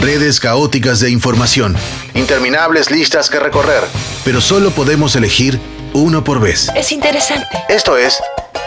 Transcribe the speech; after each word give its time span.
Redes 0.00 0.38
caóticas 0.38 1.00
de 1.00 1.10
información, 1.10 1.76
interminables 2.14 2.88
listas 2.90 3.28
que 3.28 3.40
recorrer, 3.40 3.82
pero 4.24 4.40
solo 4.40 4.70
podemos 4.70 5.16
elegir 5.16 5.58
uno 5.92 6.22
por 6.22 6.40
vez. 6.40 6.70
Es 6.76 6.92
interesante. 6.92 7.48
Esto 7.68 7.96
es 7.96 8.20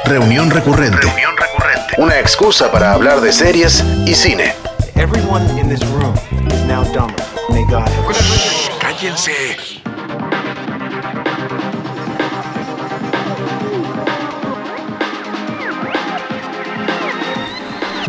Reunión 0.04 0.52
Recurrente. 0.52 1.00
Reunión 1.08 1.36
recurrente. 1.38 1.94
Una 2.00 2.20
excusa 2.20 2.70
para 2.70 2.92
hablar 2.92 3.22
de 3.22 3.32
series 3.32 3.82
y 4.06 4.14
cine. 4.14 4.54
Everyone 4.96 5.46
in 5.58 5.70
this 5.70 5.82
room 5.92 6.14
is 6.48 6.66
now 6.68 6.84
dumber. 6.94 7.16
May 7.50 7.64
God 7.64 7.88
have 7.88 8.80
Cállense. 8.82 9.81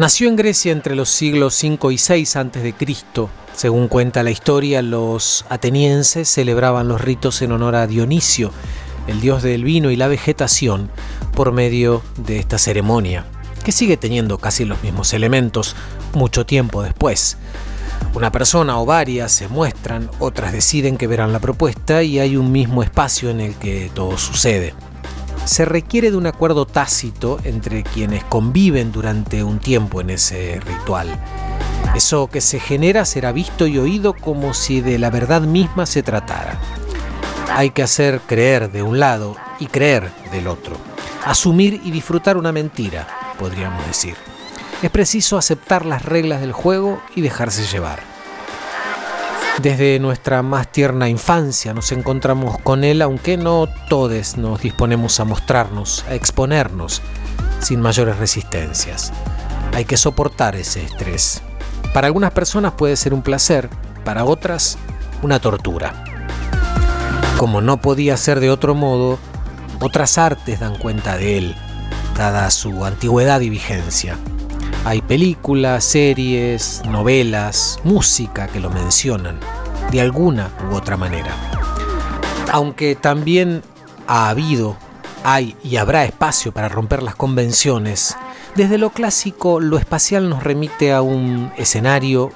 Nació 0.02 0.29
en 0.29 0.34
Grecia 0.34 0.73
entre 0.73 0.97
los 0.97 1.11
siglos 1.11 1.55
5 1.55 1.92
y 1.92 1.97
6 1.97 2.34
a.C. 2.34 2.74
Según 3.55 3.87
cuenta 3.87 4.25
la 4.25 4.33
historia, 4.33 4.83
los 4.83 5.45
atenienses 5.48 6.28
celebraban 6.28 6.88
los 6.88 7.01
ritos 7.01 7.41
en 7.41 7.53
honor 7.53 7.77
a 7.77 7.86
Dionisio, 7.86 8.50
el 9.06 9.20
dios 9.20 9.45
del 9.45 9.62
vino 9.62 9.92
y 9.92 9.97
la 9.97 10.08
vegetación, 10.08 10.91
por 11.36 11.53
medio 11.53 12.03
de 12.17 12.41
esta 12.41 12.58
ceremonia, 12.58 13.27
que 13.64 13.70
sigue 13.70 13.97
teniendo 13.97 14.39
casi 14.39 14.64
los 14.64 14.83
mismos 14.83 15.12
elementos 15.12 15.77
mucho 16.14 16.45
tiempo 16.45 16.83
después. 16.83 17.36
Una 18.12 18.33
persona 18.33 18.80
o 18.80 18.84
varias 18.84 19.30
se 19.30 19.47
muestran, 19.47 20.11
otras 20.19 20.53
deciden 20.53 20.97
que 20.97 21.06
verán 21.06 21.33
la 21.33 21.39
propuesta 21.39 22.03
y 22.03 22.19
hay 22.19 22.36
un 22.36 22.50
mismo 22.50 22.83
espacio 22.83 23.30
en 23.30 23.41
el 23.41 23.55
que 23.55 23.89
todo 23.95 24.19
sucede 24.19 24.75
se 25.45 25.65
requiere 25.65 26.11
de 26.11 26.17
un 26.17 26.27
acuerdo 26.27 26.67
tácito 26.67 27.39
entre 27.45 27.83
quienes 27.83 28.25
conviven 28.25 28.93
durante 28.93 29.43
un 29.43 29.59
tiempo 29.59 30.01
en 30.01 30.11
ese 30.11 30.61
ritual. 30.61 31.09
Eso 31.95 32.29
que 32.29 32.41
se 32.41 32.61
genera 32.61 33.05
será 33.05 33.33
visto 33.33 33.67
y 33.67 33.79
oído 33.79 34.15
como 34.15 34.55
si 34.55 34.81
de 34.81 34.98
la 34.98 35.11
verdad 35.11 35.43
misma 35.43 35.87
se 35.87 36.03
tratara. 36.03 36.59
Hay 37.51 37.70
que 37.70 37.83
hacer 37.83 38.20
creer 38.20 38.70
de 38.70 38.83
un 38.83 38.98
lado 38.98 39.37
y 39.59 39.67
creer 39.67 40.11
del 40.31 40.47
otro. 40.47 40.77
Asumir 41.25 41.81
y 41.85 41.91
disfrutar 41.91 42.37
una 42.37 42.53
mentira, 42.53 43.07
podríamos 43.39 43.87
decir. 43.87 44.15
Es 44.83 44.91
preciso 44.91 45.37
aceptar 45.37 45.85
las 45.85 46.05
reglas 46.05 46.41
del 46.41 46.53
juego 46.53 47.01
y 47.15 47.20
dejarse 47.20 47.65
llevar. 47.67 48.11
Desde 49.61 49.98
nuestra 49.98 50.42
más 50.42 50.72
tierna 50.72 51.11
infancia 51.11 51.75
nos 51.75 51.92
encontramos 51.92 52.58
con 52.58 52.84
él, 52.84 53.03
aunque 53.03 53.36
no 53.36 53.69
todos 53.89 54.39
nos 54.39 54.62
disponemos 54.62 55.20
a 55.20 55.25
mostrarnos, 55.25 56.05
a 56.08 56.14
exponernos, 56.14 57.03
sin 57.61 57.80
mayores 57.80 58.17
resistencias. 58.17 59.12
Hay 59.75 59.84
que 59.84 59.98
soportar 59.98 60.56
ese 60.56 60.83
estrés. 60.83 61.42
Para 61.92 62.06
algunas 62.06 62.33
personas 62.33 62.73
puede 62.73 62.97
ser 62.97 63.12
un 63.12 63.23
placer, 63.23 63.69
para 64.05 64.25
otras 64.25 64.78
una 65.20 65.39
tortura. 65.39 66.03
Como 67.36 67.61
no 67.61 67.80
podía 67.80 68.17
ser 68.17 68.41
de 68.41 68.50
otro 68.50 68.75
modo, 68.75 69.19
otras 69.80 70.17
artes 70.17 70.61
dan 70.61 70.77
cuenta 70.78 71.19
de 71.19 71.39
él, 71.39 71.57
dada 72.17 72.51
su 72.51 72.84
antigüedad 72.86 73.40
y 73.42 73.51
vigencia. 73.51 74.17
Hay 74.85 75.01
películas, 75.01 75.85
series, 75.85 76.83
novelas, 76.85 77.79
música 77.85 78.48
que 78.48 78.59
lo 78.59 78.69
mencionan, 78.69 79.39
de 79.93 80.01
alguna 80.01 80.51
u 80.69 80.75
otra 80.75 80.97
manera. 80.97 81.33
Aunque 82.51 82.97
también 82.97 83.63
ha 84.09 84.29
habido, 84.29 84.77
hay 85.23 85.57
y 85.63 85.77
habrá 85.77 86.05
espacio 86.05 86.51
para 86.51 86.69
romper 86.69 87.05
las 87.05 87.15
convenciones, 87.15 88.17
desde 88.57 88.77
lo 88.77 88.91
clásico 88.91 89.61
lo 89.61 89.79
espacial 89.79 90.29
nos 90.29 90.43
remite 90.43 90.93
a 90.93 91.01
un 91.01 91.53
escenario, 91.57 92.33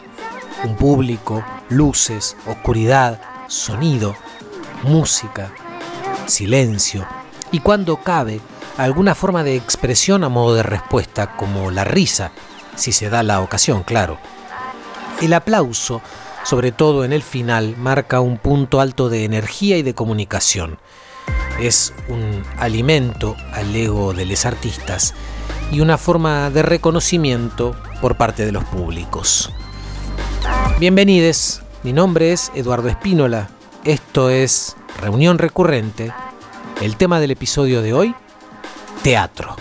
un 0.64 0.76
público, 0.76 1.44
luces, 1.68 2.36
oscuridad, 2.46 3.20
sonido, 3.48 4.14
música, 4.84 5.50
silencio 6.26 7.04
y 7.50 7.58
cuando 7.58 7.96
cabe, 7.96 8.40
alguna 8.76 9.14
forma 9.14 9.42
de 9.42 9.56
expresión 9.56 10.24
a 10.24 10.28
modo 10.28 10.54
de 10.54 10.62
respuesta, 10.62 11.36
como 11.36 11.70
la 11.70 11.84
risa, 11.84 12.32
si 12.74 12.92
se 12.92 13.08
da 13.08 13.22
la 13.22 13.40
ocasión, 13.40 13.82
claro. 13.82 14.18
El 15.22 15.32
aplauso, 15.32 16.02
sobre 16.44 16.72
todo 16.72 17.04
en 17.04 17.12
el 17.12 17.22
final, 17.22 17.76
marca 17.78 18.20
un 18.20 18.38
punto 18.38 18.80
alto 18.80 19.08
de 19.08 19.24
energía 19.24 19.78
y 19.78 19.82
de 19.82 19.94
comunicación. 19.94 20.78
Es 21.60 21.94
un 22.08 22.42
alimento 22.58 23.34
al 23.52 23.74
ego 23.74 24.12
de 24.12 24.26
los 24.26 24.44
artistas 24.44 25.14
y 25.72 25.80
una 25.80 25.96
forma 25.96 26.50
de 26.50 26.62
reconocimiento 26.62 27.74
por 28.02 28.16
parte 28.16 28.44
de 28.44 28.52
los 28.52 28.64
públicos. 28.64 29.50
Bienvenidos, 30.78 31.62
mi 31.82 31.94
nombre 31.94 32.32
es 32.32 32.52
Eduardo 32.54 32.88
Espínola, 32.88 33.48
esto 33.84 34.28
es 34.28 34.76
Reunión 35.00 35.38
Recurrente, 35.38 36.12
el 36.82 36.96
tema 36.96 37.20
del 37.20 37.30
episodio 37.30 37.80
de 37.80 37.94
hoy, 37.94 38.14
teatro. 39.02 39.56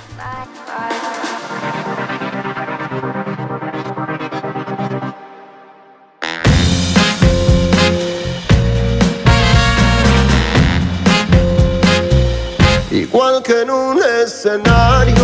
Igual 12.91 13.43
que 13.43 13.61
en 13.61 13.69
un 13.69 13.99
escenario, 14.23 15.15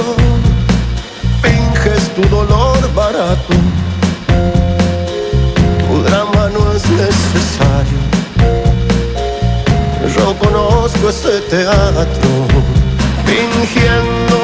finges 1.42 2.14
tu 2.16 2.22
dolor 2.30 2.94
barato. 2.94 3.54
Tu 5.88 6.04
drama 6.04 6.50
no 6.50 6.72
es 6.74 6.90
necesario. 6.90 8.00
Yo 10.16 10.38
conozco 10.38 11.10
ese 11.10 11.42
teatro 11.50 12.81
fingiendo 13.32 14.40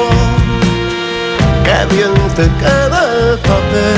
que 1.64 1.94
bien 1.94 2.14
te 2.36 2.46
queda 2.60 3.00
el 3.12 3.38
papel. 3.40 3.97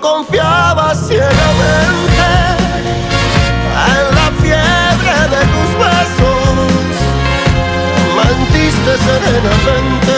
confiaba 0.00 0.94
ciegamente 0.94 2.28
en 3.86 4.04
la 4.16 4.28
fiebre 4.40 5.16
de 5.34 5.42
tus 5.52 5.70
besos. 5.84 6.70
Mentiste 8.16 8.92
serenamente 9.06 10.16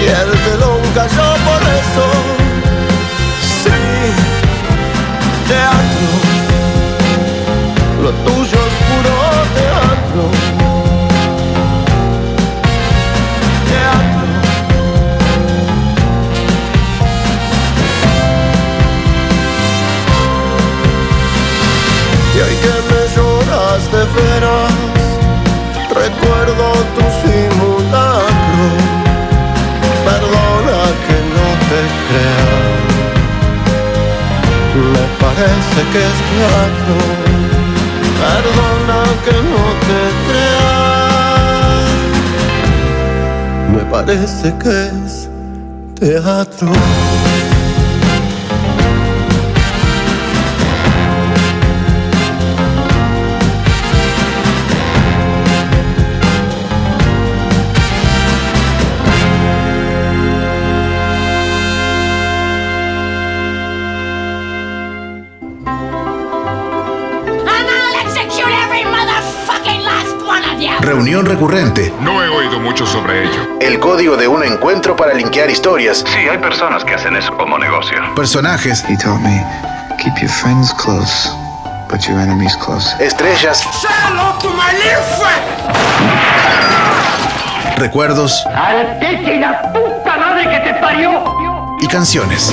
y 0.00 0.06
el 0.08 0.30
telón 0.44 0.80
cayó 0.94 1.28
por 1.46 1.62
eso. 1.80 2.06
Sí, 3.62 3.80
teatro, 5.48 6.10
lo 8.02 8.10
tuyo 8.10 8.58
es 8.66 8.74
puro 8.88 9.14
teatro. 9.54 10.69
De 23.92 24.04
veras, 24.14 24.72
recuerdo 25.88 26.64
tu 26.94 27.04
simulacro. 27.20 28.66
Perdona 30.04 30.80
que 31.06 31.16
no 31.34 31.46
te 31.68 31.80
crea. 32.06 32.54
Me 34.92 35.04
parece 35.20 35.80
que 35.92 36.00
es 36.10 36.18
teatro. 36.30 36.96
Perdona 38.20 39.00
que 39.24 39.36
no 39.52 39.64
te 39.86 40.00
crea. 40.26 40.70
Me 43.72 43.82
parece 43.90 44.46
que 44.62 44.74
es 45.04 45.12
teatro. 45.98 46.72
Recurrente. 71.44 71.90
No 72.02 72.22
he 72.22 72.28
oído 72.28 72.60
mucho 72.60 72.84
sobre 72.84 73.24
ello. 73.24 73.56
El 73.62 73.78
código 73.80 74.14
de 74.18 74.28
un 74.28 74.44
encuentro 74.44 74.94
para 74.94 75.14
linkear 75.14 75.48
historias, 75.48 76.04
Sí, 76.06 76.28
hay 76.30 76.36
personas 76.36 76.84
que 76.84 76.92
hacen 76.94 77.16
eso 77.16 77.34
como 77.34 77.56
negocio. 77.56 77.96
personajes, 78.14 78.84
He 78.86 78.94
taught 78.98 79.22
me 79.22 79.42
keep 79.96 80.12
your 80.20 80.28
friends 80.28 80.70
close, 80.74 81.30
but 81.88 82.00
your 82.06 82.18
enemies 82.20 82.54
close. 82.58 82.94
estrellas, 83.02 83.64
recuerdos 87.78 88.44
y 91.80 91.86
canciones. 91.86 92.52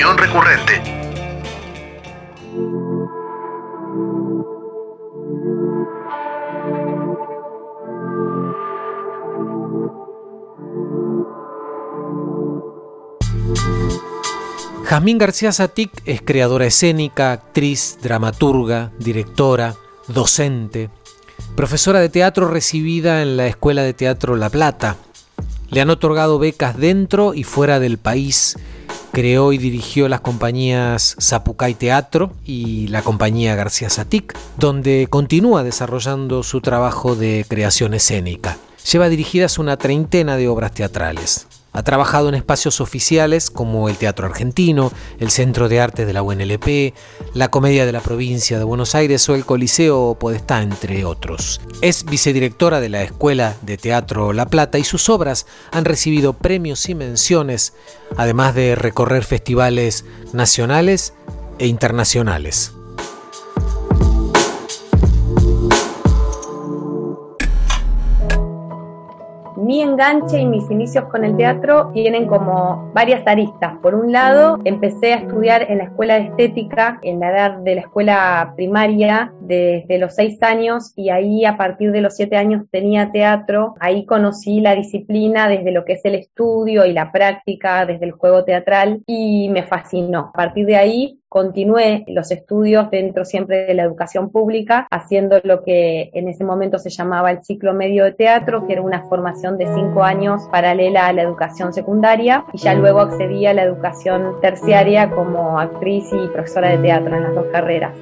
Recurrente. 0.00 0.80
Jazmín 14.84 15.18
García 15.18 15.50
Satic 15.50 15.90
es 16.06 16.22
creadora 16.22 16.66
escénica, 16.66 17.32
actriz, 17.32 17.98
dramaturga, 18.00 18.92
directora, 19.00 19.74
docente, 20.06 20.90
profesora 21.56 21.98
de 21.98 22.08
teatro 22.08 22.46
recibida 22.48 23.20
en 23.22 23.36
la 23.36 23.48
Escuela 23.48 23.82
de 23.82 23.94
Teatro 23.94 24.36
La 24.36 24.48
Plata. 24.48 24.96
Le 25.70 25.80
han 25.80 25.90
otorgado 25.90 26.38
becas 26.38 26.78
dentro 26.78 27.34
y 27.34 27.42
fuera 27.42 27.80
del 27.80 27.98
país. 27.98 28.56
Creó 29.12 29.52
y 29.52 29.58
dirigió 29.58 30.08
las 30.08 30.20
compañías 30.20 31.16
Zapucay 31.20 31.74
Teatro 31.74 32.32
y 32.44 32.86
la 32.88 33.02
compañía 33.02 33.56
García 33.56 33.90
Satic, 33.90 34.36
donde 34.56 35.08
continúa 35.10 35.64
desarrollando 35.64 36.42
su 36.42 36.60
trabajo 36.60 37.16
de 37.16 37.44
creación 37.48 37.94
escénica. 37.94 38.56
Lleva 38.90 39.08
dirigidas 39.08 39.58
una 39.58 39.76
treintena 39.76 40.36
de 40.36 40.48
obras 40.48 40.72
teatrales. 40.72 41.47
Ha 41.72 41.82
trabajado 41.82 42.28
en 42.28 42.34
espacios 42.34 42.80
oficiales 42.80 43.50
como 43.50 43.88
el 43.88 43.96
Teatro 43.96 44.26
Argentino, 44.26 44.90
el 45.18 45.30
Centro 45.30 45.68
de 45.68 45.80
Arte 45.80 46.06
de 46.06 46.12
la 46.12 46.22
UNLP, 46.22 46.94
la 47.34 47.50
Comedia 47.50 47.86
de 47.86 47.92
la 47.92 48.00
Provincia 48.00 48.58
de 48.58 48.64
Buenos 48.64 48.94
Aires 48.94 49.28
o 49.28 49.34
el 49.34 49.44
Coliseo 49.44 50.16
Podestá, 50.18 50.62
entre 50.62 51.04
otros. 51.04 51.60
Es 51.82 52.04
vicedirectora 52.04 52.80
de 52.80 52.88
la 52.88 53.02
Escuela 53.02 53.54
de 53.62 53.76
Teatro 53.76 54.32
La 54.32 54.46
Plata 54.46 54.78
y 54.78 54.84
sus 54.84 55.08
obras 55.08 55.46
han 55.70 55.84
recibido 55.84 56.32
premios 56.32 56.88
y 56.88 56.94
menciones, 56.94 57.74
además 58.16 58.54
de 58.54 58.74
recorrer 58.74 59.24
festivales 59.24 60.04
nacionales 60.32 61.12
e 61.58 61.66
internacionales. 61.66 62.72
Mi 69.58 69.82
enganche 69.82 70.38
y 70.38 70.46
mis 70.46 70.70
inicios 70.70 71.06
con 71.06 71.24
el 71.24 71.36
teatro 71.36 71.90
tienen 71.92 72.28
como 72.28 72.92
varias 72.94 73.26
aristas. 73.26 73.76
Por 73.82 73.96
un 73.96 74.12
lado, 74.12 74.60
empecé 74.64 75.14
a 75.14 75.16
estudiar 75.16 75.62
en 75.68 75.78
la 75.78 75.84
escuela 75.84 76.14
de 76.14 76.26
estética, 76.26 77.00
en 77.02 77.18
la 77.18 77.30
edad 77.32 77.58
de 77.58 77.74
la 77.74 77.80
escuela 77.80 78.52
primaria, 78.54 79.32
desde 79.40 79.98
los 79.98 80.14
seis 80.14 80.40
años, 80.44 80.92
y 80.94 81.10
ahí 81.10 81.44
a 81.44 81.56
partir 81.56 81.90
de 81.90 82.02
los 82.02 82.14
siete 82.14 82.36
años 82.36 82.66
tenía 82.70 83.10
teatro. 83.10 83.74
Ahí 83.80 84.06
conocí 84.06 84.60
la 84.60 84.76
disciplina 84.76 85.48
desde 85.48 85.72
lo 85.72 85.84
que 85.84 85.94
es 85.94 86.04
el 86.04 86.14
estudio 86.14 86.86
y 86.86 86.92
la 86.92 87.10
práctica, 87.10 87.84
desde 87.84 88.04
el 88.04 88.12
juego 88.12 88.44
teatral, 88.44 89.02
y 89.08 89.48
me 89.48 89.64
fascinó. 89.64 90.30
A 90.32 90.32
partir 90.32 90.66
de 90.66 90.76
ahí 90.76 91.17
continué 91.28 92.04
los 92.08 92.30
estudios 92.30 92.90
dentro 92.90 93.24
siempre 93.24 93.66
de 93.66 93.74
la 93.74 93.82
educación 93.82 94.30
pública, 94.30 94.86
haciendo 94.90 95.40
lo 95.44 95.62
que 95.62 96.10
en 96.14 96.28
ese 96.28 96.44
momento 96.44 96.78
se 96.78 96.90
llamaba 96.90 97.30
el 97.30 97.42
ciclo 97.42 97.74
medio 97.74 98.04
de 98.04 98.12
teatro, 98.12 98.66
que 98.66 98.74
era 98.74 98.82
una 98.82 99.02
formación 99.08 99.58
de 99.58 99.66
cinco 99.74 100.02
años 100.02 100.48
paralela 100.50 101.06
a 101.06 101.12
la 101.12 101.22
educación 101.22 101.72
secundaria, 101.72 102.44
y 102.52 102.58
ya 102.58 102.74
luego 102.74 103.00
accedí 103.00 103.46
a 103.46 103.54
la 103.54 103.62
educación 103.62 104.40
terciaria 104.40 105.10
como 105.10 105.58
actriz 105.58 106.04
y 106.12 106.28
profesora 106.28 106.70
de 106.70 106.78
teatro 106.78 107.16
en 107.16 107.22
las 107.22 107.34
dos 107.34 107.46
carreras. 107.52 107.92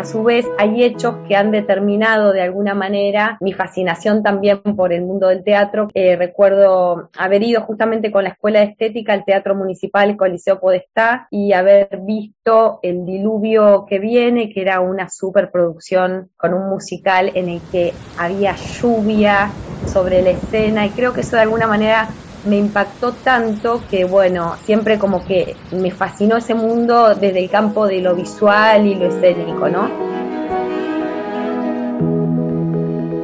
A 0.00 0.04
su 0.06 0.22
vez, 0.22 0.48
hay 0.56 0.82
hechos 0.82 1.14
que 1.28 1.36
han 1.36 1.50
determinado 1.50 2.32
de 2.32 2.40
alguna 2.40 2.72
manera 2.72 3.36
mi 3.42 3.52
fascinación 3.52 4.22
también 4.22 4.62
por 4.74 4.94
el 4.94 5.02
mundo 5.02 5.28
del 5.28 5.44
teatro. 5.44 5.88
Eh, 5.92 6.16
recuerdo 6.16 7.10
haber 7.18 7.42
ido 7.42 7.60
justamente 7.60 8.10
con 8.10 8.24
la 8.24 8.30
Escuela 8.30 8.60
de 8.60 8.64
Estética 8.68 9.12
al 9.12 9.26
Teatro 9.26 9.54
Municipal 9.54 10.16
Coliseo 10.16 10.58
Podestá 10.58 11.28
y 11.30 11.52
haber 11.52 12.00
visto 12.00 12.80
El 12.82 13.04
Diluvio 13.04 13.84
que 13.86 13.98
viene, 13.98 14.50
que 14.50 14.62
era 14.62 14.80
una 14.80 15.10
superproducción 15.10 16.30
con 16.38 16.54
un 16.54 16.70
musical 16.70 17.32
en 17.34 17.50
el 17.50 17.60
que 17.70 17.92
había 18.18 18.56
lluvia 18.56 19.50
sobre 19.84 20.22
la 20.22 20.30
escena 20.30 20.86
y 20.86 20.90
creo 20.90 21.12
que 21.12 21.20
eso 21.20 21.36
de 21.36 21.42
alguna 21.42 21.66
manera 21.66 22.08
me 22.44 22.56
impactó 22.56 23.12
tanto 23.12 23.82
que, 23.90 24.04
bueno, 24.04 24.56
siempre 24.64 24.98
como 24.98 25.24
que 25.24 25.56
me 25.72 25.90
fascinó 25.90 26.36
ese 26.36 26.54
mundo 26.54 27.14
desde 27.14 27.38
el 27.40 27.50
campo 27.50 27.86
de 27.86 28.00
lo 28.00 28.14
visual 28.14 28.86
y 28.86 28.94
lo 28.94 29.06
escénico, 29.06 29.68
¿no? 29.68 29.88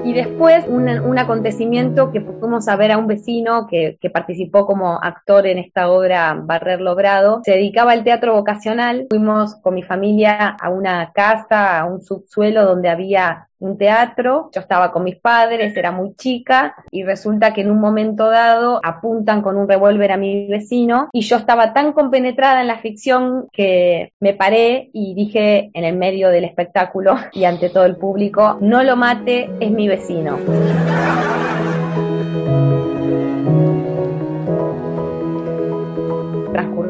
Y 0.05 0.13
después 0.13 0.65
un, 0.69 1.19
acontecimiento 1.19 2.13
que 2.13 2.21
fuimos 2.21 2.69
a 2.69 2.77
ver 2.77 2.93
a 2.93 2.99
un 2.99 3.07
vecino 3.07 3.67
que, 3.67 3.99
que, 4.01 4.11
participó 4.11 4.67
como 4.67 5.03
actor 5.03 5.47
en 5.47 5.59
esta 5.59 5.91
obra 5.91 6.39
Barrer 6.41 6.81
Logrado, 6.81 7.41
se 7.45 7.53
dedicaba 7.53 7.93
al 7.93 8.05
teatro 8.05 8.35
vocacional, 8.35 9.07
fuimos 9.11 9.57
con 9.57 9.75
mi 9.75 9.83
familia 9.83 10.57
a 10.61 10.69
una 10.71 11.11
casa, 11.13 11.81
a 11.81 11.87
un 11.87 12.03
subsuelo 12.03 12.65
donde 12.65 12.89
había 12.89 13.49
un 13.59 13.79
teatro, 13.79 14.51
yo 14.55 14.61
estaba 14.61 14.93
con 14.93 15.05
mis 15.05 15.17
padres, 15.17 15.77
era 15.77 15.93
muy 15.93 16.15
chica 16.15 16.75
y 16.91 17.05
resulta 17.05 17.55
que 17.55 17.63
en 17.63 17.71
un 17.71 17.81
momento 17.81 18.29
dado 18.31 18.81
apuntan 18.83 19.43
con 19.43 19.57
un 19.57 19.69
revólver 19.69 20.13
a 20.13 20.17
mi 20.17 20.47
vecino 20.49 21.09
y 21.13 21.23
yo 21.23 21.37
estaba 21.37 21.73
tan 21.73 21.93
compenetrada 21.93 22.61
en 22.61 22.67
la 22.67 22.79
ficción 22.79 23.49
que 23.53 24.13
me 24.21 24.35
paré 24.35 24.91
y 24.93 25.15
dije 25.15 25.71
en 25.73 25.85
el 25.85 25.97
medio 25.97 26.29
del 26.29 26.45
espectáculo 26.45 27.17
y 27.33 27.45
ante 27.45 27.71
todo 27.71 27.87
el 27.87 27.97
público, 27.97 28.59
no 28.61 28.83
lo 28.83 28.97
mate, 28.97 29.51
es 29.61 29.71
mi 29.71 29.89
vecino. 29.89 30.39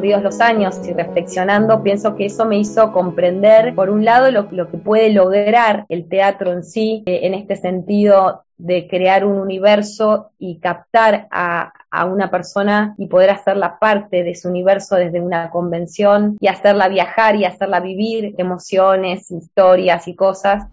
Los 0.07 0.41
años 0.41 0.81
y 0.87 0.93
reflexionando, 0.93 1.83
pienso 1.83 2.17
que 2.17 2.27
eso 2.27 2.45
me 2.45 2.59
hizo 2.59 2.93
comprender, 2.93 3.75
por 3.75 3.91
un 3.91 4.05
lado, 4.05 4.31
lo, 4.31 4.49
lo 4.51 4.71
que 4.71 4.79
puede 4.79 5.11
lograr 5.11 5.85
el 5.89 6.09
teatro 6.09 6.53
en 6.53 6.65
sí, 6.65 7.03
eh, 7.07 7.21
en 7.23 7.35
este 7.35 7.57
sentido 7.57 8.45
de 8.59 8.89
crear 8.89 9.25
un 9.25 9.39
universo 9.39 10.31
y 10.39 10.59
captar 10.59 11.29
a, 11.31 11.73
a, 11.91 12.05
una 12.07 12.31
persona 12.31 12.95
y 12.97 13.07
poder 13.07 13.31
hacerla 13.31 13.79
parte 13.79 14.23
de 14.23 14.35
su 14.35 14.49
universo 14.49 14.97
desde 14.97 15.21
una 15.21 15.51
convención 15.51 16.39
y 16.41 16.49
hacerla 16.49 16.89
viajar 16.89 17.37
y 17.37 17.45
hacerla 17.45 17.81
vivir 17.81 18.35
emociones, 18.39 19.31
historias 19.31 20.09
y 20.09 20.15
cosas. 20.15 20.65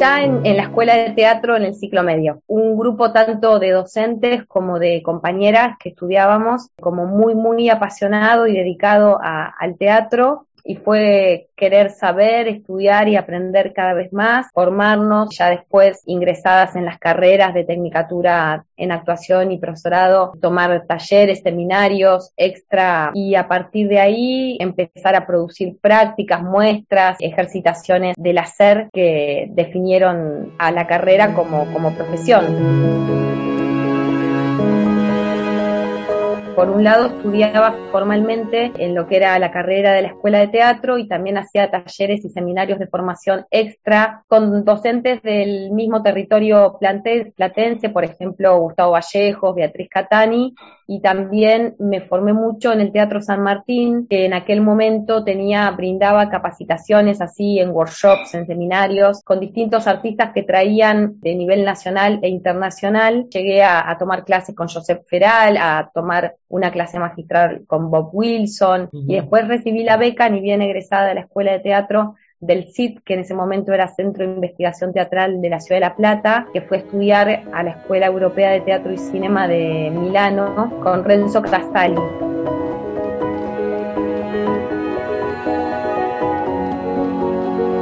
Ya 0.00 0.22
en, 0.22 0.42
la 0.56 0.62
escuela 0.62 0.94
de 0.96 1.10
teatro 1.10 1.58
en 1.58 1.62
el 1.62 1.74
ciclo 1.74 2.02
medio, 2.02 2.40
un 2.46 2.78
grupo 2.78 3.12
tanto 3.12 3.58
de 3.58 3.72
docentes 3.72 4.46
como 4.46 4.78
de 4.78 5.02
compañeras 5.02 5.76
que 5.78 5.90
estudiábamos, 5.90 6.70
como 6.80 7.04
muy, 7.04 7.34
muy 7.34 7.68
apasionado 7.68 8.46
y 8.46 8.54
dedicado 8.54 9.18
al 9.20 9.76
teatro 9.76 10.46
y 10.64 10.76
fue 10.76 11.48
querer 11.56 11.90
saber, 11.90 12.48
estudiar 12.48 13.08
y 13.08 13.16
aprender 13.16 13.72
cada 13.72 13.94
vez 13.94 14.12
más, 14.12 14.46
formarnos, 14.52 15.36
ya 15.36 15.50
después 15.50 16.02
ingresadas 16.06 16.76
en 16.76 16.84
las 16.84 16.98
carreras 16.98 17.54
de 17.54 17.64
tecnicatura 17.64 18.64
en 18.76 18.92
actuación 18.92 19.52
y 19.52 19.58
profesorado, 19.58 20.32
tomar 20.40 20.86
talleres, 20.86 21.42
seminarios 21.42 22.32
extra 22.36 23.10
y 23.14 23.34
a 23.34 23.46
partir 23.46 23.88
de 23.88 24.00
ahí 24.00 24.56
empezar 24.60 25.14
a 25.14 25.26
producir 25.26 25.76
prácticas, 25.80 26.42
muestras, 26.42 27.16
ejercitaciones 27.20 28.14
del 28.16 28.38
hacer 28.38 28.88
que 28.92 29.48
definieron 29.50 30.54
a 30.58 30.70
la 30.70 30.86
carrera 30.86 31.34
como, 31.34 31.70
como 31.72 31.92
profesión 31.92 33.49
por 36.60 36.68
un 36.68 36.84
lado 36.84 37.06
estudiaba 37.06 37.74
formalmente 37.90 38.70
en 38.76 38.94
lo 38.94 39.06
que 39.06 39.16
era 39.16 39.38
la 39.38 39.50
carrera 39.50 39.94
de 39.94 40.02
la 40.02 40.08
escuela 40.08 40.40
de 40.40 40.48
teatro 40.48 40.98
y 40.98 41.08
también 41.08 41.38
hacía 41.38 41.70
talleres 41.70 42.22
y 42.22 42.28
seminarios 42.28 42.78
de 42.78 42.86
formación 42.86 43.46
extra 43.50 44.24
con 44.28 44.62
docentes 44.62 45.22
del 45.22 45.70
mismo 45.70 46.02
territorio 46.02 46.76
platense, 46.78 47.88
por 47.88 48.04
ejemplo 48.04 48.58
Gustavo 48.58 48.92
Vallejos, 48.92 49.54
Beatriz 49.54 49.88
Catani, 49.88 50.54
y 50.90 50.98
también 50.98 51.76
me 51.78 52.00
formé 52.00 52.32
mucho 52.32 52.72
en 52.72 52.80
el 52.80 52.90
Teatro 52.90 53.22
San 53.22 53.44
Martín, 53.44 54.08
que 54.10 54.26
en 54.26 54.34
aquel 54.34 54.60
momento 54.60 55.22
tenía, 55.22 55.70
brindaba 55.70 56.28
capacitaciones 56.30 57.20
así 57.20 57.60
en 57.60 57.70
workshops, 57.70 58.34
en 58.34 58.44
seminarios, 58.44 59.22
con 59.22 59.38
distintos 59.38 59.86
artistas 59.86 60.32
que 60.34 60.42
traían 60.42 61.20
de 61.20 61.36
nivel 61.36 61.64
nacional 61.64 62.18
e 62.22 62.28
internacional. 62.28 63.28
Llegué 63.30 63.62
a, 63.62 63.88
a 63.88 63.98
tomar 63.98 64.24
clases 64.24 64.56
con 64.56 64.66
Josep 64.66 65.06
Feral, 65.06 65.58
a 65.58 65.92
tomar 65.94 66.34
una 66.48 66.72
clase 66.72 66.98
magistral 66.98 67.62
con 67.68 67.88
Bob 67.88 68.10
Wilson 68.12 68.88
uh 68.92 68.96
-huh. 68.96 69.04
y 69.06 69.14
después 69.14 69.46
recibí 69.46 69.84
la 69.84 69.96
beca, 69.96 70.28
ni 70.28 70.40
bien 70.40 70.60
egresada 70.60 71.06
de 71.06 71.14
la 71.14 71.20
Escuela 71.20 71.52
de 71.52 71.60
Teatro 71.60 72.16
del 72.40 72.72
CIT, 72.72 73.02
que 73.04 73.14
en 73.14 73.20
ese 73.20 73.34
momento 73.34 73.72
era 73.72 73.88
Centro 73.88 74.26
de 74.26 74.32
Investigación 74.32 74.92
Teatral 74.94 75.42
de 75.42 75.50
la 75.50 75.60
Ciudad 75.60 75.76
de 75.76 75.86
La 75.86 75.96
Plata, 75.96 76.46
que 76.52 76.62
fue 76.62 76.78
a 76.78 76.80
estudiar 76.80 77.42
a 77.52 77.62
la 77.62 77.70
Escuela 77.72 78.06
Europea 78.06 78.50
de 78.50 78.62
Teatro 78.62 78.92
y 78.92 78.98
Cinema 78.98 79.46
de 79.46 79.90
Milano 79.92 80.80
con 80.82 81.04
Renzo 81.04 81.42
Casali. 81.42 82.00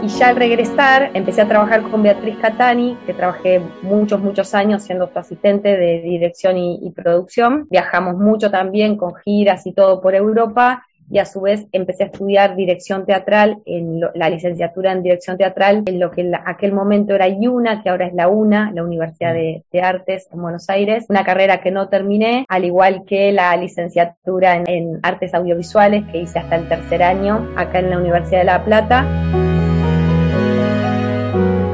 Y 0.03 0.09
ya 0.09 0.29
al 0.29 0.37
regresar 0.37 1.11
empecé 1.15 1.43
a 1.43 1.49
trabajar 1.49 1.83
con 1.83 2.03
Beatriz 2.03 2.37
Catani, 2.39 2.97
que 3.07 3.15
trabajé 3.15 3.61
muchos, 3.83 4.21
muchos 4.21 4.55
años 4.55 4.83
siendo 4.83 5.07
su 5.07 5.19
asistente 5.19 5.77
de 5.77 6.01
dirección 6.01 6.57
y, 6.57 6.81
y 6.83 6.91
producción. 6.91 7.69
Viajamos 7.71 8.17
mucho 8.17 8.51
también 8.51 8.97
con 8.97 9.15
giras 9.15 9.67
y 9.67 9.73
todo 9.73 10.01
por 10.01 10.17
Europa 10.17 10.88
y 11.11 11.19
a 11.19 11.25
su 11.25 11.41
vez 11.41 11.67
empecé 11.73 12.05
a 12.05 12.07
estudiar 12.07 12.57
dirección 12.57 13.07
teatral, 13.07 13.59
en 13.67 14.01
lo, 14.01 14.11
la 14.15 14.31
licenciatura 14.31 14.93
en 14.93 15.03
dirección 15.03 15.37
teatral, 15.37 15.83
en 15.87 15.99
lo 15.99 16.11
que 16.11 16.23
en 16.23 16.33
la, 16.33 16.43
aquel 16.47 16.73
momento 16.73 17.15
era 17.15 17.29
IUNA, 17.29 17.83
que 17.83 17.91
ahora 17.91 18.07
es 18.07 18.15
la 18.15 18.29
UNA, 18.29 18.73
la 18.75 18.83
Universidad 18.83 19.33
de, 19.33 19.63
Artes 19.81 20.27
en 20.33 20.43
Buenos 20.43 20.69
Aires, 20.71 21.07
una 21.09 21.25
carrera 21.25 21.61
que 21.61 21.71
no 21.71 21.89
terminé, 21.89 22.45
al 22.49 22.65
igual 22.65 23.05
que 23.07 23.31
la 23.31 23.57
licenciatura 23.57 24.57
en, 24.57 24.69
en 24.69 25.01
Artes 25.03 25.35
Audiovisuales, 25.35 26.05
que 26.11 26.19
hice 26.19 26.41
hasta 26.41 26.57
el 26.57 26.69
tercer 26.69 27.03
año, 27.03 27.49
acá 27.57 27.79
en 27.79 27.91
la 27.91 27.99
Universidad 27.99 28.41
de 28.41 28.45
La 28.45 28.65
Plata 28.65 29.48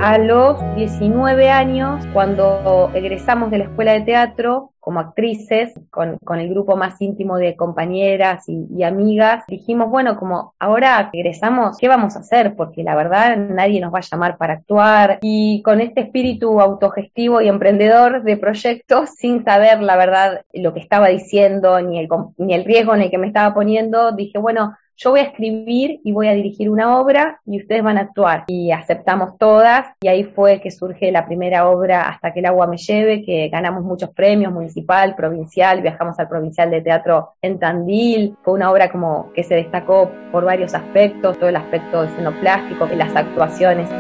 a 0.05 0.19
los 0.19 0.59
19 0.77 1.49
años, 1.49 2.07
cuando 2.13 2.91
egresamos 2.93 3.51
de 3.51 3.57
la 3.57 3.65
escuela 3.65 3.93
de 3.93 4.03
teatro 4.03 4.73
como 4.79 5.01
actrices, 5.01 5.73
con, 5.89 6.19
el 6.39 6.51
grupo 6.51 6.77
más 6.77 7.01
íntimo 7.01 7.39
de 7.39 7.57
compañeras 7.57 8.47
y, 8.47 8.67
y, 8.77 8.83
amigas, 8.83 9.45
dijimos, 9.49 9.89
bueno, 9.89 10.19
como 10.19 10.53
ahora 10.59 11.09
egresamos, 11.11 11.79
¿qué 11.79 11.89
vamos 11.89 12.17
a 12.17 12.19
hacer? 12.19 12.55
Porque 12.55 12.83
la 12.83 12.95
verdad 12.95 13.39
nadie 13.39 13.81
nos 13.81 13.95
va 13.95 14.01
a 14.01 14.03
llamar 14.03 14.37
para 14.37 14.53
actuar. 14.53 15.21
Y 15.23 15.63
con 15.63 15.81
este 15.81 16.03
espíritu 16.03 16.61
autogestivo 16.61 17.41
y 17.41 17.49
emprendedor 17.49 18.25
de 18.25 18.37
proyectos, 18.37 19.09
sin 19.17 19.43
saber 19.43 19.81
la 19.81 19.97
verdad 19.97 20.45
lo 20.53 20.75
que 20.75 20.81
estaba 20.81 21.09
diciendo, 21.09 21.81
ni 21.81 21.99
el, 21.99 22.09
ni 22.37 22.53
el 22.53 22.67
riesgo 22.67 22.95
en 22.95 23.01
el 23.01 23.11
que 23.11 23.17
me 23.17 23.29
estaba 23.29 23.55
poniendo, 23.55 24.13
dije, 24.13 24.37
bueno, 24.37 24.77
yo 24.97 25.11
voy 25.11 25.21
a 25.21 25.25
escribir 25.25 26.01
y 26.05 26.13
voy 26.13 26.29
a 26.29 26.35
dirigir 26.35 26.71
una 26.71 26.99
obra 26.99 27.41
y 27.47 27.61
ustedes 27.61 27.83
van 27.83 27.99
a 27.99 28.03
actuar. 28.03 28.45
Y 28.47 28.71
aceptamos 28.71 29.37
todas 29.39 29.87
y 30.01 30.09
ahí 30.09 30.25
fue 30.25 30.61
que 30.61 30.71
surge 30.71 31.11
la 31.11 31.27
primera 31.27 31.69
obra 31.69 32.09
Hasta 32.09 32.33
que 32.33 32.41
el 32.41 32.47
agua 32.47 32.67
me 32.67 32.77
lleve, 32.77 33.25
que 33.25 33.49
ganamos 33.49 33.85
muchos 33.85 34.11
premios, 34.11 34.53
municipal, 34.53 35.15
provincial, 35.15 35.83
viajamos 35.83 36.19
al 36.19 36.29
provincial 36.29 36.71
de 36.71 36.81
teatro 36.81 37.35
en 37.43 37.59
Tandil. 37.59 38.37
Fue 38.43 38.55
una 38.55 38.71
obra 38.71 38.91
como 38.91 39.33
que 39.33 39.43
se 39.43 39.55
destacó 39.57 40.11
por 40.33 40.45
varios 40.45 40.75
aspectos, 40.75 41.39
todo 41.39 41.49
el 41.49 41.57
aspecto 41.57 42.05
escenoplástico, 42.05 42.87
las 42.95 43.15
actuaciones. 43.17 43.91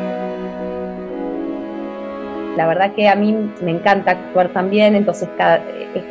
La 2.56 2.68
verdad 2.68 2.94
que 2.94 3.08
a 3.08 3.16
mí 3.16 3.34
me 3.62 3.72
encanta 3.72 4.12
actuar 4.12 4.52
también, 4.52 4.94
entonces 4.94 5.28
cada, 5.36 5.60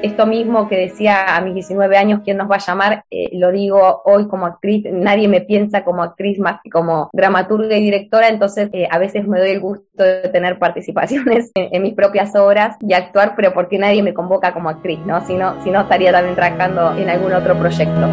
esto 0.01 0.25
mismo 0.25 0.67
que 0.67 0.75
decía 0.77 1.35
a 1.35 1.41
mis 1.41 1.53
19 1.53 1.97
años, 1.97 2.21
¿quién 2.25 2.37
nos 2.37 2.51
va 2.51 2.55
a 2.55 2.59
llamar? 2.59 3.05
Eh, 3.09 3.29
lo 3.33 3.51
digo 3.51 4.01
hoy 4.03 4.27
como 4.27 4.45
actriz, 4.45 4.83
nadie 4.91 5.29
me 5.29 5.39
piensa 5.39 5.85
como 5.85 6.03
actriz 6.03 6.39
más 6.39 6.59
que 6.61 6.69
como 6.69 7.09
dramaturga 7.13 7.77
y 7.77 7.81
directora, 7.81 8.27
entonces 8.27 8.69
eh, 8.73 8.87
a 8.91 8.97
veces 8.97 9.25
me 9.25 9.39
doy 9.39 9.51
el 9.51 9.61
gusto 9.61 10.03
de 10.03 10.29
tener 10.29 10.59
participaciones 10.59 11.51
en, 11.55 11.69
en, 11.71 11.81
mis 11.81 11.93
propias 11.93 12.35
obras 12.35 12.75
y 12.81 12.93
actuar, 12.93 13.35
pero 13.37 13.53
porque 13.53 13.77
nadie 13.77 14.03
me 14.03 14.13
convoca 14.13 14.53
como 14.53 14.69
actriz, 14.69 14.99
¿no? 15.05 15.25
Si 15.25 15.35
no, 15.35 15.63
si 15.63 15.71
no 15.71 15.81
estaría 15.81 16.11
también 16.11 16.35
trabajando 16.35 16.97
en 16.97 17.09
algún 17.09 17.33
otro 17.33 17.57
proyecto 17.57 18.09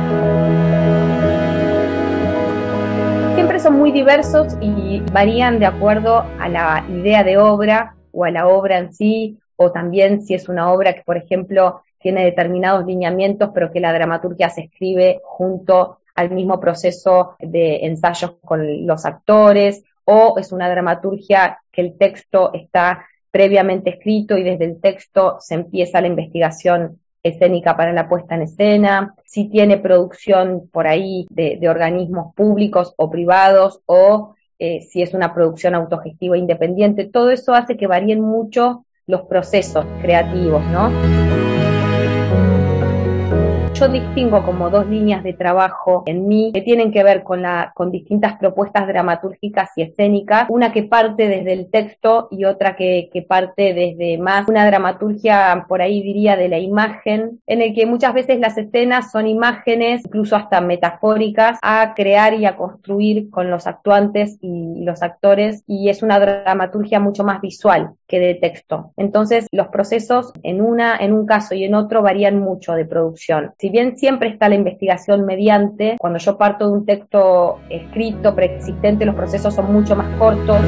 siempre 3.34 3.58
son 3.58 3.78
muy 3.78 3.90
diversos 3.90 4.56
y 4.60 5.02
varían 5.12 5.58
de 5.58 5.66
acuerdo 5.66 6.26
a 6.38 6.49
la 6.49 6.84
idea 6.90 7.25
de 7.25 7.38
obra 7.38 7.94
o 8.12 8.25
a 8.25 8.31
la 8.31 8.49
obra 8.49 8.79
en 8.79 8.93
sí, 8.93 9.38
o 9.57 9.73
también 9.73 10.23
si 10.23 10.35
es 10.35 10.49
una 10.49 10.73
obra 10.73 10.95
que, 10.95 11.02
por 11.02 11.17
ejemplo, 11.17 11.83
tiene 11.99 12.25
determinados 12.25 12.87
lineamientos, 12.87 13.50
pero 13.52 13.71
que 13.71 13.81
la 13.81 13.93
dramaturgia 13.93 14.49
se 14.49 14.62
escribe 14.62 15.21
junto 15.23 15.99
al 16.14 16.31
mismo 16.31 16.59
proceso 16.61 17.37
de 17.38 17.87
ensayos 17.87 18.37
con 18.45 18.87
los 18.87 19.05
actores, 19.05 19.85
o 20.05 20.37
es 20.38 20.50
una 20.50 20.69
dramaturgia 20.69 21.59
que 21.71 21.83
el 21.83 21.97
texto 21.97 22.52
está 22.55 23.07
previamente 23.31 23.90
escrito 23.90 24.37
y 24.37 24.43
desde 24.43 24.64
el 24.64 24.81
texto 24.81 25.37
se 25.40 25.55
empieza 25.55 26.00
la 26.00 26.09
investigación 26.09 26.99
escénica 27.23 27.76
para 27.76 27.93
la 27.93 28.09
puesta 28.09 28.35
en 28.35 28.43
escena, 28.43 29.14
si 29.25 29.49
tiene 29.49 29.76
producción 29.76 30.69
por 30.73 30.87
ahí 30.87 31.26
de, 31.31 31.59
de 31.61 31.69
organismos 31.69 32.35
públicos 32.35 32.95
o 32.97 33.11
privados, 33.11 33.81
o 33.87 34.35
eh, 34.61 34.83
si 34.83 35.00
es 35.00 35.14
una 35.14 35.33
producción 35.33 35.75
autogestiva 35.75 36.37
independiente, 36.37 37.07
todo 37.07 37.31
eso 37.31 37.55
hace 37.55 37.79
que 37.79 37.87
varíen 37.87 38.21
mucho 38.21 38.85
los 39.07 39.23
procesos 39.23 39.87
creativos, 40.02 40.62
¿no? 40.67 41.70
Yo 43.80 43.88
distingo 43.88 44.42
como 44.42 44.68
dos 44.68 44.87
líneas 44.88 45.25
de 45.25 45.32
trabajo 45.32 46.02
en 46.04 46.28
mí 46.28 46.50
que 46.52 46.60
tienen 46.60 46.92
que 46.92 47.02
ver 47.02 47.22
con, 47.22 47.40
la, 47.40 47.72
con 47.75 47.90
distintas 47.90 48.37
propuestas 48.38 48.87
dramatúrgicas 48.87 49.70
y 49.75 49.82
escénicas, 49.82 50.46
una 50.50 50.70
que 50.70 50.82
parte 50.82 51.28
desde 51.28 51.54
el 51.54 51.70
texto 51.70 52.28
y 52.30 52.44
otra 52.44 52.76
que, 52.76 53.08
que 53.10 53.22
parte 53.22 53.72
desde 53.72 54.18
más 54.18 54.46
una 54.49 54.66
dramaturgia, 54.66 55.64
por 55.66 55.80
ahí 55.80 56.02
diría, 56.02 56.37
de 56.37 56.50
la 56.50 56.58
imagen, 56.58 57.40
en 57.46 57.62
el 57.62 57.75
que 57.75 57.87
muchas 57.87 58.12
veces 58.12 58.38
las 58.38 58.58
escenas 58.58 59.10
son 59.10 59.26
imágenes, 59.26 60.04
incluso 60.04 60.37
hasta 60.37 60.60
metafóricas, 60.60 61.58
a 61.62 61.94
crear 61.94 62.34
y 62.34 62.44
a 62.44 62.56
construir 62.56 63.30
con 63.30 63.50
los 63.50 63.66
actuantes 63.66 64.37
y 64.42 64.84
los 64.84 65.02
actores, 65.02 65.64
y 65.66 65.88
es 65.88 66.02
una 66.02 66.20
dramaturgia 66.20 67.00
mucho 67.00 67.25
más 67.25 67.40
visual 67.40 67.94
que 68.11 68.19
de 68.19 68.35
texto. 68.35 68.93
Entonces, 68.97 69.47
los 69.52 69.69
procesos 69.69 70.33
en 70.43 70.61
una, 70.61 70.97
en 70.97 71.12
un 71.12 71.26
caso 71.26 71.55
y 71.55 71.64
en 71.64 71.76
otro 71.76 72.02
varían 72.02 72.40
mucho 72.40 72.73
de 72.73 72.85
producción. 72.85 73.55
Si 73.59 73.71
bien 73.71 73.97
siempre 73.97 74.31
está 74.31 74.49
la 74.49 74.57
investigación 74.57 75.25
mediante, 75.25 75.97
cuando 75.99 76.19
yo 76.19 76.37
parto 76.37 76.67
de 76.67 76.73
un 76.73 76.85
texto 76.85 77.61
escrito, 77.71 78.35
preexistente, 78.35 79.05
los 79.05 79.14
procesos 79.14 79.55
son 79.55 79.73
mucho 79.73 79.95
más 79.95 80.19
cortos. 80.19 80.59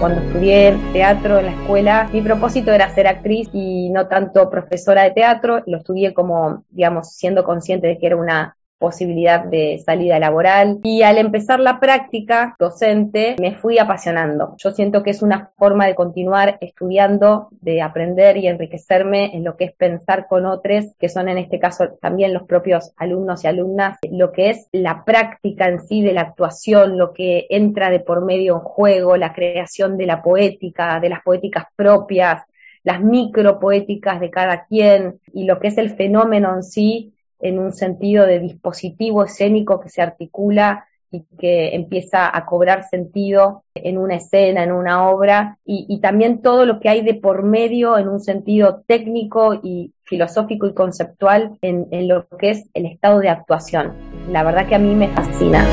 Cuando 0.00 0.20
estudié 0.20 0.76
teatro 0.92 1.38
en 1.38 1.46
la 1.46 1.52
escuela, 1.52 2.08
mi 2.12 2.20
propósito 2.20 2.72
era 2.72 2.90
ser 2.90 3.06
actriz 3.06 3.48
y 3.52 3.88
no 3.90 4.08
tanto 4.08 4.50
profesora 4.50 5.04
de 5.04 5.12
teatro. 5.12 5.62
Lo 5.66 5.78
estudié 5.78 6.12
como, 6.12 6.64
digamos, 6.70 7.12
siendo 7.14 7.44
consciente 7.44 7.86
de 7.86 7.98
que 7.98 8.06
era 8.06 8.16
una 8.16 8.55
posibilidad 8.78 9.44
de 9.44 9.82
salida 9.84 10.18
laboral 10.18 10.80
y 10.82 11.02
al 11.02 11.18
empezar 11.18 11.60
la 11.60 11.80
práctica 11.80 12.56
docente 12.58 13.36
me 13.40 13.54
fui 13.54 13.78
apasionando. 13.78 14.54
Yo 14.58 14.70
siento 14.72 15.02
que 15.02 15.10
es 15.10 15.22
una 15.22 15.50
forma 15.56 15.86
de 15.86 15.94
continuar 15.94 16.58
estudiando, 16.60 17.48
de 17.60 17.82
aprender 17.82 18.36
y 18.36 18.48
enriquecerme 18.48 19.36
en 19.36 19.44
lo 19.44 19.56
que 19.56 19.64
es 19.64 19.72
pensar 19.72 20.26
con 20.28 20.46
otros, 20.46 20.84
que 20.98 21.08
son 21.08 21.28
en 21.28 21.38
este 21.38 21.58
caso 21.58 21.88
también 22.00 22.34
los 22.34 22.44
propios 22.44 22.92
alumnos 22.96 23.44
y 23.44 23.46
alumnas, 23.46 23.98
lo 24.10 24.32
que 24.32 24.50
es 24.50 24.68
la 24.72 25.04
práctica 25.04 25.68
en 25.68 25.80
sí 25.80 26.02
de 26.02 26.12
la 26.12 26.22
actuación, 26.22 26.98
lo 26.98 27.12
que 27.12 27.46
entra 27.50 27.90
de 27.90 28.00
por 28.00 28.24
medio 28.24 28.54
en 28.54 28.60
juego, 28.60 29.16
la 29.16 29.32
creación 29.32 29.96
de 29.96 30.06
la 30.06 30.22
poética, 30.22 31.00
de 31.00 31.08
las 31.08 31.22
poéticas 31.22 31.64
propias, 31.76 32.42
las 32.86 33.00
micropoéticas 33.00 34.20
de 34.20 34.30
cada 34.30 34.64
quien 34.66 35.20
y 35.32 35.44
lo 35.44 35.58
que 35.58 35.68
es 35.68 35.78
el 35.78 35.96
fenómeno 35.96 36.54
en 36.54 36.62
sí 36.62 37.15
en 37.40 37.58
un 37.58 37.72
sentido 37.72 38.26
de 38.26 38.40
dispositivo 38.40 39.24
escénico 39.24 39.80
que 39.80 39.88
se 39.88 40.02
articula 40.02 40.86
y 41.10 41.24
que 41.38 41.74
empieza 41.74 42.36
a 42.36 42.46
cobrar 42.46 42.84
sentido 42.84 43.62
en 43.74 43.98
una 43.98 44.16
escena, 44.16 44.62
en 44.62 44.72
una 44.72 45.08
obra, 45.08 45.58
y, 45.64 46.00
también 46.00 46.42
todo 46.42 46.66
lo 46.66 46.80
que 46.80 46.88
hay 46.88 47.02
de 47.02 47.14
por 47.14 47.42
medio 47.42 47.98
en 47.98 48.08
un 48.08 48.20
sentido 48.20 48.82
técnico 48.86 49.54
y 49.54 49.92
filosófico 50.02 50.66
y 50.66 50.74
conceptual 50.74 51.58
en, 51.62 51.86
en 51.90 52.08
lo 52.08 52.26
que 52.38 52.50
es 52.50 52.68
el 52.74 52.86
estado 52.86 53.20
de 53.20 53.28
actuación. 53.28 53.92
La 54.30 54.42
verdad 54.42 54.66
que 54.66 54.74
a 54.74 54.78
mí 54.78 54.94
me 54.94 55.08
fascina. 55.08 55.64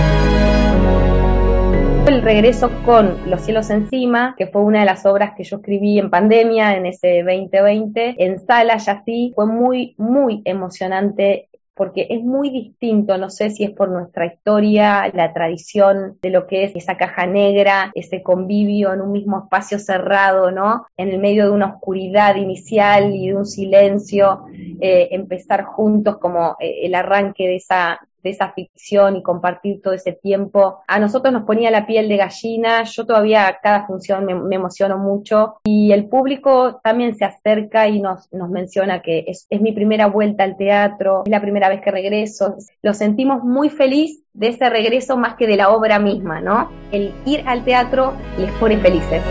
El 2.08 2.22
regreso 2.22 2.70
con 2.86 3.30
Los 3.30 3.42
cielos 3.42 3.70
encima, 3.70 4.36
que 4.38 4.48
fue 4.48 4.62
una 4.62 4.82
de 4.82 4.86
las 4.86 5.06
obras 5.06 5.34
que 5.36 5.44
yo 5.44 5.58
escribí 5.58 5.98
en 5.98 6.10
pandemia 6.10 6.76
en 6.76 6.86
ese 6.86 7.24
2020, 7.24 8.16
en 8.18 8.40
sala 8.46 8.78
ya 8.78 9.04
sí, 9.04 9.32
fue 9.36 9.46
muy, 9.46 9.96
muy 9.98 10.42
emocionante 10.46 11.48
porque 11.76 12.08
es 12.10 12.22
muy 12.22 12.50
distinto, 12.50 13.18
no 13.18 13.30
sé 13.30 13.50
si 13.50 13.64
es 13.64 13.72
por 13.72 13.90
nuestra 13.90 14.28
historia, 14.28 15.12
la 15.14 15.34
tradición 15.34 16.18
de 16.22 16.30
lo 16.30 16.46
que 16.46 16.66
es 16.66 16.76
esa 16.76 16.98
caja 16.98 17.26
negra, 17.26 17.92
ese 17.96 18.22
convivio 18.22 18.94
en 18.94 19.02
un 19.02 19.12
mismo 19.12 19.40
espacio 19.40 19.80
cerrado, 19.80 20.52
¿no? 20.52 20.86
En 20.98 21.10
el 21.10 21.20
medio 21.20 21.46
de 21.46 21.52
una 21.52 21.74
oscuridad 21.76 22.36
inicial 22.36 23.16
y 23.16 23.30
de 23.30 23.36
un 23.36 23.46
silencio, 23.46 24.46
eh, 24.82 25.10
empezar 25.12 25.64
juntos 25.64 26.18
como 26.18 26.56
eh, 26.60 26.82
el 26.84 26.96
arranque 26.96 27.48
de 27.48 27.56
esa, 27.56 28.00
de 28.24 28.32
esa 28.32 28.52
ficción 28.54 29.16
y 29.16 29.24
compartir 29.24 29.82
todo 29.82 29.94
ese 29.94 30.14
tiempo. 30.14 30.80
A 30.88 31.00
nosotros 31.00 31.34
nos 31.34 31.44
ponía 31.44 31.72
la 31.72 31.86
piel 31.86 32.08
de 32.08 32.18
gallina, 32.18 32.84
yo 32.84 33.06
todavía 33.06 33.60
cada 33.62 33.86
función 33.86 34.26
me, 34.26 34.56
emociono 34.56 34.98
mucho 34.98 35.56
y 35.64 35.92
el 35.92 36.08
público 36.08 36.80
también 36.84 37.16
se 37.16 37.26
acerca 37.26 37.88
y 37.88 38.00
nos, 38.00 38.32
nos 38.32 38.50
menciona 38.50 39.02
que 39.02 39.26
es, 39.28 39.48
es 39.50 39.62
mi 39.62 39.72
primera 39.72 40.08
vuelta 40.08 40.44
al 40.44 40.58
teatro, 40.58 41.24
es 41.26 41.32
la 41.32 41.42
primera 41.42 41.70
vez 41.70 41.82
que 41.82 41.92
regreso. 41.92 42.56
Lo 42.82 42.94
sentimos 42.94 43.44
muy 43.44 43.70
feliz 43.70 44.24
de 44.34 44.48
ese 44.48 44.70
regreso 44.70 45.18
más 45.18 45.36
que 45.36 45.48
de 45.48 45.58
la 45.58 45.70
obra 45.70 46.00
misma, 46.00 46.42
¿no? 46.42 46.70
El 46.92 47.14
ir 47.26 47.44
al 47.46 47.64
teatro 47.64 48.14
les 48.38 48.52
pone 48.54 48.78
felices. 48.78 49.22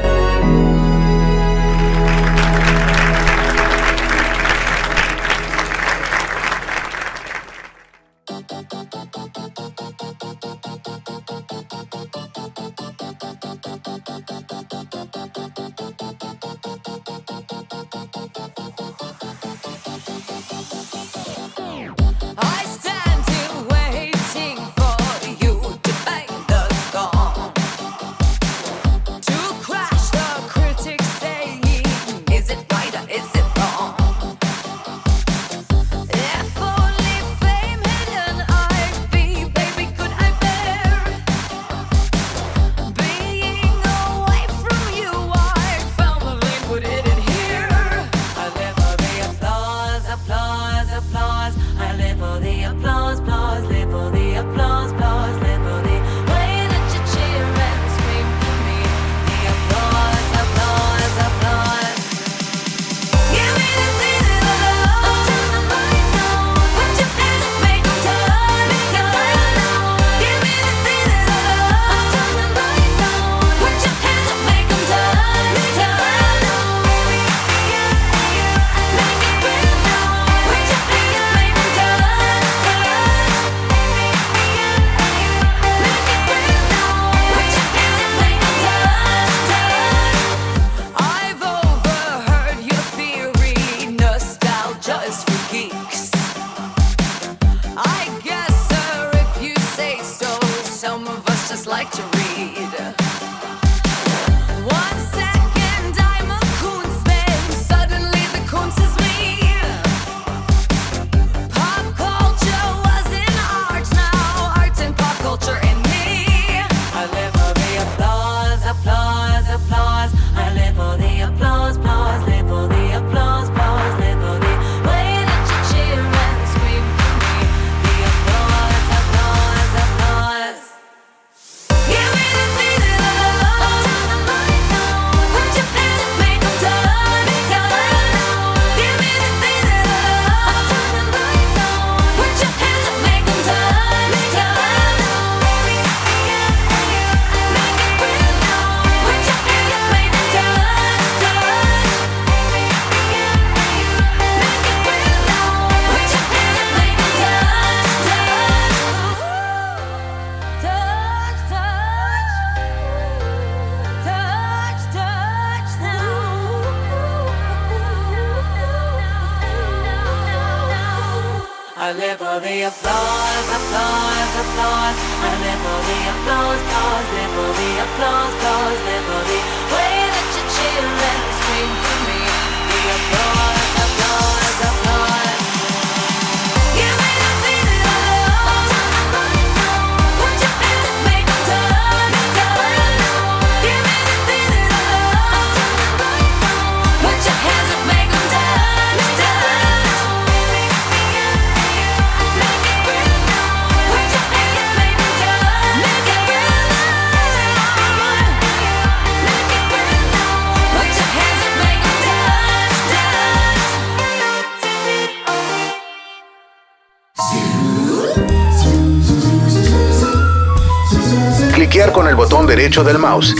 Derecho 222.72 222.84
del 222.84 222.98
mouse. 222.98 223.34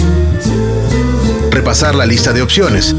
Repasar 1.50 1.94
la 1.94 2.04
lista 2.04 2.34
de 2.34 2.42
opciones. 2.42 2.94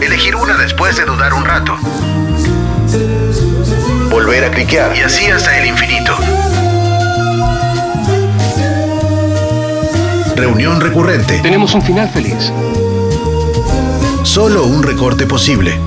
Elegir 0.00 0.34
una 0.34 0.56
después 0.56 0.96
de 0.96 1.04
dudar 1.04 1.32
un 1.32 1.44
rato. 1.44 1.76
Volver 4.10 4.44
a 4.44 4.50
cliquear 4.50 4.96
y 4.96 5.00
así 5.02 5.26
hasta 5.26 5.56
el 5.60 5.68
infinito. 5.68 6.16
Reunión 10.34 10.80
recurrente. 10.80 11.38
Tenemos 11.40 11.72
un 11.74 11.82
final 11.82 12.08
feliz. 12.08 12.52
Solo 14.24 14.64
un 14.64 14.82
recorte 14.82 15.26
posible. 15.26 15.78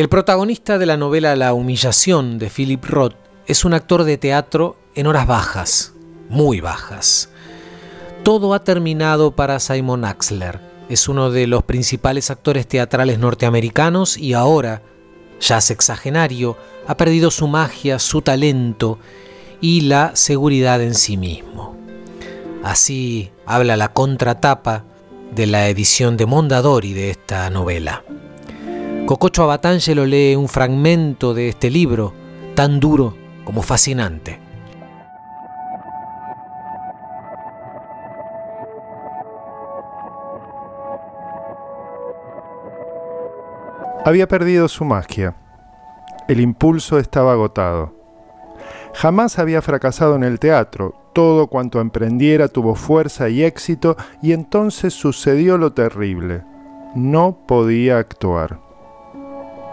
El 0.00 0.08
protagonista 0.08 0.78
de 0.78 0.86
la 0.86 0.96
novela 0.96 1.36
La 1.36 1.52
humillación 1.52 2.38
de 2.38 2.48
Philip 2.48 2.82
Roth 2.86 3.16
es 3.46 3.66
un 3.66 3.74
actor 3.74 4.04
de 4.04 4.16
teatro 4.16 4.78
en 4.94 5.06
horas 5.06 5.26
bajas, 5.26 5.92
muy 6.30 6.62
bajas. 6.62 7.28
Todo 8.22 8.54
ha 8.54 8.64
terminado 8.64 9.36
para 9.36 9.60
Simon 9.60 10.06
Axler. 10.06 10.58
Es 10.88 11.06
uno 11.06 11.30
de 11.30 11.46
los 11.46 11.64
principales 11.64 12.30
actores 12.30 12.66
teatrales 12.66 13.18
norteamericanos 13.18 14.16
y 14.16 14.32
ahora, 14.32 14.80
ya 15.38 15.60
sexagenario, 15.60 16.56
ha 16.86 16.96
perdido 16.96 17.30
su 17.30 17.46
magia, 17.46 17.98
su 17.98 18.22
talento 18.22 18.98
y 19.60 19.82
la 19.82 20.16
seguridad 20.16 20.80
en 20.80 20.94
sí 20.94 21.18
mismo. 21.18 21.76
Así 22.62 23.32
habla 23.44 23.76
la 23.76 23.92
contratapa 23.92 24.82
de 25.34 25.46
la 25.46 25.68
edición 25.68 26.16
de 26.16 26.24
Mondadori 26.24 26.94
de 26.94 27.10
esta 27.10 27.50
novela. 27.50 28.02
Cococho 29.10 29.42
Abatangelo 29.42 30.06
lee 30.06 30.36
un 30.36 30.46
fragmento 30.46 31.34
de 31.34 31.48
este 31.48 31.68
libro, 31.68 32.14
tan 32.54 32.78
duro 32.78 33.16
como 33.42 33.60
fascinante. 33.60 34.38
Había 44.04 44.28
perdido 44.28 44.68
su 44.68 44.84
magia. 44.84 45.34
El 46.28 46.40
impulso 46.40 47.00
estaba 47.00 47.32
agotado. 47.32 47.92
Jamás 48.94 49.40
había 49.40 49.60
fracasado 49.60 50.14
en 50.14 50.22
el 50.22 50.38
teatro. 50.38 50.94
Todo 51.12 51.48
cuanto 51.48 51.80
emprendiera 51.80 52.46
tuvo 52.46 52.76
fuerza 52.76 53.28
y 53.28 53.42
éxito 53.42 53.96
y 54.22 54.34
entonces 54.34 54.94
sucedió 54.94 55.58
lo 55.58 55.72
terrible. 55.72 56.44
No 56.94 57.36
podía 57.48 57.98
actuar. 57.98 58.69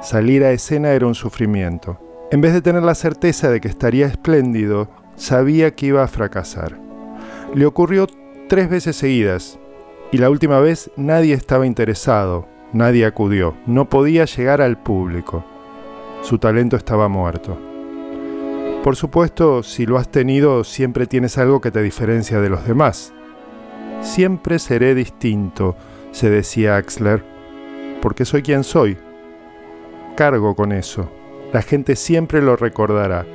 Salir 0.02 0.44
a 0.44 0.52
escena 0.52 0.92
era 0.92 1.08
un 1.08 1.16
sufrimiento. 1.16 2.00
En 2.32 2.40
vez 2.40 2.54
de 2.54 2.62
tener 2.62 2.84
la 2.84 2.94
certeza 2.94 3.50
de 3.50 3.60
que 3.60 3.68
estaría 3.68 4.06
espléndido, 4.06 4.90
sabía 5.16 5.74
que 5.76 5.88
iba 5.88 6.04
a 6.04 6.08
fracasar. 6.08 6.78
Le 7.56 7.66
ocurrió 7.66 8.08
tres 8.48 8.70
veces 8.70 8.96
seguidas, 8.96 9.60
y 10.12 10.20
la 10.20 10.30
última 10.30 10.60
vez 10.60 10.92
nadie 10.96 11.34
estaba 11.34 11.66
interesado, 11.66 12.48
nadie 12.74 13.06
acudió, 13.06 13.56
no 13.66 13.90
podía 13.90 14.26
llegar 14.26 14.62
al 14.62 14.78
público. 14.78 15.44
Su 16.22 16.38
talento 16.38 16.78
estaba 16.78 17.08
muerto. 17.08 17.58
Por 18.84 18.96
supuesto, 18.96 19.64
si 19.64 19.86
lo 19.86 19.98
has 19.98 20.10
tenido, 20.10 20.64
siempre 20.64 21.08
tienes 21.08 21.38
algo 21.38 21.60
que 21.60 21.72
te 21.72 21.82
diferencia 21.82 22.40
de 22.40 22.50
los 22.50 22.66
demás. 22.68 23.14
Siempre 24.02 24.60
seré 24.60 24.94
distinto, 24.94 25.76
se 26.12 26.30
decía 26.30 26.78
Axler, 26.78 27.24
porque 28.02 28.26
soy 28.26 28.44
quien 28.44 28.64
soy, 28.64 28.98
cargo 30.18 30.56
con 30.56 30.74
eso. 30.74 31.10
La 31.54 31.62
gente 31.62 31.96
siempre 31.96 32.42
lo 32.42 32.58
recordará. 32.58 33.26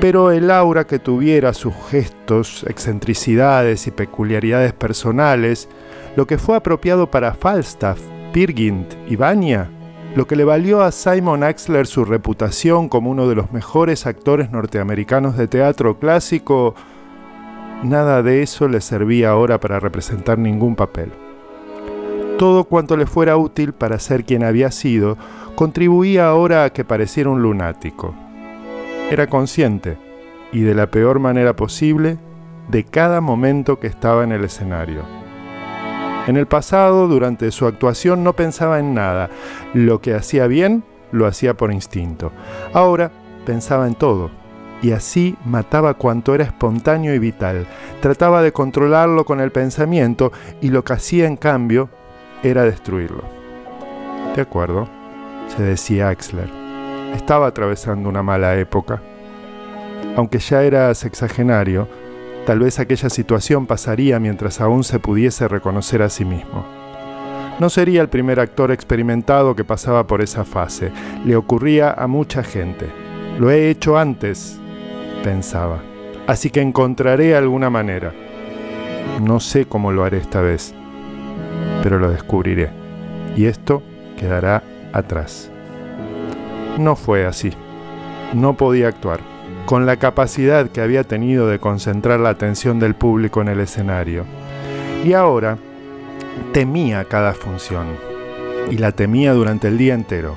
Pero 0.00 0.30
el 0.30 0.52
aura 0.52 0.86
que 0.86 1.00
tuviera 1.00 1.52
sus 1.52 1.74
gestos, 1.90 2.64
excentricidades 2.68 3.88
y 3.88 3.90
peculiaridades 3.90 4.72
personales, 4.72 5.68
lo 6.14 6.26
que 6.26 6.38
fue 6.38 6.56
apropiado 6.56 7.10
para 7.10 7.34
Falstaff, 7.34 7.98
Pirgint 8.32 8.94
y 9.08 9.16
Vanya, 9.16 9.70
lo 10.14 10.26
que 10.26 10.36
le 10.36 10.44
valió 10.44 10.82
a 10.82 10.92
Simon 10.92 11.42
Axler 11.42 11.86
su 11.86 12.04
reputación 12.04 12.88
como 12.88 13.10
uno 13.10 13.28
de 13.28 13.34
los 13.34 13.50
mejores 13.50 14.06
actores 14.06 14.52
norteamericanos 14.52 15.36
de 15.36 15.48
teatro 15.48 15.98
clásico, 15.98 16.74
nada 17.82 18.22
de 18.22 18.42
eso 18.42 18.68
le 18.68 18.80
servía 18.80 19.30
ahora 19.30 19.58
para 19.58 19.80
representar 19.80 20.38
ningún 20.38 20.76
papel. 20.76 21.10
Todo 22.38 22.64
cuanto 22.64 22.96
le 22.96 23.06
fuera 23.06 23.36
útil 23.36 23.72
para 23.72 23.98
ser 23.98 24.24
quien 24.24 24.44
había 24.44 24.70
sido 24.70 25.18
contribuía 25.58 26.28
ahora 26.28 26.62
a 26.62 26.70
que 26.70 26.84
pareciera 26.84 27.30
un 27.30 27.42
lunático. 27.42 28.14
Era 29.10 29.26
consciente, 29.26 29.98
y 30.52 30.60
de 30.60 30.72
la 30.72 30.88
peor 30.88 31.18
manera 31.18 31.56
posible, 31.56 32.16
de 32.68 32.84
cada 32.84 33.20
momento 33.20 33.80
que 33.80 33.88
estaba 33.88 34.22
en 34.22 34.30
el 34.30 34.44
escenario. 34.44 35.02
En 36.28 36.36
el 36.36 36.46
pasado, 36.46 37.08
durante 37.08 37.50
su 37.50 37.66
actuación, 37.66 38.22
no 38.22 38.34
pensaba 38.34 38.78
en 38.78 38.94
nada. 38.94 39.30
Lo 39.74 40.00
que 40.00 40.14
hacía 40.14 40.46
bien, 40.46 40.84
lo 41.10 41.26
hacía 41.26 41.56
por 41.56 41.72
instinto. 41.72 42.30
Ahora 42.72 43.10
pensaba 43.44 43.88
en 43.88 43.96
todo, 43.96 44.30
y 44.80 44.92
así 44.92 45.36
mataba 45.44 45.94
cuanto 45.94 46.36
era 46.36 46.44
espontáneo 46.44 47.12
y 47.16 47.18
vital. 47.18 47.66
Trataba 48.00 48.42
de 48.42 48.52
controlarlo 48.52 49.24
con 49.24 49.40
el 49.40 49.50
pensamiento, 49.50 50.30
y 50.60 50.68
lo 50.68 50.84
que 50.84 50.92
hacía 50.92 51.26
en 51.26 51.36
cambio 51.36 51.88
era 52.44 52.62
destruirlo. 52.62 53.24
De 54.36 54.42
acuerdo 54.42 54.97
se 55.48 55.62
decía 55.62 56.08
Axler. 56.08 56.48
Estaba 57.14 57.46
atravesando 57.46 58.08
una 58.08 58.22
mala 58.22 58.56
época. 58.56 59.02
Aunque 60.16 60.38
ya 60.38 60.62
era 60.62 60.94
sexagenario, 60.94 61.88
tal 62.46 62.60
vez 62.60 62.78
aquella 62.78 63.10
situación 63.10 63.66
pasaría 63.66 64.18
mientras 64.20 64.60
aún 64.60 64.84
se 64.84 64.98
pudiese 64.98 65.48
reconocer 65.48 66.02
a 66.02 66.08
sí 66.08 66.24
mismo. 66.24 66.64
No 67.58 67.70
sería 67.70 68.02
el 68.02 68.08
primer 68.08 68.38
actor 68.38 68.70
experimentado 68.70 69.56
que 69.56 69.64
pasaba 69.64 70.06
por 70.06 70.22
esa 70.22 70.44
fase. 70.44 70.92
Le 71.24 71.34
ocurría 71.34 71.90
a 71.90 72.06
mucha 72.06 72.44
gente. 72.44 72.86
Lo 73.38 73.50
he 73.50 73.68
hecho 73.68 73.98
antes, 73.98 74.60
pensaba. 75.24 75.80
Así 76.28 76.50
que 76.50 76.60
encontraré 76.60 77.34
alguna 77.34 77.68
manera. 77.68 78.12
No 79.20 79.40
sé 79.40 79.66
cómo 79.66 79.90
lo 79.90 80.04
haré 80.04 80.18
esta 80.18 80.40
vez, 80.40 80.72
pero 81.82 81.98
lo 81.98 82.10
descubriré. 82.10 82.70
Y 83.36 83.46
esto 83.46 83.82
quedará 84.16 84.62
atrás. 84.92 85.50
No 86.78 86.96
fue 86.96 87.26
así. 87.26 87.52
No 88.34 88.56
podía 88.56 88.88
actuar, 88.88 89.20
con 89.66 89.86
la 89.86 89.96
capacidad 89.96 90.68
que 90.68 90.80
había 90.80 91.04
tenido 91.04 91.48
de 91.48 91.58
concentrar 91.58 92.20
la 92.20 92.30
atención 92.30 92.78
del 92.78 92.94
público 92.94 93.40
en 93.40 93.48
el 93.48 93.60
escenario. 93.60 94.24
Y 95.04 95.12
ahora 95.12 95.58
temía 96.52 97.04
cada 97.04 97.32
función, 97.32 97.86
y 98.70 98.78
la 98.78 98.92
temía 98.92 99.32
durante 99.32 99.68
el 99.68 99.78
día 99.78 99.94
entero. 99.94 100.36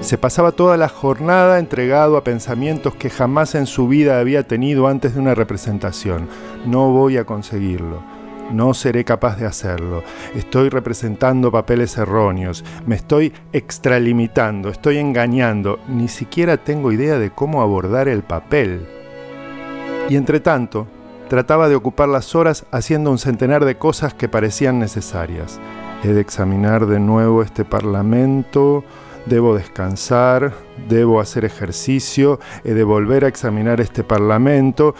Se 0.00 0.18
pasaba 0.18 0.52
toda 0.52 0.76
la 0.76 0.88
jornada 0.88 1.58
entregado 1.58 2.16
a 2.16 2.24
pensamientos 2.24 2.94
que 2.94 3.08
jamás 3.08 3.54
en 3.54 3.66
su 3.66 3.88
vida 3.88 4.18
había 4.18 4.42
tenido 4.42 4.88
antes 4.88 5.14
de 5.14 5.20
una 5.20 5.34
representación. 5.34 6.28
No 6.66 6.90
voy 6.90 7.16
a 7.16 7.24
conseguirlo 7.24 8.15
no 8.52 8.74
seré 8.74 9.04
capaz 9.04 9.36
de 9.38 9.46
hacerlo. 9.46 10.02
Estoy 10.34 10.68
representando 10.68 11.50
papeles 11.50 11.96
erróneos. 11.96 12.64
Me 12.86 12.96
estoy 12.96 13.32
extralimitando. 13.52 14.68
Estoy 14.68 14.98
engañando. 14.98 15.78
Ni 15.88 16.08
siquiera 16.08 16.56
tengo 16.56 16.92
idea 16.92 17.18
de 17.18 17.30
cómo 17.30 17.62
abordar 17.62 18.08
el 18.08 18.22
papel. 18.22 18.86
Y 20.08 20.16
entre 20.16 20.40
tanto, 20.40 20.86
trataba 21.28 21.68
de 21.68 21.74
ocupar 21.74 22.08
las 22.08 22.34
horas 22.34 22.66
haciendo 22.70 23.10
un 23.10 23.18
centenar 23.18 23.64
de 23.64 23.76
cosas 23.76 24.14
que 24.14 24.28
parecían 24.28 24.78
necesarias. 24.78 25.58
He 26.04 26.08
de 26.08 26.20
examinar 26.20 26.86
de 26.86 27.00
nuevo 27.00 27.42
este 27.42 27.64
parlamento, 27.64 28.84
debo 29.26 29.56
descansar, 29.56 30.52
debo 30.88 31.20
hacer 31.20 31.44
ejercicio, 31.44 32.38
he 32.64 32.74
de 32.74 32.84
volver 32.84 33.24
a 33.24 33.28
examinar 33.28 33.80
este 33.80 34.04
parlamento, 34.04 34.94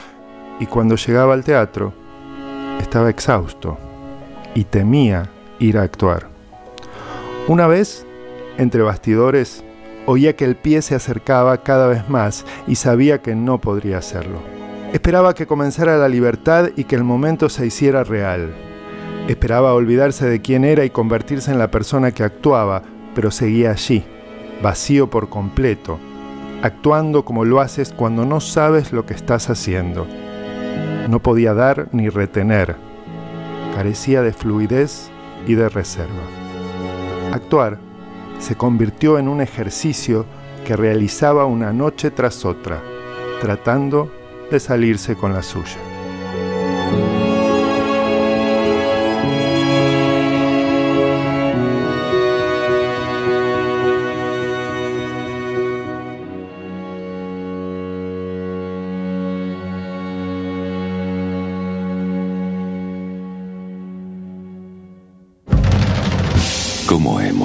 y 0.58 0.66
cuando 0.66 0.96
llegaba 0.96 1.34
al 1.34 1.44
teatro, 1.44 1.92
estaba 2.80 3.10
exhausto 3.10 3.78
y 4.54 4.64
temía 4.64 5.30
ir 5.58 5.78
a 5.78 5.82
actuar. 5.82 6.28
Una 7.48 7.66
vez, 7.66 8.06
entre 8.58 8.82
bastidores, 8.82 9.64
oía 10.06 10.36
que 10.36 10.44
el 10.44 10.56
pie 10.56 10.82
se 10.82 10.94
acercaba 10.94 11.62
cada 11.62 11.86
vez 11.86 12.08
más 12.08 12.44
y 12.66 12.76
sabía 12.76 13.22
que 13.22 13.34
no 13.34 13.60
podría 13.60 13.98
hacerlo. 13.98 14.40
Esperaba 14.92 15.34
que 15.34 15.46
comenzara 15.46 15.96
la 15.98 16.08
libertad 16.08 16.70
y 16.76 16.84
que 16.84 16.96
el 16.96 17.04
momento 17.04 17.48
se 17.48 17.66
hiciera 17.66 18.04
real. 18.04 18.54
Esperaba 19.28 19.74
olvidarse 19.74 20.26
de 20.26 20.40
quién 20.40 20.64
era 20.64 20.84
y 20.84 20.90
convertirse 20.90 21.50
en 21.50 21.58
la 21.58 21.70
persona 21.70 22.12
que 22.12 22.22
actuaba, 22.22 22.82
pero 23.14 23.30
seguía 23.30 23.72
allí, 23.72 24.04
vacío 24.62 25.10
por 25.10 25.28
completo, 25.28 25.98
actuando 26.62 27.24
como 27.24 27.44
lo 27.44 27.60
haces 27.60 27.92
cuando 27.92 28.24
no 28.24 28.40
sabes 28.40 28.92
lo 28.92 29.04
que 29.04 29.14
estás 29.14 29.50
haciendo 29.50 30.06
no 31.08 31.20
podía 31.20 31.54
dar 31.54 31.88
ni 31.92 32.08
retener. 32.08 32.76
carecía 33.74 34.22
de 34.22 34.32
fluidez 34.32 35.10
y 35.46 35.54
de 35.54 35.68
reserva. 35.68 36.22
Actuar 37.32 37.78
se 38.38 38.56
convirtió 38.56 39.18
en 39.18 39.28
un 39.28 39.42
ejercicio 39.42 40.24
que 40.64 40.76
realizaba 40.76 41.44
una 41.44 41.72
noche 41.74 42.10
tras 42.10 42.44
otra, 42.46 42.80
tratando 43.40 44.10
de 44.50 44.58
salirse 44.60 45.14
con 45.14 45.34
la 45.34 45.42
suya. 45.42 45.95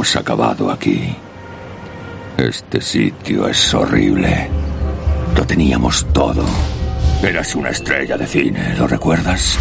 Hemos 0.02 0.16
acabado 0.16 0.72
aquí? 0.72 1.16
Este 2.36 2.82
sitio 2.82 3.48
es 3.48 3.72
horrible. 3.72 4.50
Lo 5.38 5.46
teníamos 5.46 6.08
todo. 6.12 6.44
Eras 7.22 7.54
una 7.54 7.70
estrella 7.70 8.18
de 8.18 8.26
cine, 8.26 8.74
¿lo 8.80 8.88
recuerdas? 8.88 9.60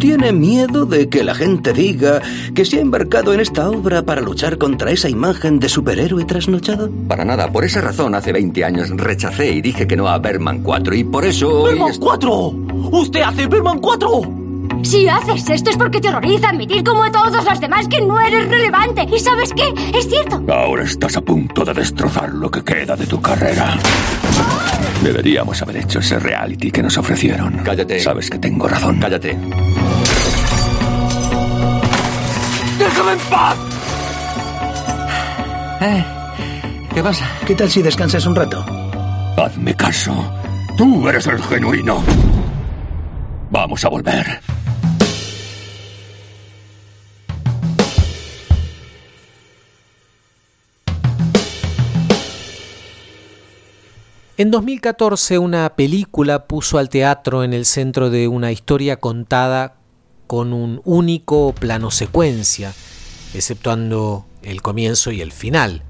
¿Tiene 0.00 0.32
miedo 0.32 0.84
de 0.84 1.08
que 1.08 1.22
la 1.22 1.36
gente 1.36 1.72
diga 1.72 2.20
que 2.56 2.64
se 2.64 2.78
ha 2.78 2.80
embarcado 2.80 3.32
en 3.32 3.38
esta 3.38 3.70
obra 3.70 4.02
para 4.02 4.20
luchar 4.20 4.58
contra 4.58 4.90
esa 4.90 5.08
imagen 5.08 5.60
de 5.60 5.68
superhéroe 5.68 6.24
trasnochado? 6.24 6.90
Para 7.06 7.24
nada, 7.24 7.52
por 7.52 7.64
esa 7.64 7.80
razón 7.80 8.16
hace 8.16 8.32
20 8.32 8.64
años 8.64 8.90
rechacé 8.90 9.52
y 9.52 9.60
dije 9.60 9.86
que 9.86 9.96
no 9.96 10.08
a 10.08 10.18
Berman 10.18 10.64
4 10.64 10.96
y 10.96 11.04
por 11.04 11.24
eso... 11.24 11.62
¡Berman 11.62 11.94
4! 12.00 12.32
¡Usted 12.90 13.20
hace 13.20 13.46
Berman 13.46 13.78
4! 13.78 14.37
Si 14.82 15.08
haces 15.08 15.48
esto 15.50 15.70
es 15.70 15.76
porque 15.76 16.00
te 16.00 16.08
horroriza 16.08 16.48
admitir 16.50 16.82
como 16.84 17.04
a 17.04 17.10
todos 17.10 17.44
los 17.44 17.60
demás 17.60 17.88
que 17.88 18.00
no 18.00 18.18
eres 18.20 18.48
relevante. 18.48 19.06
¿Y 19.12 19.18
sabes 19.18 19.52
qué? 19.52 19.72
Es 19.96 20.08
cierto. 20.08 20.42
Ahora 20.52 20.84
estás 20.84 21.16
a 21.16 21.20
punto 21.20 21.64
de 21.64 21.74
destrozar 21.74 22.30
lo 22.30 22.50
que 22.50 22.62
queda 22.64 22.96
de 22.96 23.06
tu 23.06 23.20
carrera. 23.20 23.76
Deberíamos 25.02 25.60
haber 25.62 25.78
hecho 25.78 25.98
ese 25.98 26.18
reality 26.18 26.70
que 26.70 26.82
nos 26.82 26.96
ofrecieron. 26.96 27.60
Cállate. 27.64 28.00
Sabes 28.00 28.30
que 28.30 28.38
tengo 28.38 28.66
razón. 28.68 28.98
Cállate. 29.00 29.36
¡Déjame 32.78 33.12
en 33.12 33.18
paz! 33.30 33.56
¿Eh? 35.80 36.04
¿Qué 36.94 37.02
pasa? 37.02 37.26
¿Qué 37.46 37.54
tal 37.54 37.70
si 37.70 37.82
descansas 37.82 38.26
un 38.26 38.34
rato? 38.34 38.64
Hazme 39.36 39.74
caso. 39.74 40.32
Tú 40.76 41.08
eres 41.08 41.26
el 41.26 41.42
genuino. 41.42 42.02
Vamos 43.50 43.84
a 43.84 43.88
volver. 43.88 44.40
En 54.38 54.52
2014 54.52 55.36
una 55.40 55.74
película 55.74 56.46
puso 56.46 56.78
al 56.78 56.88
teatro 56.88 57.42
en 57.42 57.52
el 57.52 57.64
centro 57.64 58.08
de 58.08 58.28
una 58.28 58.52
historia 58.52 59.00
contada 59.00 59.74
con 60.28 60.52
un 60.52 60.80
único 60.84 61.52
plano 61.58 61.90
secuencia, 61.90 62.72
exceptuando 63.34 64.26
el 64.42 64.62
comienzo 64.62 65.10
y 65.10 65.22
el 65.22 65.32
final. 65.32 65.82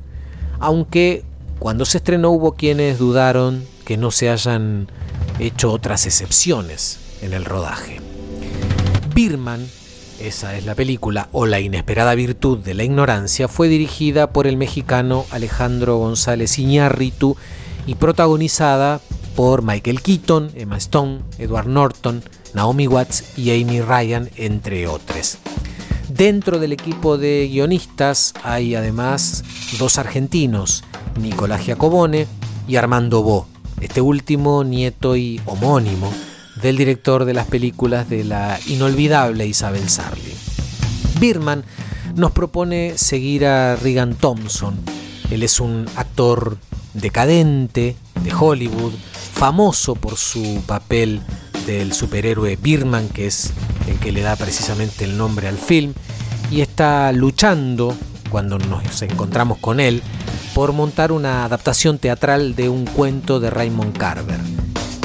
Aunque 0.60 1.24
cuando 1.58 1.84
se 1.84 1.98
estrenó 1.98 2.30
hubo 2.30 2.54
quienes 2.54 2.98
dudaron 2.98 3.66
que 3.84 3.98
no 3.98 4.10
se 4.10 4.30
hayan 4.30 4.90
hecho 5.38 5.70
otras 5.70 6.06
excepciones 6.06 7.00
en 7.20 7.34
el 7.34 7.44
rodaje. 7.44 8.00
Birman, 9.14 9.60
esa 10.20 10.56
es 10.56 10.64
la 10.64 10.74
película, 10.74 11.28
o 11.32 11.44
La 11.44 11.60
inesperada 11.60 12.14
virtud 12.14 12.60
de 12.60 12.72
la 12.72 12.84
ignorancia, 12.84 13.46
fue 13.46 13.68
dirigida 13.68 14.32
por 14.32 14.46
el 14.46 14.56
mexicano 14.56 15.26
Alejandro 15.32 15.98
González 15.98 16.58
Iñárritu 16.58 17.36
y 17.88 17.94
protagonizada 17.94 19.00
por 19.34 19.62
Michael 19.62 20.02
Keaton, 20.02 20.50
Emma 20.54 20.76
Stone, 20.76 21.22
Edward 21.38 21.68
Norton, 21.68 22.22
Naomi 22.52 22.86
Watts 22.86 23.38
y 23.38 23.50
Amy 23.50 23.80
Ryan, 23.80 24.28
entre 24.36 24.86
otros. 24.86 25.38
Dentro 26.10 26.58
del 26.58 26.74
equipo 26.74 27.16
de 27.16 27.48
guionistas 27.50 28.34
hay 28.42 28.74
además 28.74 29.42
dos 29.78 29.96
argentinos, 29.96 30.84
Nicolás 31.18 31.62
Giacobone 31.62 32.26
y 32.68 32.76
Armando 32.76 33.22
Bo, 33.22 33.46
este 33.80 34.02
último 34.02 34.64
nieto 34.64 35.16
y 35.16 35.40
homónimo 35.46 36.12
del 36.60 36.76
director 36.76 37.24
de 37.24 37.32
las 37.32 37.46
películas 37.46 38.10
de 38.10 38.22
la 38.22 38.60
inolvidable 38.66 39.46
Isabel 39.46 39.88
Sarli. 39.88 40.34
Birman 41.18 41.64
nos 42.16 42.32
propone 42.32 42.98
seguir 42.98 43.46
a 43.46 43.76
Regan 43.76 44.14
Thompson. 44.14 44.76
Él 45.30 45.42
es 45.42 45.58
un 45.58 45.86
actor 45.96 46.58
decadente 46.94 47.96
de 48.22 48.34
Hollywood, 48.34 48.92
famoso 49.32 49.94
por 49.94 50.16
su 50.16 50.62
papel 50.66 51.20
del 51.66 51.92
superhéroe 51.92 52.56
Birman, 52.56 53.08
que 53.08 53.26
es 53.26 53.52
el 53.86 53.98
que 53.98 54.12
le 54.12 54.22
da 54.22 54.36
precisamente 54.36 55.04
el 55.04 55.16
nombre 55.16 55.48
al 55.48 55.58
film, 55.58 55.92
y 56.50 56.60
está 56.60 57.12
luchando, 57.12 57.94
cuando 58.30 58.58
nos 58.58 59.02
encontramos 59.02 59.58
con 59.58 59.80
él, 59.80 60.02
por 60.54 60.72
montar 60.72 61.12
una 61.12 61.44
adaptación 61.44 61.98
teatral 61.98 62.56
de 62.56 62.68
un 62.68 62.84
cuento 62.84 63.38
de 63.38 63.50
Raymond 63.50 63.96
Carver. 63.96 64.40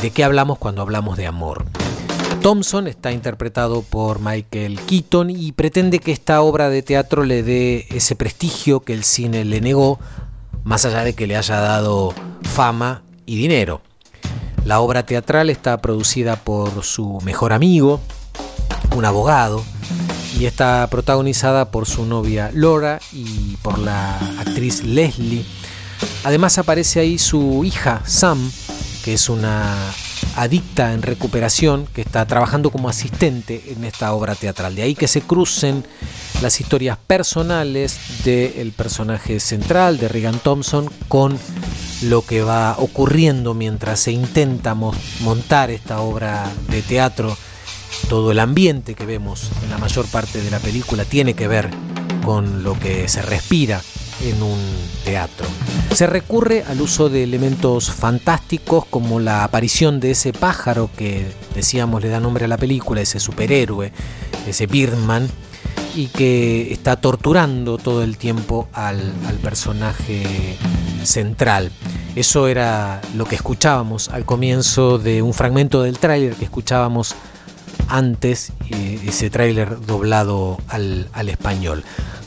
¿De 0.02 0.12
qué 0.12 0.24
hablamos 0.24 0.58
cuando 0.58 0.82
hablamos 0.82 1.18
de 1.18 1.28
amor? 1.28 1.66
Thompson 2.42 2.88
está 2.88 3.14
interpretado 3.14 3.84
por 3.84 4.20
Michael 4.20 4.78
Keaton 4.82 5.30
y 5.30 5.54
pretende 5.54 6.00
que 6.00 6.12
esta 6.12 6.42
obra 6.42 6.70
de 6.70 6.82
teatro 6.82 7.24
le 7.24 7.42
dé 7.42 7.88
ese 7.90 8.18
prestigio 8.18 8.82
que 8.82 8.94
el 8.94 9.06
cine 9.06 9.46
le 9.46 9.62
negó, 9.62 10.00
más 10.64 10.86
allá 10.86 11.04
de 11.04 11.14
que 11.14 11.28
le 11.28 11.36
haya 11.36 11.60
dado 11.60 12.14
fama 12.44 13.04
y 13.26 13.38
dinero. 13.38 13.82
La 14.66 14.80
obra 14.80 15.06
teatral 15.06 15.50
está 15.50 15.82
producida 15.82 16.38
por 16.38 16.84
su 16.84 17.20
mejor 17.24 17.52
amigo, 17.54 18.00
un 18.96 19.06
abogado, 19.06 19.64
y 20.38 20.46
está 20.46 20.88
protagonizada 20.90 21.70
por 21.70 21.86
su 21.86 22.06
novia 22.06 22.50
Laura 22.54 23.00
y 23.12 23.58
por 23.58 23.78
la 23.78 24.18
actriz 24.40 24.84
Leslie. 24.84 25.46
Además 26.24 26.58
aparece 26.58 27.00
ahí 27.00 27.18
su 27.18 27.64
hija 27.64 28.02
Sam, 28.06 28.52
que 29.04 29.14
es 29.14 29.30
una 29.30 29.76
adicta 30.36 30.94
en 30.94 31.02
recuperación 31.02 31.88
que 31.94 32.02
está 32.02 32.26
trabajando 32.26 32.72
como 32.72 32.90
asistente 32.90 33.64
en 33.68 33.84
esta 33.84 34.14
obra 34.14 34.36
teatral. 34.36 34.76
De 34.76 34.82
ahí 34.82 34.96
que 34.96 35.08
se 35.08 35.22
crucen 35.22 35.84
las 36.42 36.60
historias 36.60 36.98
personales 36.98 38.24
del 38.24 38.72
personaje 38.72 39.40
central 39.40 39.98
de 39.98 40.08
Regan 40.08 40.40
Thompson 40.40 40.90
con 41.08 41.38
lo 42.04 42.26
que 42.26 42.42
va 42.42 42.76
ocurriendo 42.80 43.54
mientras 43.54 44.00
se 44.02 44.12
intenta 44.12 44.76
montar 44.76 45.72
esta 45.72 46.02
obra 46.02 46.52
de 46.70 46.82
teatro. 46.82 47.36
Todo 48.10 48.32
el 48.32 48.40
ambiente 48.40 48.96
que 48.96 49.06
vemos 49.06 49.50
en 49.64 49.70
la 49.70 49.78
mayor 49.78 50.06
parte 50.08 50.42
de 50.42 50.52
la 50.52 50.60
película 50.60 51.06
tiene 51.06 51.36
que 51.36 51.48
ver 51.48 51.70
con 52.26 52.64
lo 52.64 52.78
que 52.80 53.08
se 53.08 53.22
respira 53.22 53.82
en 54.24 54.42
un 54.42 54.60
teatro. 55.04 55.46
Se 55.94 56.08
recurre 56.08 56.64
al 56.68 56.82
uso 56.82 57.10
de 57.10 57.24
elementos 57.24 57.92
fantásticos 57.92 58.86
como 58.86 59.20
la 59.20 59.44
aparición 59.44 60.00
de 60.00 60.12
ese 60.12 60.34
pájaro 60.34 60.90
que 60.98 61.26
decíamos 61.54 62.02
le 62.02 62.10
da 62.10 62.20
nombre 62.20 62.46
a 62.46 62.48
la 62.48 62.58
película, 62.58 63.02
ese 63.02 63.20
superhéroe, 63.20 63.92
ese 64.48 64.68
Birdman, 64.68 65.30
y 65.96 66.08
que 66.08 66.74
está 66.74 66.96
torturando 66.96 67.78
todo 67.78 68.04
el 68.04 68.18
tiempo 68.18 68.68
al, 68.74 69.14
al 69.28 69.36
personaje 69.36 70.58
central. 71.04 71.72
Eso 72.16 72.48
era 72.48 73.02
lo 73.16 73.26
que 73.26 73.36
escuchábamos 73.36 74.10
al 74.10 74.26
comienzo 74.26 74.98
de 74.98 75.22
un 75.22 75.34
fragmento 75.34 75.84
del 75.84 76.00
tráiler 76.00 76.34
que 76.36 76.46
escuchábamos 76.46 77.16
antes, 77.88 78.54
ese 79.06 79.30
tráiler 79.30 79.86
doblado 79.86 80.58
al, 80.68 81.10
al 81.14 81.30
español. 81.30 81.84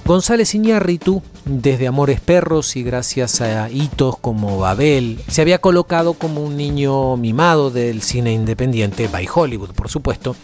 González 0.06 0.54
Iñárritu, 0.54 1.20
desde 1.44 1.88
Amores 1.88 2.20
Perros 2.20 2.76
y 2.76 2.84
gracias 2.84 3.40
a 3.40 3.68
hitos 3.70 4.16
como 4.16 4.56
Babel, 4.56 5.18
se 5.26 5.42
había 5.42 5.58
colocado 5.58 6.14
como 6.14 6.44
un 6.44 6.56
niño 6.56 7.16
mimado 7.16 7.72
del 7.72 8.02
cine 8.02 8.32
independiente, 8.32 9.08
by 9.08 9.26
Hollywood 9.34 9.72
por 9.72 9.88
supuesto, 9.88 10.36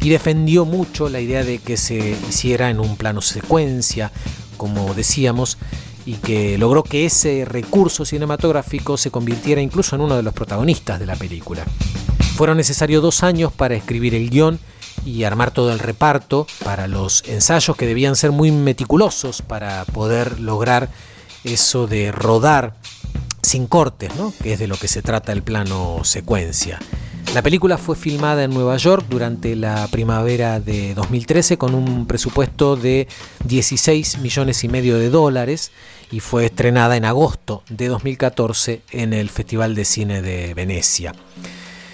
y 0.00 0.10
defendió 0.10 0.64
mucho 0.64 1.08
la 1.08 1.20
idea 1.20 1.42
de 1.42 1.58
que 1.58 1.76
se 1.76 2.16
hiciera 2.28 2.70
en 2.70 2.78
un 2.78 2.96
plano 2.96 3.20
secuencia, 3.20 4.12
como 4.56 4.94
decíamos, 4.94 5.58
y 6.06 6.14
que 6.14 6.56
logró 6.56 6.84
que 6.84 7.04
ese 7.04 7.44
recurso 7.44 8.04
cinematográfico 8.04 8.96
se 8.96 9.10
convirtiera 9.10 9.60
incluso 9.60 9.96
en 9.96 10.02
uno 10.02 10.14
de 10.14 10.22
los 10.22 10.32
protagonistas 10.32 11.00
de 11.00 11.06
la 11.06 11.16
película. 11.16 11.64
Fueron 12.36 12.56
necesarios 12.56 13.02
dos 13.02 13.24
años 13.24 13.52
para 13.52 13.74
escribir 13.74 14.14
el 14.14 14.30
guion 14.30 14.60
y 15.04 15.24
armar 15.24 15.50
todo 15.50 15.72
el 15.72 15.78
reparto 15.78 16.46
para 16.64 16.88
los 16.88 17.24
ensayos 17.28 17.76
que 17.76 17.86
debían 17.86 18.16
ser 18.16 18.32
muy 18.32 18.50
meticulosos 18.50 19.42
para 19.42 19.84
poder 19.86 20.40
lograr 20.40 20.88
eso 21.44 21.86
de 21.86 22.12
rodar 22.12 22.74
sin 23.42 23.66
cortes, 23.66 24.14
¿no? 24.16 24.32
que 24.42 24.54
es 24.54 24.58
de 24.58 24.66
lo 24.66 24.76
que 24.76 24.88
se 24.88 25.02
trata 25.02 25.32
el 25.32 25.42
plano 25.42 26.00
secuencia. 26.04 26.78
La 27.34 27.42
película 27.42 27.76
fue 27.76 27.94
filmada 27.94 28.44
en 28.44 28.54
Nueva 28.54 28.78
York 28.78 29.04
durante 29.08 29.54
la 29.54 29.86
primavera 29.88 30.60
de 30.60 30.94
2013 30.94 31.58
con 31.58 31.74
un 31.74 32.06
presupuesto 32.06 32.74
de 32.74 33.06
16 33.44 34.18
millones 34.18 34.64
y 34.64 34.68
medio 34.68 34.98
de 34.98 35.10
dólares 35.10 35.70
y 36.10 36.20
fue 36.20 36.46
estrenada 36.46 36.96
en 36.96 37.04
agosto 37.04 37.62
de 37.68 37.88
2014 37.88 38.80
en 38.90 39.12
el 39.12 39.28
Festival 39.28 39.74
de 39.74 39.84
Cine 39.84 40.22
de 40.22 40.54
Venecia. 40.54 41.12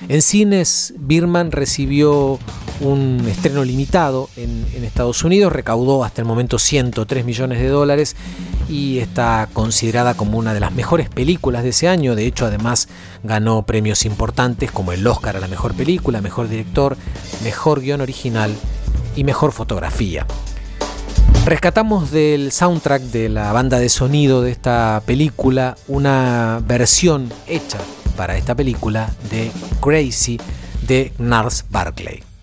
En 0.08 0.20
cines, 0.20 0.92
Birman 0.98 1.50
recibió 1.50 2.38
un 2.80 3.24
estreno 3.26 3.64
limitado 3.64 4.28
en, 4.36 4.64
Estados 4.84 5.24
Unidos, 5.24 5.52
recaudó 5.52 6.04
hasta 6.04 6.20
el 6.20 6.28
momento 6.28 6.58
103 6.58 7.24
millones 7.24 7.58
de 7.58 7.68
dólares 7.68 8.16
y 8.68 8.98
está 8.98 9.48
considerada 9.52 10.14
como 10.14 10.38
una 10.38 10.52
de 10.52 10.60
las 10.60 10.72
mejores 10.72 11.08
películas 11.08 11.62
de 11.62 11.70
ese 11.70 11.88
año. 11.88 12.14
De 12.14 12.26
hecho, 12.26 12.44
además 12.44 12.88
ganó 13.22 13.64
premios 13.64 14.04
importantes 14.04 14.70
como 14.70 14.92
el 14.92 15.06
Oscar 15.06 15.36
a 15.36 15.40
la 15.40 15.48
mejor 15.48 15.74
película, 15.74 16.20
mejor 16.20 16.48
director, 16.48 16.96
mejor 17.42 17.80
guion 17.80 18.02
original 18.02 18.54
y 19.16 19.24
mejor 19.24 19.52
fotografía. 19.52 20.26
Rescatamos 21.46 22.10
del 22.10 22.52
soundtrack 22.52 23.02
de 23.04 23.30
la 23.30 23.52
banda 23.52 23.78
de 23.78 23.88
sonido 23.88 24.42
de 24.42 24.50
esta 24.50 25.02
película 25.06 25.76
una 25.88 26.62
versión 26.66 27.32
hecha 27.46 27.78
para 28.16 28.36
esta 28.36 28.54
película 28.54 29.10
de 29.30 29.50
Crazy 29.80 30.38
de 30.86 31.12
Nars 31.18 31.64
Barclay. 31.70 32.33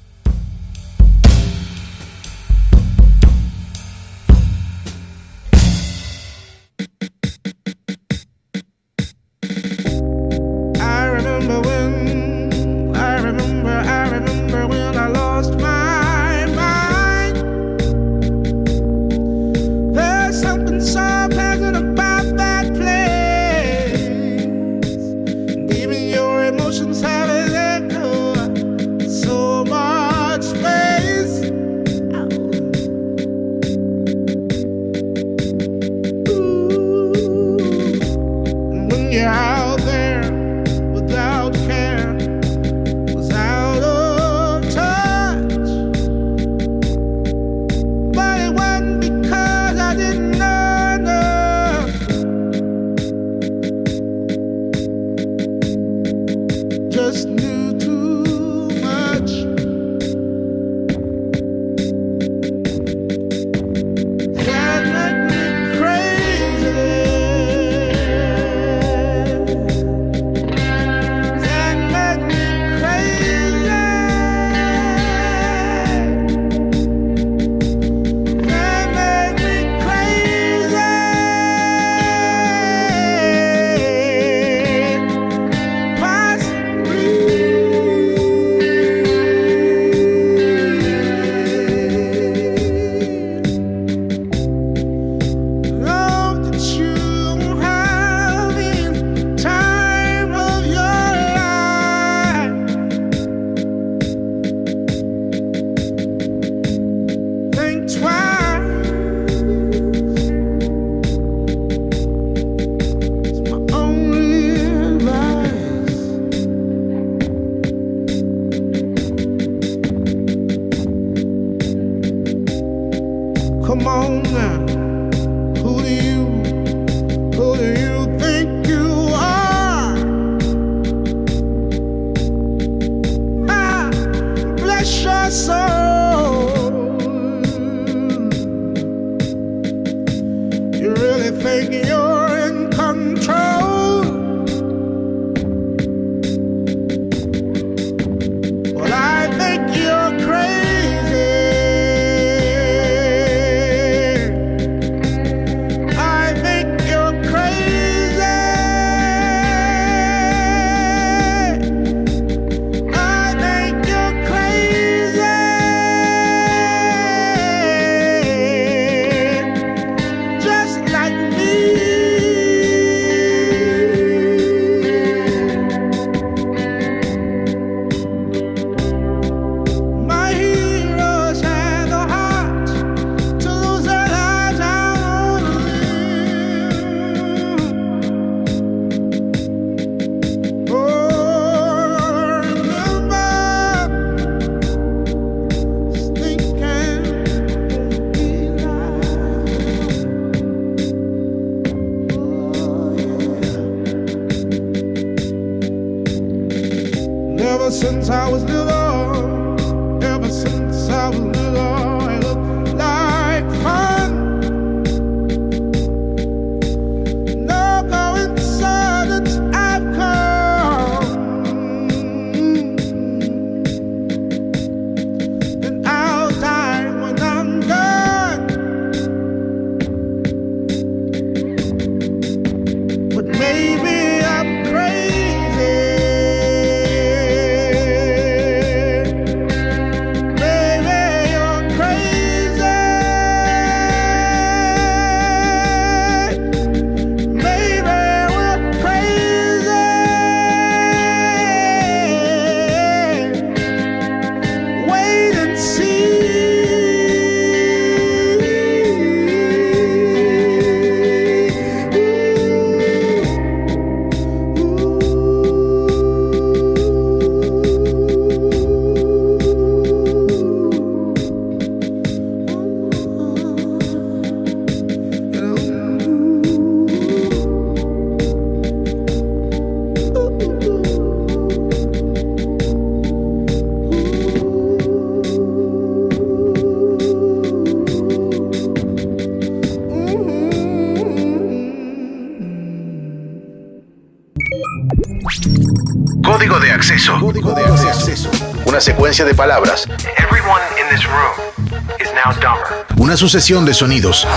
Una 298.82 298.86
secuencia 298.94 299.26
de 299.26 299.36
palabras. 299.36 299.88
Everyone 300.18 300.60
in 300.82 300.90
this 300.90 301.06
room 301.06 301.70
is 302.00 302.08
now 302.16 302.34
dumber. 302.34 302.84
Una 302.98 303.16
sucesión 303.16 303.64
de 303.64 303.76
sonidos. 303.76 304.28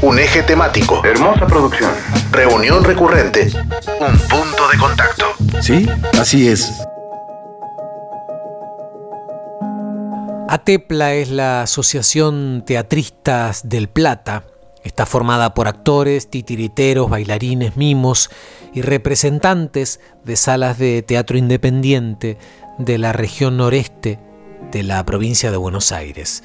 Un 0.00 0.18
eje 0.18 0.42
temático. 0.42 1.04
Hermosa 1.04 1.46
producción. 1.46 1.90
Reunión 2.30 2.84
recurrente. 2.84 3.50
Un 4.00 4.18
punto 4.18 4.68
de 4.72 4.78
contacto. 4.78 5.26
Sí, 5.60 5.90
así 6.18 6.48
es. 6.48 6.72
ATEPLA 10.48 11.12
es 11.12 11.28
la 11.28 11.60
Asociación 11.64 12.62
Teatristas 12.64 13.68
del 13.68 13.90
Plata. 13.90 14.44
Está 14.84 15.04
formada 15.04 15.52
por 15.52 15.68
actores, 15.68 16.30
titiriteros, 16.30 17.10
bailarines, 17.10 17.76
mimos 17.76 18.30
y 18.74 18.82
representantes 18.82 20.00
de 20.24 20.36
salas 20.36 20.78
de 20.78 21.02
teatro 21.02 21.38
independiente 21.38 22.38
de 22.78 22.98
la 22.98 23.12
región 23.12 23.56
noreste 23.56 24.18
de 24.72 24.82
la 24.82 25.04
provincia 25.04 25.50
de 25.50 25.56
Buenos 25.56 25.92
Aires. 25.92 26.42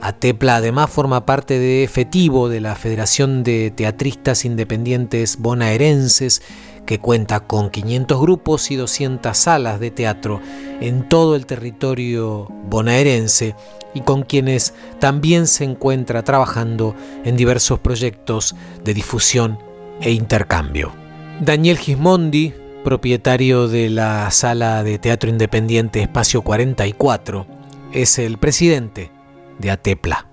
ATEPLA 0.00 0.56
además 0.56 0.90
forma 0.90 1.26
parte 1.26 1.58
de 1.58 1.88
FETIVO 1.88 2.48
de 2.48 2.60
la 2.60 2.76
Federación 2.76 3.42
de 3.42 3.72
Teatristas 3.74 4.44
Independientes 4.44 5.38
Bonaerenses 5.38 6.42
que 6.86 7.00
cuenta 7.00 7.40
con 7.40 7.68
500 7.70 8.20
grupos 8.20 8.70
y 8.70 8.76
200 8.76 9.36
salas 9.36 9.80
de 9.80 9.90
teatro 9.90 10.40
en 10.80 11.06
todo 11.08 11.36
el 11.36 11.44
territorio 11.44 12.46
bonaerense 12.64 13.54
y 13.92 14.00
con 14.00 14.22
quienes 14.22 14.72
también 14.98 15.46
se 15.46 15.64
encuentra 15.64 16.22
trabajando 16.22 16.94
en 17.24 17.36
diversos 17.36 17.80
proyectos 17.80 18.54
de 18.84 18.94
difusión 18.94 19.58
e 20.00 20.12
intercambio. 20.12 21.07
Daniel 21.40 21.78
Gismondi, 21.78 22.52
propietario 22.82 23.68
de 23.68 23.90
la 23.90 24.28
sala 24.32 24.82
de 24.82 24.98
teatro 24.98 25.30
independiente 25.30 26.02
Espacio 26.02 26.42
44, 26.42 27.46
es 27.92 28.18
el 28.18 28.38
presidente 28.38 29.12
de 29.60 29.70
ATEPLA. 29.70 30.26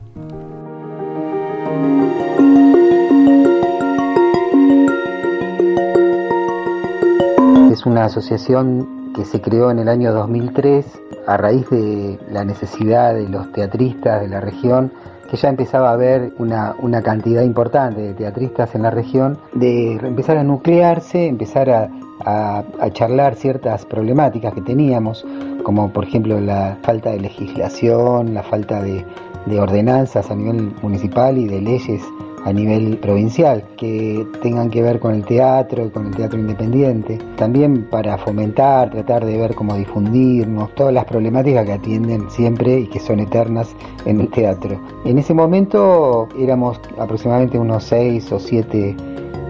Es 7.71 7.85
una 7.85 8.05
asociación 8.05 9.13
que 9.15 9.25
se 9.25 9.41
creó 9.41 9.69
en 9.69 9.77
el 9.77 9.89
año 9.89 10.11
2003 10.11 10.85
a 11.27 11.37
raíz 11.37 11.69
de 11.69 12.17
la 12.31 12.43
necesidad 12.43 13.13
de 13.13 13.29
los 13.29 13.51
teatristas 13.51 14.21
de 14.21 14.27
la 14.27 14.41
región, 14.41 14.91
ya 15.35 15.49
empezaba 15.49 15.89
a 15.89 15.93
haber 15.93 16.33
una, 16.37 16.75
una 16.79 17.01
cantidad 17.01 17.43
importante 17.43 18.01
de 18.01 18.13
teatristas 18.13 18.75
en 18.75 18.83
la 18.83 18.91
región, 18.91 19.37
de 19.53 19.93
empezar 19.93 20.37
a 20.37 20.43
nuclearse, 20.43 21.27
empezar 21.27 21.69
a, 21.69 21.89
a, 22.25 22.63
a 22.79 22.89
charlar 22.91 23.35
ciertas 23.35 23.85
problemáticas 23.85 24.53
que 24.53 24.61
teníamos, 24.61 25.25
como 25.63 25.91
por 25.91 26.05
ejemplo 26.05 26.39
la 26.39 26.77
falta 26.81 27.11
de 27.11 27.19
legislación, 27.19 28.33
la 28.33 28.43
falta 28.43 28.81
de, 28.81 29.05
de 29.45 29.59
ordenanzas 29.59 30.29
a 30.31 30.35
nivel 30.35 30.73
municipal 30.81 31.37
y 31.37 31.47
de 31.47 31.61
leyes 31.61 32.01
a 32.45 32.53
nivel 32.53 32.97
provincial 32.99 33.63
que 33.75 34.25
tengan 34.41 34.69
que 34.69 34.81
ver 34.81 34.99
con 34.99 35.15
el 35.15 35.25
teatro 35.25 35.91
con 35.91 36.07
el 36.07 36.15
teatro 36.15 36.39
independiente. 36.39 37.17
También 37.35 37.87
para 37.89 38.17
fomentar, 38.17 38.91
tratar 38.91 39.25
de 39.25 39.37
ver 39.37 39.55
cómo 39.55 39.75
difundirnos, 39.75 40.73
todas 40.75 40.93
las 40.93 41.05
problemáticas 41.05 41.65
que 41.65 41.73
atienden 41.73 42.29
siempre 42.29 42.79
y 42.79 42.87
que 42.87 42.99
son 42.99 43.19
eternas 43.19 43.75
en 44.05 44.21
el 44.21 44.29
teatro. 44.29 44.79
En 45.05 45.17
ese 45.17 45.33
momento 45.33 46.29
éramos 46.39 46.79
aproximadamente 46.97 47.57
unos 47.57 47.83
seis 47.83 48.31
o 48.31 48.39
siete 48.39 48.95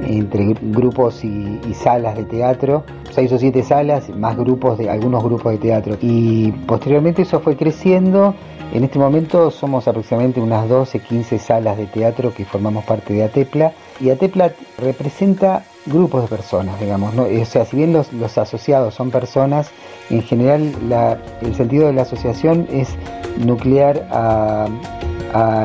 entre 0.03 0.55
grupos 0.61 1.23
y, 1.23 1.59
salas 1.73 2.15
de 2.15 2.25
teatro, 2.25 2.83
seis 3.11 3.31
o 3.31 3.37
siete 3.37 3.63
salas, 3.63 4.09
más 4.09 4.37
grupos 4.37 4.77
de 4.77 4.89
algunos 4.89 5.23
grupos 5.23 5.53
de 5.53 5.57
teatro. 5.57 5.97
Y 6.01 6.51
posteriormente 6.51 7.23
eso 7.23 7.39
fue 7.39 7.55
creciendo. 7.55 8.33
En 8.73 8.83
este 8.83 8.99
momento 8.99 9.51
somos 9.51 9.87
aproximadamente 9.87 10.41
unas 10.41 10.67
12, 10.67 10.99
15 10.99 11.39
salas 11.39 11.77
de 11.77 11.85
teatro 11.85 12.33
que 12.33 12.45
formamos 12.45 12.83
parte 12.83 13.13
de 13.13 13.23
ATEPLA. 13.23 13.73
Y 14.01 14.09
ATEPLA 14.09 14.51
representa 14.79 15.63
grupos 15.85 16.23
de 16.23 16.27
personas, 16.27 16.79
digamos. 16.79 17.13
¿no? 17.13 17.23
O 17.23 17.45
sea, 17.45 17.65
si 17.65 17.77
bien 17.77 17.93
los, 17.93 18.11
los 18.11 18.37
asociados 18.37 18.93
son 18.93 19.11
personas, 19.11 19.71
en 20.09 20.21
general 20.21 20.71
la, 20.89 21.17
el 21.41 21.55
sentido 21.55 21.87
de 21.87 21.93
la 21.93 22.03
asociación 22.03 22.67
es 22.71 22.95
nuclear 23.37 24.07
a, 24.11 24.67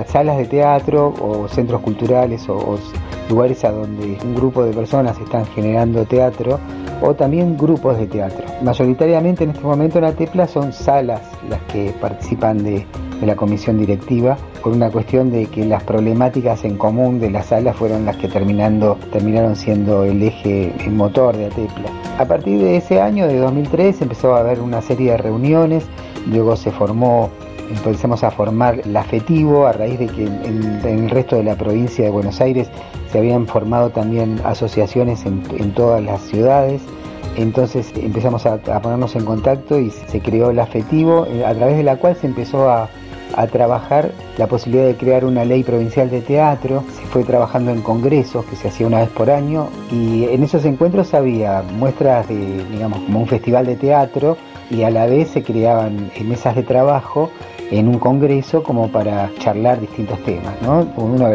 salas 0.08 0.36
de 0.36 0.46
teatro 0.46 1.14
o 1.20 1.46
centros 1.46 1.80
culturales 1.82 2.48
o 2.48 2.76
lugares 3.30 3.64
a 3.64 3.70
donde 3.70 4.18
un 4.22 4.34
grupo 4.34 4.64
de 4.64 4.72
personas 4.72 5.18
están 5.18 5.46
generando 5.46 6.04
teatro 6.04 6.58
o 7.00 7.14
también 7.14 7.56
grupos 7.56 7.96
de 7.96 8.06
teatro. 8.06 8.44
Mayoritariamente 8.62 9.44
en 9.44 9.50
este 9.50 9.62
momento 9.62 9.98
en 9.98 10.04
Atepla 10.04 10.46
son 10.46 10.72
salas 10.72 11.22
las 11.48 11.60
que 11.72 11.94
participan 12.00 12.62
de, 12.62 12.84
de, 13.20 13.26
la 13.26 13.36
comisión 13.36 13.78
directiva 13.78 14.36
por 14.62 14.72
una 14.72 14.90
cuestión 14.90 15.30
de 15.30 15.46
que 15.46 15.64
las 15.64 15.82
problemáticas 15.84 16.64
en 16.64 16.76
común 16.76 17.20
de 17.20 17.30
las 17.30 17.46
salas 17.46 17.76
fueron 17.76 18.04
las 18.04 18.16
que 18.16 18.28
terminando, 18.28 18.98
terminaron 19.12 19.56
siendo 19.56 20.04
el 20.04 20.22
eje 20.22 20.74
el 20.84 20.92
motor 20.92 21.36
de 21.36 21.46
Atepla. 21.46 21.90
A 22.18 22.26
partir 22.26 22.60
de 22.60 22.76
ese 22.76 23.00
año, 23.00 23.26
de 23.26 23.38
2003, 23.38 24.02
empezó 24.02 24.34
a 24.34 24.40
haber 24.40 24.60
una 24.60 24.82
serie 24.82 25.12
de 25.12 25.16
reuniones, 25.16 25.86
luego 26.26 26.56
se 26.56 26.70
formó 26.70 27.30
empezamos 27.70 28.24
a 28.24 28.30
formar 28.30 28.86
la 28.86 29.02
FETIVO 29.04 29.66
a 29.66 29.72
raíz 29.72 29.98
de 29.98 30.06
que 30.06 30.24
en, 30.24 30.80
el 30.84 31.10
resto 31.10 31.36
de 31.36 31.44
la 31.44 31.56
provincia 31.56 32.04
de 32.04 32.10
Buenos 32.10 32.40
Aires 32.40 32.68
se 33.10 33.18
habían 33.18 33.46
formado 33.46 33.90
también 33.90 34.40
asociaciones 34.44 35.24
en, 35.24 35.72
todas 35.72 36.02
las 36.02 36.20
ciudades. 36.22 36.82
Entonces 37.36 37.92
empezamos 37.96 38.44
a, 38.46 38.58
ponernos 38.58 39.14
en 39.14 39.24
contacto 39.24 39.78
y 39.78 39.90
se 39.90 40.20
creó 40.20 40.52
la 40.52 40.66
FETIVO, 40.66 41.26
a 41.46 41.54
través 41.54 41.76
de 41.76 41.84
la 41.84 41.96
cual 41.96 42.16
se 42.16 42.26
empezó 42.26 42.68
a, 42.68 42.88
a 43.36 43.46
trabajar 43.46 44.10
la 44.36 44.46
posibilidad 44.46 44.86
de 44.86 44.96
crear 44.96 45.24
una 45.24 45.44
ley 45.44 45.62
provincial 45.62 46.10
de 46.10 46.20
teatro. 46.20 46.84
Se 46.92 47.02
fue 47.06 47.24
trabajando 47.24 47.70
en 47.70 47.82
congresos 47.82 48.44
que 48.46 48.56
se 48.56 48.68
hacía 48.68 48.86
una 48.86 48.98
vez 48.98 49.10
por 49.10 49.30
año 49.30 49.68
y 49.90 50.24
en 50.24 50.42
esos 50.42 50.64
encuentros 50.64 51.14
había 51.14 51.62
muestras 51.62 52.28
de, 52.28 52.64
digamos, 52.70 53.00
como 53.00 53.20
un 53.20 53.28
festival 53.28 53.66
de 53.66 53.76
teatro 53.76 54.36
y 54.70 54.82
a 54.82 54.90
la 54.90 55.06
vez 55.06 55.30
se 55.30 55.42
creaban 55.42 56.10
mesas 56.24 56.54
de 56.54 56.62
trabajo 56.62 57.30
en 57.70 57.88
un 57.88 57.98
congreso 57.98 58.62
como 58.62 58.88
para 58.88 59.30
charlar 59.38 59.80
distintos 59.80 60.18
temas, 60.24 60.54
¿no? 60.62 60.86
Uno, 60.96 61.28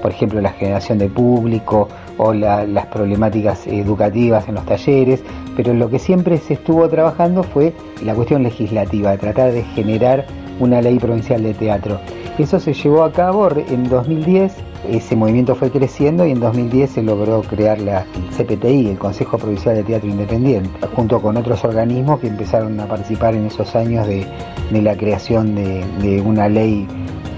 por 0.00 0.10
ejemplo, 0.10 0.40
la 0.40 0.50
generación 0.50 0.98
de 0.98 1.08
público 1.08 1.88
o 2.18 2.32
la, 2.32 2.64
las 2.66 2.86
problemáticas 2.86 3.66
educativas 3.66 4.48
en 4.48 4.54
los 4.54 4.66
talleres, 4.66 5.22
pero 5.56 5.74
lo 5.74 5.90
que 5.90 5.98
siempre 5.98 6.38
se 6.38 6.54
estuvo 6.54 6.88
trabajando 6.88 7.42
fue 7.42 7.72
la 8.04 8.14
cuestión 8.14 8.42
legislativa, 8.42 9.16
tratar 9.16 9.52
de 9.52 9.62
generar 9.62 10.26
una 10.60 10.80
ley 10.80 10.98
provincial 10.98 11.42
de 11.42 11.54
teatro. 11.54 11.98
Eso 12.38 12.58
se 12.58 12.72
llevó 12.72 13.04
a 13.04 13.12
cabo 13.12 13.48
en 13.54 13.88
2010, 13.88 14.54
ese 14.88 15.14
movimiento 15.16 15.54
fue 15.54 15.70
creciendo 15.70 16.26
y 16.26 16.32
en 16.32 16.40
2010 16.40 16.90
se 16.90 17.02
logró 17.02 17.42
crear 17.42 17.80
la 17.80 18.04
CPTI, 18.36 18.88
el 18.88 18.98
Consejo 18.98 19.38
Provincial 19.38 19.76
de 19.76 19.84
Teatro 19.84 20.08
Independiente, 20.08 20.70
junto 20.94 21.20
con 21.20 21.36
otros 21.36 21.64
organismos 21.64 22.20
que 22.20 22.26
empezaron 22.26 22.78
a 22.80 22.86
participar 22.86 23.34
en 23.34 23.46
esos 23.46 23.74
años 23.76 24.06
de, 24.06 24.26
la 24.72 24.96
creación 24.96 25.54
de, 25.54 26.20
una 26.24 26.48
ley 26.48 26.86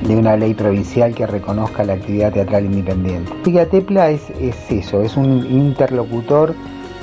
de 0.06 0.16
una 0.16 0.36
ley 0.36 0.52
provincial 0.52 1.14
que 1.14 1.26
reconozca 1.26 1.82
la 1.82 1.94
actividad 1.94 2.32
teatral 2.32 2.66
independiente. 2.66 3.32
Liga 3.44 3.66
Tepla 3.66 4.10
es, 4.10 4.22
es 4.38 4.70
eso, 4.70 5.02
es 5.02 5.16
un 5.16 5.46
interlocutor 5.50 6.54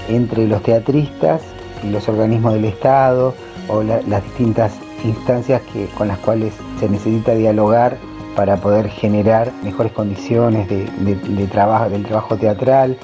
entre 0.07 0.47
los 0.47 0.61
teatristas 0.61 1.41
y 1.83 1.89
los 1.89 2.07
organismos 2.07 2.53
del 2.53 2.65
Estado 2.65 3.33
o 3.67 3.81
la, 3.81 4.01
las 4.07 4.23
distintas 4.23 4.73
instancias 5.03 5.61
que, 5.73 5.87
con 5.97 6.09
las 6.09 6.19
cuales 6.19 6.53
se 6.79 6.89
necesita 6.89 7.33
dialogar 7.33 7.97
para 8.35 8.57
poder 8.57 8.89
generar 8.89 9.51
mejores 9.63 9.91
condiciones 9.91 10.67
de, 10.69 10.85
de, 10.85 11.47
trabajo, 11.47 11.89
del 11.89 12.03
trabajo 12.03 12.37
teatral. 12.37 12.97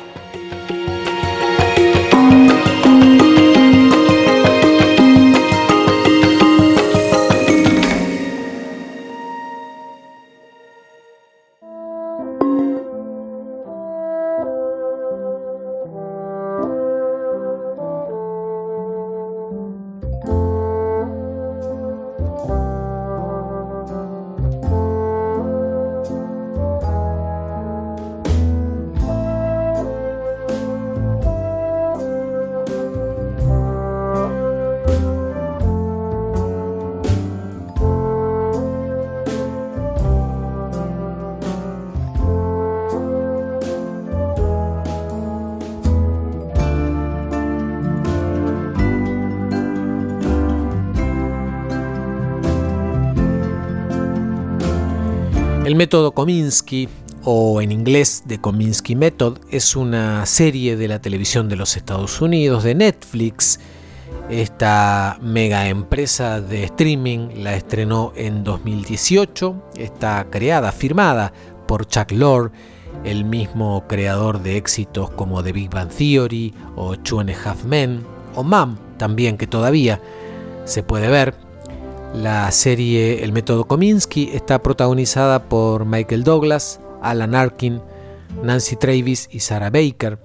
El 55.68 55.76
método 55.76 56.13
Kominsky, 56.13 56.88
o 57.26 57.61
en 57.61 57.74
inglés 57.74 58.24
The 58.26 58.39
Kominsky 58.39 58.95
Method, 58.95 59.39
es 59.51 59.76
una 59.76 60.26
serie 60.26 60.78
de 60.78 60.88
la 60.88 61.01
televisión 61.01 61.49
de 61.49 61.57
los 61.57 61.76
Estados 61.76 62.22
Unidos, 62.22 62.63
de 62.63 62.74
Netflix. 62.74 63.59
Esta 64.30 65.18
mega 65.22 65.68
empresa 65.68 66.39
de 66.39 66.63
streaming 66.63 67.43
la 67.43 67.57
estrenó 67.57 68.13
en 68.15 68.45
2018. 68.45 69.72
Está 69.76 70.28
creada, 70.32 70.72
firmada 70.72 71.34
por 71.68 71.86
Chuck 71.86 72.13
Lorre, 72.13 72.51
el 73.03 73.26
mismo 73.26 73.84
creador 73.89 74.41
de 74.41 74.55
éxitos 74.55 75.09
como 75.09 75.43
The 75.43 75.51
Big 75.51 75.70
Bang 75.70 75.89
Theory 75.89 76.53
o 76.78 76.95
Two 76.95 77.20
and 77.20 77.32
Half 77.43 77.65
Men 77.65 78.05
o 78.36 78.43
Mom, 78.43 78.78
también 78.95 79.38
que 79.38 79.47
todavía 79.47 79.99
se 80.63 80.82
puede 80.82 81.09
ver. 81.09 81.47
La 82.22 82.51
serie 82.51 83.24
El 83.24 83.32
método 83.32 83.65
Kominsky 83.65 84.32
está 84.34 84.63
protagonizada 84.63 85.43
por 85.43 85.86
Michael 85.86 86.24
Douglas, 86.24 86.80
Alan 86.99 87.36
Arkin, 87.36 87.80
Nancy 88.41 88.76
Travis 88.76 89.30
y 89.32 89.41
Sarah 89.41 89.70
Baker. 89.70 90.18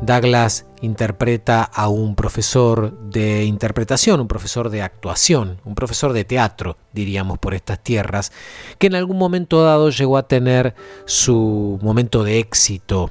Douglas 0.00 0.66
interpreta 0.80 1.64
a 1.64 1.88
un 1.88 2.14
profesor 2.14 2.96
de 3.10 3.46
interpretación, 3.46 4.20
un 4.20 4.28
profesor 4.28 4.70
de 4.70 4.82
actuación, 4.82 5.60
un 5.64 5.74
profesor 5.74 6.12
de 6.12 6.24
teatro, 6.24 6.76
diríamos, 6.92 7.40
por 7.40 7.52
estas 7.54 7.82
tierras, 7.82 8.30
que 8.78 8.86
en 8.86 8.94
algún 8.94 9.18
momento 9.18 9.60
dado 9.64 9.90
llegó 9.90 10.18
a 10.18 10.28
tener 10.28 10.76
su 11.04 11.80
momento 11.82 12.22
de 12.22 12.38
éxito 12.38 13.10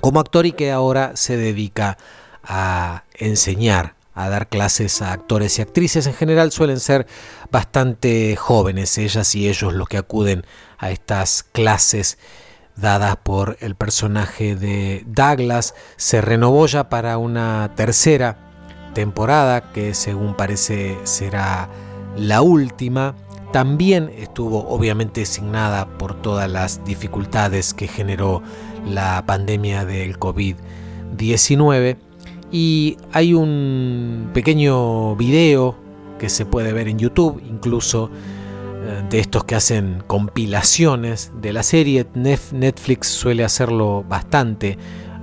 como 0.00 0.20
actor 0.20 0.46
y 0.46 0.52
que 0.52 0.70
ahora 0.70 1.16
se 1.16 1.36
dedica 1.36 1.98
a 2.44 3.02
enseñar, 3.18 3.96
a 4.14 4.28
dar 4.28 4.48
clases 4.48 5.02
a 5.02 5.12
actores 5.12 5.58
y 5.58 5.62
actrices. 5.62 6.06
En 6.06 6.14
general 6.14 6.52
suelen 6.52 6.80
ser 6.80 7.06
bastante 7.50 8.36
jóvenes, 8.36 8.98
ellas 8.98 9.34
y 9.34 9.48
ellos 9.48 9.74
los 9.74 9.88
que 9.88 9.98
acuden 9.98 10.44
a 10.78 10.90
estas 10.90 11.42
clases 11.42 12.18
dadas 12.76 13.16
por 13.16 13.56
el 13.60 13.74
personaje 13.74 14.54
de 14.54 15.04
Douglas, 15.06 15.74
se 15.96 16.20
renovó 16.20 16.66
ya 16.66 16.88
para 16.88 17.18
una 17.18 17.72
tercera 17.74 18.38
temporada 18.94 19.72
que 19.72 19.94
según 19.94 20.34
parece 20.34 20.96
será 21.04 21.68
la 22.16 22.42
última. 22.42 23.14
También 23.52 24.12
estuvo 24.16 24.68
obviamente 24.68 25.22
asignada 25.22 25.86
por 25.98 26.20
todas 26.20 26.50
las 26.50 26.84
dificultades 26.84 27.72
que 27.72 27.88
generó 27.88 28.42
la 28.86 29.24
pandemia 29.26 29.84
del 29.84 30.18
COVID-19 30.18 31.96
y 32.50 32.96
hay 33.12 33.34
un 33.34 34.30
pequeño 34.34 35.16
video 35.16 35.85
que 36.18 36.28
se 36.28 36.46
puede 36.46 36.72
ver 36.72 36.88
en 36.88 36.98
YouTube, 36.98 37.42
incluso 37.48 38.10
eh, 38.86 39.04
de 39.10 39.18
estos 39.18 39.44
que 39.44 39.54
hacen 39.54 40.02
compilaciones 40.06 41.32
de 41.40 41.52
la 41.52 41.62
serie. 41.62 42.06
Netflix 42.14 43.08
suele 43.08 43.44
hacerlo 43.44 44.04
bastante 44.08 44.78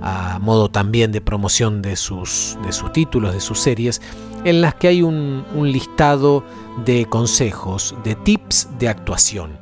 a 0.05 0.37
modo 0.39 0.69
también 0.69 1.13
de 1.13 1.21
promoción 1.21 1.81
de 1.81 1.95
sus, 1.95 2.57
de 2.65 2.73
sus 2.73 2.91
títulos, 2.91 3.33
de 3.33 3.39
sus 3.39 3.57
series, 3.57 4.01
en 4.43 4.59
las 4.59 4.75
que 4.75 4.89
hay 4.89 5.01
un, 5.01 5.45
listado 5.55 6.43
de 6.85 7.05
consejos, 7.05 7.95
de 8.03 8.15
tips 8.15 8.67
de 8.77 8.89
actuación. 8.89 9.57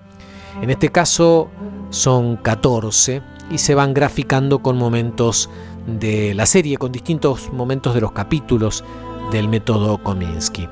En 0.64 0.72
este 0.72 0.90
caso 0.90 1.50
son 1.92 2.38
14 2.38 3.22
y 3.52 3.60
se 3.60 3.76
van 3.76 3.94
graficando 3.94 4.64
con 4.64 4.78
momentos 4.78 5.48
de 5.86 6.34
la 6.34 6.48
serie, 6.48 6.78
con 6.78 6.92
distintos 6.92 7.54
momentos 7.54 7.94
de 7.94 8.02
los 8.02 8.12
capítulos 8.12 8.84
del 9.32 9.48
método 9.48 10.02
Kominsky. 10.02 10.68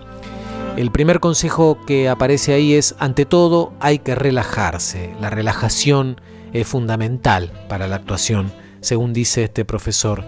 El 0.80 0.92
primer 0.92 1.20
consejo 1.20 1.78
que 1.86 2.08
aparece 2.08 2.54
ahí 2.54 2.74
es, 2.74 2.96
ante 3.00 3.26
todo, 3.26 3.74
hay 3.82 4.00
que 4.00 4.16
relajarse. 4.16 5.14
La 5.20 5.30
relajación 5.30 6.22
es 6.54 6.66
fundamental 6.70 7.52
para 7.68 7.90
la 7.90 7.98
actuación, 7.98 8.50
según 8.80 9.12
dice 9.12 9.44
este 9.44 9.66
profesor 9.66 10.24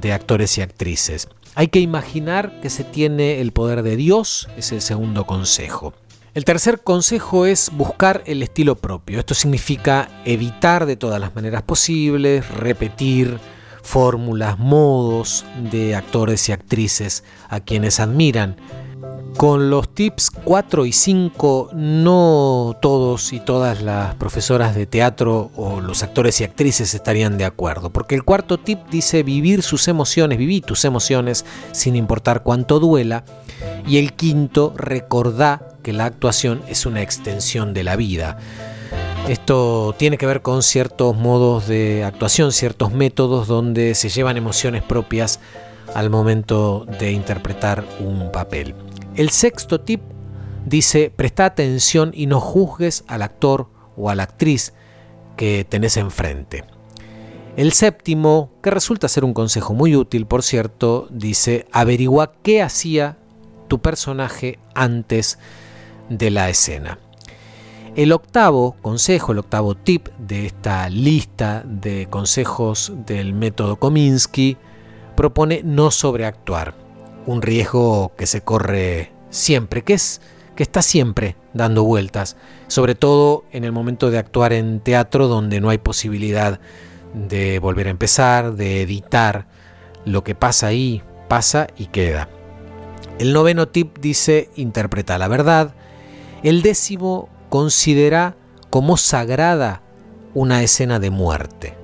de 0.00 0.12
actores 0.12 0.58
y 0.58 0.62
actrices. 0.62 1.28
Hay 1.54 1.68
que 1.68 1.78
imaginar 1.78 2.60
que 2.60 2.70
se 2.70 2.82
tiene 2.82 3.40
el 3.40 3.52
poder 3.52 3.84
de 3.84 3.94
Dios, 3.94 4.48
es 4.56 4.72
el 4.72 4.80
segundo 4.80 5.26
consejo. 5.26 5.94
El 6.34 6.44
tercer 6.44 6.80
consejo 6.80 7.46
es 7.46 7.70
buscar 7.72 8.24
el 8.26 8.42
estilo 8.42 8.74
propio. 8.74 9.20
Esto 9.20 9.34
significa 9.34 10.08
evitar 10.24 10.86
de 10.86 10.96
todas 10.96 11.20
las 11.20 11.36
maneras 11.36 11.62
posibles 11.62 12.48
repetir 12.48 13.38
fórmulas, 13.84 14.58
modos 14.58 15.46
de 15.70 15.94
actores 15.94 16.48
y 16.48 16.52
actrices 16.52 17.22
a 17.48 17.60
quienes 17.60 18.00
admiran 18.00 18.56
con 19.38 19.70
los 19.70 19.94
tips 19.94 20.30
4 20.30 20.84
y 20.84 20.92
5 20.92 21.70
no 21.72 22.76
todos 22.82 23.32
y 23.32 23.38
todas 23.38 23.82
las 23.82 24.16
profesoras 24.16 24.74
de 24.74 24.86
teatro 24.86 25.52
o 25.54 25.80
los 25.80 26.02
actores 26.02 26.40
y 26.40 26.44
actrices 26.44 26.92
estarían 26.92 27.38
de 27.38 27.44
acuerdo, 27.44 27.90
porque 27.90 28.16
el 28.16 28.24
cuarto 28.24 28.58
tip 28.58 28.80
dice 28.90 29.22
vivir 29.22 29.62
sus 29.62 29.86
emociones, 29.86 30.38
vivir 30.38 30.64
tus 30.64 30.84
emociones 30.84 31.44
sin 31.70 31.94
importar 31.94 32.42
cuánto 32.42 32.80
duela, 32.80 33.24
y 33.86 33.98
el 33.98 34.14
quinto 34.14 34.74
recordá 34.76 35.68
que 35.84 35.92
la 35.92 36.06
actuación 36.06 36.60
es 36.66 36.84
una 36.84 37.02
extensión 37.02 37.74
de 37.74 37.84
la 37.84 37.94
vida. 37.94 38.38
Esto 39.28 39.94
tiene 39.96 40.18
que 40.18 40.26
ver 40.26 40.42
con 40.42 40.64
ciertos 40.64 41.16
modos 41.16 41.68
de 41.68 42.02
actuación, 42.02 42.50
ciertos 42.50 42.92
métodos 42.92 43.46
donde 43.46 43.94
se 43.94 44.08
llevan 44.08 44.36
emociones 44.36 44.82
propias 44.82 45.38
al 45.94 46.10
momento 46.10 46.86
de 46.98 47.12
interpretar 47.12 47.84
un 48.00 48.32
papel. 48.32 48.74
El 49.18 49.30
sexto 49.30 49.80
tip 49.80 50.00
dice, 50.64 51.10
presta 51.10 51.44
atención 51.44 52.12
y 52.14 52.26
no 52.26 52.38
juzgues 52.38 53.02
al 53.08 53.22
actor 53.22 53.68
o 53.96 54.10
a 54.10 54.14
la 54.14 54.22
actriz 54.22 54.74
que 55.36 55.66
tenés 55.68 55.96
enfrente. 55.96 56.62
El 57.56 57.72
séptimo, 57.72 58.52
que 58.62 58.70
resulta 58.70 59.08
ser 59.08 59.24
un 59.24 59.34
consejo 59.34 59.74
muy 59.74 59.96
útil, 59.96 60.26
por 60.26 60.44
cierto, 60.44 61.08
dice, 61.10 61.66
averigua 61.72 62.34
qué 62.44 62.62
hacía 62.62 63.18
tu 63.66 63.80
personaje 63.80 64.60
antes 64.76 65.40
de 66.08 66.30
la 66.30 66.48
escena. 66.48 67.00
El 67.96 68.12
octavo 68.12 68.76
consejo, 68.82 69.32
el 69.32 69.38
octavo 69.38 69.74
tip 69.74 70.06
de 70.18 70.46
esta 70.46 70.88
lista 70.88 71.64
de 71.66 72.06
consejos 72.08 72.92
del 73.04 73.34
método 73.34 73.80
Kominsky 73.80 74.58
propone 75.16 75.62
no 75.64 75.90
sobreactuar 75.90 76.87
un 77.28 77.42
riesgo 77.42 78.12
que 78.16 78.26
se 78.26 78.40
corre 78.40 79.12
siempre, 79.28 79.84
que 79.84 79.92
es 79.92 80.22
que 80.56 80.62
está 80.62 80.80
siempre 80.80 81.36
dando 81.52 81.84
vueltas, 81.84 82.36
sobre 82.68 82.94
todo 82.94 83.44
en 83.52 83.64
el 83.64 83.70
momento 83.70 84.10
de 84.10 84.16
actuar 84.16 84.54
en 84.54 84.80
teatro 84.80 85.28
donde 85.28 85.60
no 85.60 85.68
hay 85.68 85.76
posibilidad 85.76 86.58
de 87.12 87.58
volver 87.58 87.86
a 87.86 87.90
empezar, 87.90 88.54
de 88.54 88.80
editar. 88.80 89.46
Lo 90.06 90.24
que 90.24 90.34
pasa 90.34 90.68
ahí 90.68 91.02
pasa 91.28 91.66
y 91.76 91.86
queda. 91.86 92.30
El 93.18 93.34
noveno 93.34 93.68
tip 93.68 93.98
dice 93.98 94.48
interpreta 94.56 95.18
la 95.18 95.28
verdad. 95.28 95.74
El 96.42 96.62
décimo 96.62 97.28
considera 97.50 98.36
como 98.70 98.96
sagrada 98.96 99.82
una 100.32 100.62
escena 100.62 100.98
de 100.98 101.10
muerte. 101.10 101.74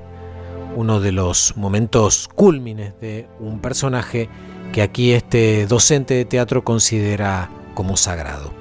Uno 0.74 1.01
de 1.01 1.12
los 1.12 1.55
momentos 1.59 2.28
cúlmines 2.34 2.99
de 2.99 3.28
un 3.38 3.61
personaje 3.61 4.30
que 4.75 4.83
aquí 4.83 5.12
este 5.12 5.68
docente 5.68 6.14
de 6.14 6.25
teatro 6.25 6.64
considera 6.64 7.49
como 7.75 7.97
sagrado. 7.97 8.53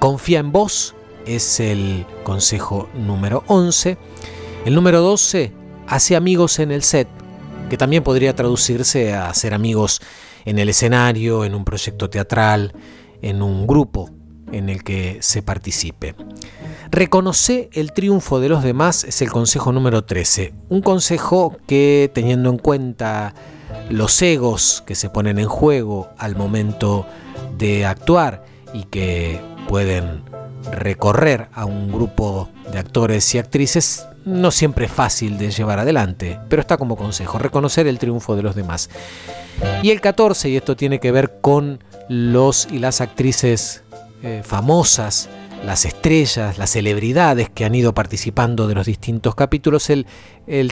Confía 0.00 0.40
en 0.40 0.50
vos 0.50 0.96
es 1.26 1.60
el 1.60 2.06
consejo 2.24 2.88
número 2.92 3.44
11. 3.46 3.96
El 4.64 4.74
número 4.74 5.00
12, 5.00 5.52
hace 5.86 6.16
amigos 6.16 6.58
en 6.58 6.72
el 6.72 6.82
set, 6.82 7.06
que 7.68 7.76
también 7.76 8.02
podría 8.02 8.34
traducirse 8.34 9.14
a 9.14 9.28
hacer 9.28 9.54
amigos 9.54 10.00
en 10.44 10.58
el 10.58 10.68
escenario, 10.68 11.44
en 11.44 11.54
un 11.54 11.64
proyecto 11.64 12.10
teatral, 12.10 12.74
en 13.22 13.40
un 13.40 13.68
grupo 13.68 14.10
en 14.50 14.70
el 14.70 14.82
que 14.82 15.18
se 15.20 15.40
participe. 15.40 16.16
Reconoce 16.90 17.70
el 17.74 17.92
triunfo 17.92 18.40
de 18.40 18.48
los 18.48 18.64
demás 18.64 19.04
es 19.04 19.22
el 19.22 19.30
consejo 19.30 19.70
número 19.70 20.02
13. 20.02 20.52
Un 20.68 20.82
consejo 20.82 21.56
que 21.68 22.10
teniendo 22.12 22.50
en 22.50 22.58
cuenta 22.58 23.34
los 23.90 24.22
egos 24.22 24.82
que 24.86 24.94
se 24.94 25.10
ponen 25.10 25.38
en 25.38 25.48
juego 25.48 26.10
al 26.16 26.36
momento 26.36 27.06
de 27.58 27.84
actuar 27.84 28.44
y 28.72 28.84
que 28.84 29.40
pueden 29.68 30.22
recorrer 30.72 31.48
a 31.52 31.64
un 31.64 31.90
grupo 31.90 32.48
de 32.72 32.78
actores 32.78 33.34
y 33.34 33.38
actrices 33.38 34.06
no 34.24 34.50
siempre 34.50 34.86
es 34.86 34.92
fácil 34.92 35.38
de 35.38 35.50
llevar 35.50 35.78
adelante, 35.78 36.38
pero 36.48 36.60
está 36.60 36.76
como 36.76 36.96
consejo, 36.96 37.38
reconocer 37.38 37.86
el 37.86 37.98
triunfo 37.98 38.36
de 38.36 38.42
los 38.42 38.54
demás. 38.54 38.90
Y 39.82 39.90
el 39.90 40.00
14, 40.00 40.50
y 40.50 40.56
esto 40.56 40.76
tiene 40.76 41.00
que 41.00 41.10
ver 41.10 41.40
con 41.40 41.82
los 42.08 42.68
y 42.70 42.78
las 42.78 43.00
actrices 43.00 43.82
eh, 44.22 44.42
famosas 44.44 45.28
las 45.64 45.84
estrellas, 45.84 46.58
las 46.58 46.70
celebridades 46.70 47.50
que 47.50 47.64
han 47.64 47.74
ido 47.74 47.94
participando 47.94 48.66
de 48.66 48.74
los 48.74 48.86
distintos 48.86 49.34
capítulos. 49.34 49.90
El, 49.90 50.06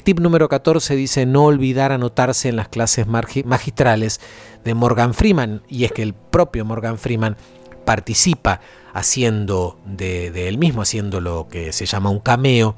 tip 0.03 0.20
número 0.20 0.49
14 0.49 0.97
dice 0.97 1.26
no 1.26 1.45
olvidar 1.45 1.93
anotarse 1.93 2.49
en 2.49 2.57
las 2.57 2.68
clases 2.68 3.07
magistrales 3.07 4.20
de 4.64 4.74
Morgan 4.74 5.14
Freeman, 5.14 5.62
y 5.68 5.84
es 5.84 5.93
que 5.93 6.03
el 6.03 6.14
propio 6.14 6.64
Morgan 6.64 6.99
Freeman 6.99 7.36
participa 7.84 8.61
haciendo 8.93 9.78
de, 9.84 10.30
de, 10.30 10.49
él 10.49 10.59
mismo, 10.59 10.82
haciendo 10.82 11.20
lo 11.20 11.49
que 11.49 11.72
se 11.72 11.86
llama 11.86 12.11
un 12.11 12.20
cameo 12.20 12.74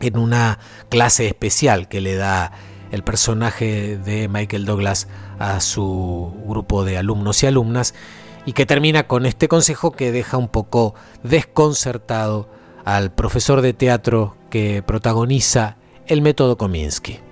en 0.00 0.18
una 0.18 0.58
clase 0.88 1.26
especial 1.26 1.88
que 1.88 2.00
le 2.00 2.16
da 2.16 2.52
el 2.92 3.02
personaje 3.02 3.96
de 3.98 4.28
Michael 4.28 4.64
Douglas 4.64 5.08
a 5.38 5.60
su 5.60 6.34
grupo 6.46 6.84
de 6.84 6.98
alumnos 6.98 7.42
y 7.42 7.46
alumnas 7.46 7.94
y 8.46 8.52
que 8.52 8.64
termina 8.64 9.06
con 9.06 9.26
este 9.26 9.48
consejo 9.48 9.90
que 9.90 10.12
deja 10.12 10.38
un 10.38 10.48
poco 10.48 10.94
desconcertado 11.22 12.48
al 12.84 13.12
profesor 13.12 13.60
de 13.60 13.74
teatro 13.74 14.36
que 14.48 14.82
protagoniza 14.86 15.76
el 16.06 16.22
método 16.22 16.56
Kominsky. 16.56 17.25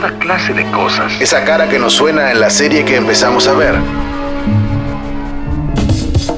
Toda 0.00 0.18
clase 0.18 0.52
de 0.52 0.70
cosas. 0.72 1.10
Esa 1.20 1.42
cara 1.42 1.70
que 1.70 1.78
nos 1.78 1.94
suena 1.94 2.30
en 2.30 2.38
la 2.38 2.50
serie 2.50 2.84
que 2.84 2.96
empezamos 2.96 3.48
a 3.48 3.54
ver. 3.54 3.76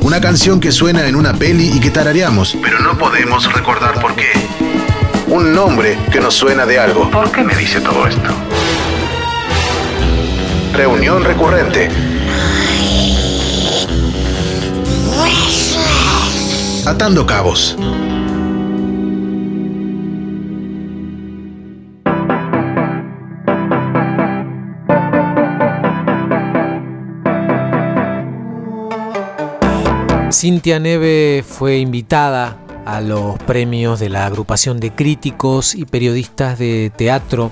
Una 0.01 0.21
canción 0.21 0.61
que 0.61 0.71
suena 0.71 1.09
en 1.09 1.17
una 1.17 1.33
peli 1.35 1.73
y 1.75 1.81
que 1.81 1.91
tarareamos, 1.91 2.57
pero 2.63 2.79
no 2.79 2.97
podemos 2.97 3.53
recordar 3.53 4.01
por 4.01 4.15
qué. 4.15 4.31
Un 5.27 5.53
nombre 5.53 5.99
que 6.13 6.21
nos 6.21 6.35
suena 6.35 6.67
de 6.67 6.79
algo. 6.79 7.11
¿Por 7.11 7.33
qué 7.33 7.43
me 7.43 7.57
dice 7.57 7.81
todo 7.81 8.07
esto? 8.07 8.31
Reunión 10.73 11.25
recurrente. 11.25 11.91
Atando 16.87 17.27
cabos. 17.27 17.77
Cintia 30.39 30.78
Neve 30.78 31.45
fue 31.45 31.78
invitada 31.78 32.59
a 32.86 33.01
los 33.01 33.39
premios 33.41 33.99
de 33.99 34.09
la 34.09 34.24
agrupación 34.24 34.78
de 34.78 34.93
críticos 34.93 35.74
y 35.74 35.84
periodistas 35.84 36.61
de 36.61 36.93
teatro 36.97 37.51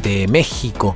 de 0.00 0.28
México, 0.28 0.94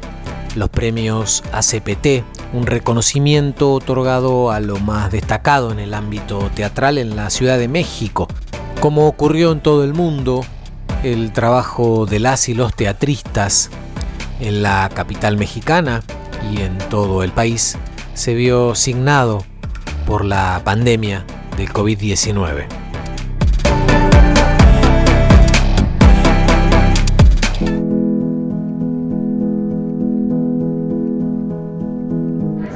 los 0.54 0.68
premios 0.68 1.42
ACPT, 1.50 2.22
un 2.52 2.66
reconocimiento 2.66 3.72
otorgado 3.72 4.52
a 4.52 4.60
lo 4.60 4.78
más 4.78 5.10
destacado 5.10 5.72
en 5.72 5.80
el 5.80 5.94
ámbito 5.94 6.52
teatral 6.54 6.98
en 6.98 7.16
la 7.16 7.30
Ciudad 7.30 7.58
de 7.58 7.66
México. 7.66 8.28
Como 8.78 9.08
ocurrió 9.08 9.50
en 9.50 9.58
todo 9.58 9.82
el 9.82 9.92
mundo, 9.92 10.44
el 11.02 11.32
trabajo 11.32 12.06
de 12.06 12.20
las 12.20 12.48
y 12.48 12.54
los 12.54 12.76
teatristas 12.76 13.70
en 14.38 14.62
la 14.62 14.88
capital 14.94 15.36
mexicana 15.36 16.04
y 16.52 16.60
en 16.60 16.78
todo 16.78 17.24
el 17.24 17.32
país 17.32 17.76
se 18.14 18.34
vio 18.34 18.76
signado 18.76 19.44
por 20.06 20.24
la 20.24 20.60
pandemia 20.64 21.24
del 21.56 21.68
COVID-19. 21.72 22.83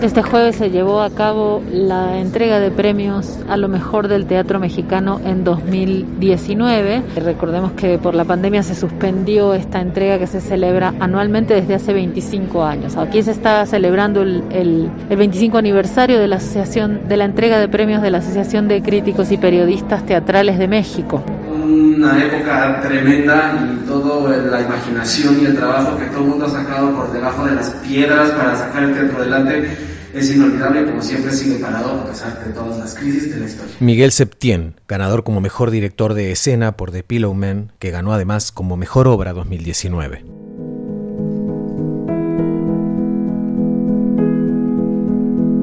Este 0.01 0.23
jueves 0.23 0.55
se 0.55 0.71
llevó 0.71 1.01
a 1.01 1.11
cabo 1.11 1.61
la 1.73 2.21
entrega 2.21 2.61
de 2.61 2.71
premios 2.71 3.41
a 3.49 3.57
lo 3.57 3.67
mejor 3.67 4.07
del 4.07 4.27
teatro 4.27 4.61
mexicano 4.61 5.21
en 5.25 5.43
2019. 5.43 7.03
Recordemos 7.17 7.73
que 7.73 7.99
por 7.99 8.15
la 8.15 8.25
pandemia 8.25 8.63
se 8.63 8.77
suspendió 8.77 9.55
esta 9.55 9.81
entrega 9.81 10.21
que 10.21 10.29
se 10.29 10.41
celebra 10.41 10.95
anualmente 11.01 11.55
desde 11.55 11.75
hace 11.75 11.93
25 11.93 12.63
años. 12.63 12.97
Aquí 12.97 13.25
se 13.25 13.33
está 13.33 13.67
celebrando 13.67 14.23
el, 14.23 14.45
el, 14.51 14.89
el 15.11 15.17
25 15.17 15.59
aniversario 15.59 16.21
de 16.21 16.29
la 16.29 16.37
asociación 16.37 17.09
de 17.09 17.17
la 17.17 17.25
entrega 17.25 17.59
de 17.59 17.67
premios 17.67 18.01
de 18.01 18.13
la 18.13 18.19
Asociación 18.19 18.69
de 18.69 18.81
Críticos 18.83 19.33
y 19.33 19.37
Periodistas 19.37 20.07
Teatrales 20.07 20.61
de 20.61 20.69
México 20.69 21.25
una 21.69 22.25
época 22.25 22.81
tremenda 22.81 23.59
y 23.63 23.87
toda 23.87 24.37
la 24.37 24.61
imaginación 24.61 25.41
y 25.41 25.47
el 25.47 25.57
trabajo 25.57 25.99
que 25.99 26.07
todo 26.07 26.21
el 26.21 26.31
mundo 26.31 26.47
ha 26.47 26.51
sacado 26.51 26.95
por 26.95 27.13
debajo 27.13 27.45
de 27.47 27.55
las 27.55 27.71
piedras 27.87 28.31
para 28.31 28.57
sacar 28.57 28.85
el 28.85 28.95
teatro 28.95 29.19
adelante 29.19 29.77
es 30.15 30.35
inolvidable 30.35 30.87
como 30.87 31.03
siempre 31.03 31.33
sigue 31.33 31.57
parado 31.57 32.01
a 32.01 32.07
pesar 32.07 32.45
de 32.45 32.53
todas 32.53 32.79
las 32.79 32.95
crisis 32.95 33.35
de 33.35 33.41
la 33.41 33.47
historia. 33.47 33.75
Miguel 33.81 34.11
Septién, 34.11 34.75
ganador 34.89 35.23
como 35.23 35.41
mejor 35.41 35.71
director 35.71 36.15
de 36.15 36.33
escena 36.33 36.77
por 36.77 36.91
The 36.91 37.03
Pillow 37.03 37.35
Man, 37.35 37.73
que 37.79 37.91
ganó 37.91 38.13
además 38.13 38.51
como 38.51 38.77
mejor 38.77 39.07
obra 39.07 39.33
2019. 39.33 40.48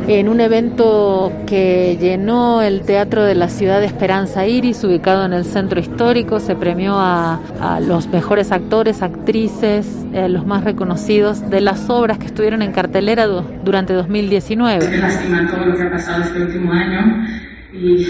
En 0.07 0.29
un 0.29 0.39
evento 0.39 1.31
que 1.47 1.97
llenó 1.99 2.61
el 2.61 2.81
Teatro 2.81 3.23
de 3.23 3.33
la 3.33 3.49
Ciudad 3.49 3.79
de 3.79 3.87
Esperanza 3.87 4.45
Iris, 4.45 4.83
ubicado 4.83 5.25
en 5.25 5.33
el 5.33 5.45
centro 5.45 5.79
histórico. 5.79 6.39
Se 6.39 6.55
premió 6.55 6.93
a, 6.97 7.39
los 7.81 8.07
mejores 8.07 8.51
actores, 8.51 9.01
actrices, 9.01 10.05
eh, 10.13 10.29
los 10.29 10.45
más 10.45 10.63
reconocidos 10.63 11.49
de 11.49 11.61
las 11.61 11.89
obras 11.89 12.19
que 12.19 12.27
estuvieron 12.27 12.61
en 12.61 12.71
cartelera 12.71 13.25
durante 13.25 13.93
2019. 13.93 14.87
Qué 14.87 14.97
lástima 14.97 15.49
todo 15.49 15.65
lo 15.65 15.75
que 15.75 15.83
ha 15.83 15.91
pasado 15.91 16.23
este 16.23 16.41
último 16.41 16.71
año 16.71 17.25
y, 17.73 18.07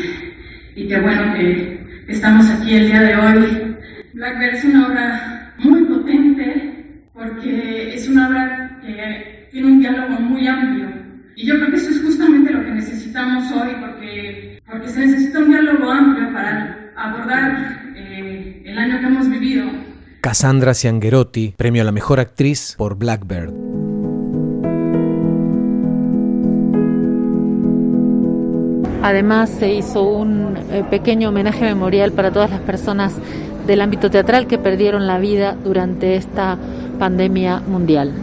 y 0.76 0.88
qué 0.88 1.00
bueno 1.00 1.34
que 1.34 2.04
estamos 2.10 2.50
aquí 2.50 2.76
el 2.76 2.88
día 2.88 3.02
de 3.02 3.16
hoy. 3.16 3.78
Blackbird 4.14 4.56
es 4.56 4.66
una 4.66 4.88
obra 4.88 5.54
muy 5.60 5.84
potente 5.86 7.04
porque 7.14 7.94
es 7.96 8.08
una 8.10 8.28
obra 8.28 8.80
que 8.86 9.48
tiene 9.52 9.68
un 9.68 9.80
diálogo 9.80 10.20
muy 10.20 10.48
amplio 10.48 10.95
y 11.36 11.46
yo 11.46 11.56
creo 11.56 11.70
que 11.70 11.78
eso 11.78 11.90
es 11.90 12.02
justamente 12.02 12.52
lo 12.52 12.64
que 12.64 12.72
necesitamos 12.72 13.52
hoy, 13.52 13.76
porque, 13.80 14.62
porque 14.70 14.90
se 14.90 15.06
necesita 15.06 15.40
un 15.40 15.50
diálogo 15.50 15.92
amplio 15.92 16.32
para 16.34 16.92
abordar 16.96 17.92
eh, 17.96 18.64
el 18.66 18.78
año 18.78 19.00
que 19.00 19.06
hemos 19.06 19.30
vivido. 19.30 19.66
Cassandra 20.22 20.74
Ciangherotti, 20.74 21.54
premio 21.58 21.82
a 21.82 21.86
la 21.86 21.92
mejor 21.92 22.20
actriz 22.20 22.76
por 22.78 22.98
Blackbird. 22.98 23.54
Además 29.04 29.52
se 29.52 29.72
hizo 29.72 30.04
un 30.04 30.58
eh, 30.72 30.84
pequeño 30.90 31.30
homenaje 31.30 31.64
memorial 31.66 32.12
para 32.12 32.32
todas 32.32 32.50
las 32.50 32.62
personas 32.62 33.14
del 33.68 33.82
ámbito 33.82 34.10
teatral 34.10 34.48
que 34.48 34.58
perdieron 34.58 35.06
la 35.06 35.20
vida 35.20 35.56
durante 35.64 36.16
esta 36.16 36.58
pandemia 36.98 37.60
mundial. 37.60 38.14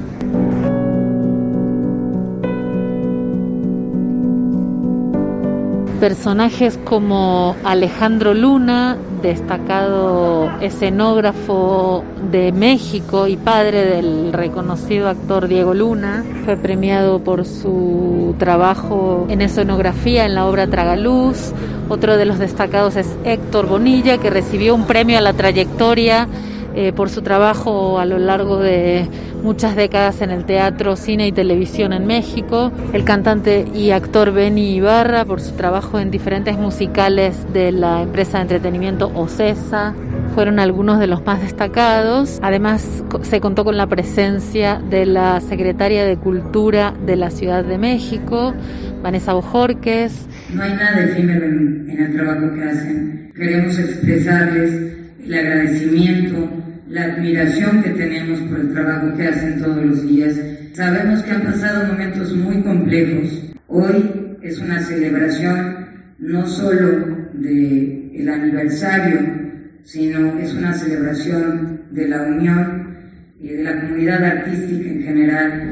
Personajes 6.03 6.81
como 6.85 7.55
Alejandro 7.63 8.35
Luna, 8.35 8.99
destacado 9.23 10.51
escenógrafo 10.61 12.03
de 12.29 12.51
México 12.51 13.29
y 13.29 13.37
padre 13.37 13.85
del 13.85 14.33
reconocido 14.33 15.09
actor 15.09 15.47
Diego 15.47 15.75
Luna, 15.75 16.25
fue 16.45 16.57
premiado 16.57 17.21
por 17.21 17.45
su 17.45 18.35
trabajo 18.37 19.27
en 19.29 19.43
escenografía 19.43 20.25
en 20.25 20.35
la 20.35 20.47
obra 20.47 20.67
Tragaluz. 20.67 21.53
Otro 21.89 22.17
de 22.17 22.25
los 22.25 22.41
destacados 22.41 22.97
es 22.97 23.07
Héctor 23.25 23.69
Bonilla, 23.69 24.19
que 24.19 24.29
recibió 24.29 24.75
un 24.75 24.89
premio 24.89 25.19
a 25.19 25.21
la 25.21 25.35
trayectoria 25.35 26.27
eh, 26.75 26.93
por 26.93 27.11
su 27.11 27.23
trabajo 27.23 27.99
a 27.99 28.07
lo 28.07 28.19
largo 28.19 28.59
de 28.59 29.07
muchas 29.43 29.77
décadas 29.77 30.23
en 30.23 30.31
el 30.31 30.45
teatro, 30.45 30.97
cine 30.97 31.27
y 31.27 31.33
televisión 31.33 31.93
en 31.93 32.07
México. 32.07 32.73
El 32.93 33.05
cantante 33.05 33.67
y 33.75 33.91
actor 33.91 34.33
Benny 34.33 34.77
Ibarra 34.77 35.25
por 35.25 35.41
su 35.41 35.53
trabajo 35.53 35.99
en 35.99 36.11
diferentes 36.11 36.57
musicales 36.57 37.53
de 37.53 37.73
la 37.73 38.03
empresa 38.03 38.39
de 38.39 38.43
entretenimiento 38.43 39.11
Ocesa. 39.15 39.95
Fueron 40.35 40.59
algunos 40.59 40.99
de 40.99 41.07
los 41.07 41.25
más 41.27 41.43
destacados. 41.43 42.39
Además, 42.43 43.05
se 43.23 43.41
contó 43.41 43.65
con 43.65 43.77
la 43.77 43.87
presencia 43.87 44.81
de 44.89 45.05
la 45.05 45.41
secretaria 45.41 46.05
de 46.05 46.17
Cultura 46.17 46.95
de 47.05 47.17
la 47.17 47.31
Ciudad 47.31 47.65
de 47.65 47.77
México, 47.77 48.55
Vanessa 49.03 49.35
Bojorques. 49.35 50.27
No 50.55 50.63
hay 50.63 50.73
nada 50.73 51.05
efímero 51.05 51.45
en, 51.45 51.91
en 51.91 52.01
el 52.01 52.17
trabajo 52.17 52.55
que 52.55 52.65
hacen. 52.65 53.33
Queremos 53.37 53.79
expresarles 53.79 55.02
el 55.25 55.35
agradecimiento 55.35 56.63
la 56.93 57.05
admiración 57.05 57.83
que 57.83 57.91
tenemos 57.91 58.39
por 58.41 58.61
el 58.61 58.73
trabajo 58.73 59.15
que 59.17 59.27
hacen 59.27 59.61
todos 59.61 59.83
los 59.83 60.07
días. 60.07 60.39
Sabemos 60.75 61.23
que 61.23 61.31
han 61.31 61.43
pasado 61.43 61.87
momentos 61.87 62.37
muy 62.37 62.63
complejos. 62.63 63.43
Hoy 63.69 64.37
es 64.43 64.59
una 64.59 64.79
celebración 64.81 65.87
no 66.19 66.47
solo 66.47 67.31
del 67.33 68.11
el 68.15 68.29
aniversario, 68.29 69.21
sino 69.85 70.39
es 70.39 70.53
una 70.53 70.75
celebración 70.75 71.81
de 71.93 72.09
la 72.09 72.23
unión 72.23 72.99
y 73.41 73.49
de 73.49 73.63
la 73.65 73.81
comunidad 73.81 74.23
artística 74.23 74.91
en 74.91 75.03
general. 75.03 75.72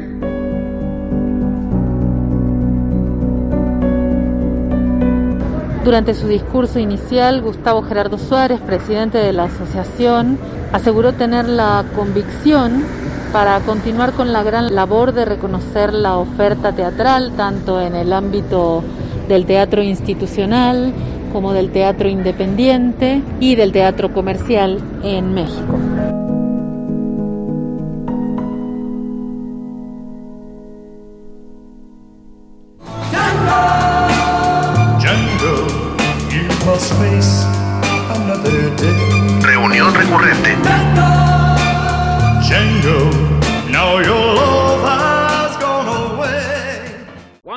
Durante 5.91 6.15
su 6.15 6.29
discurso 6.29 6.79
inicial, 6.79 7.43
Gustavo 7.43 7.83
Gerardo 7.83 8.17
Suárez, 8.17 8.61
presidente 8.61 9.19
de 9.19 9.33
la 9.33 9.47
asociación, 9.47 10.39
aseguró 10.73 11.15
tener 11.15 11.49
la 11.49 11.85
convicción 11.97 12.85
para 13.33 13.59
continuar 13.63 14.13
con 14.13 14.33
la 14.33 14.45
gran 14.45 14.73
labor 14.73 15.11
de 15.13 15.25
reconocer 15.25 15.93
la 15.93 16.17
oferta 16.19 16.71
teatral, 16.71 17.33
tanto 17.37 17.81
en 17.81 17.97
el 17.97 18.13
ámbito 18.13 18.85
del 19.27 19.47
teatro 19.47 19.83
institucional 19.83 20.93
como 21.33 21.53
del 21.53 21.73
teatro 21.73 22.09
independiente 22.09 23.21
y 23.41 23.57
del 23.57 23.73
teatro 23.73 24.15
comercial 24.15 24.79
en 25.03 25.35
México. 25.35 26.30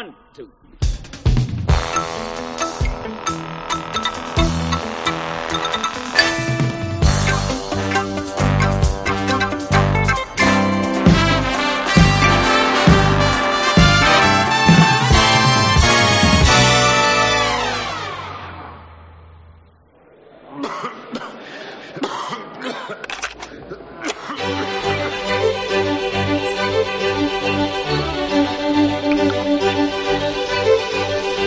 want 0.03 0.15
to. 0.35 0.49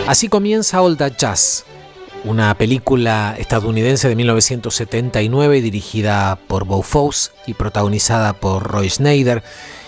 Así 0.07 0.29
comienza 0.29 0.81
All 0.81 0.95
That 0.95 1.17
Jazz, 1.17 1.65
una 2.23 2.57
película 2.57 3.35
estadounidense 3.37 4.07
de 4.07 4.15
1979 4.15 5.61
dirigida 5.61 6.39
por 6.47 6.63
Bo 6.63 6.81
Fosse 6.81 7.31
y 7.45 7.53
protagonizada 7.55 8.31
por 8.31 8.63
Roy 8.63 8.89
Schneider. 8.89 9.43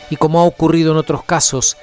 Y 0.10 0.18
como 0.18 0.42
ha 0.42 0.44
ocurrido 0.44 0.92
en 0.92 0.98
otros 0.98 1.24
casos, 1.24 1.78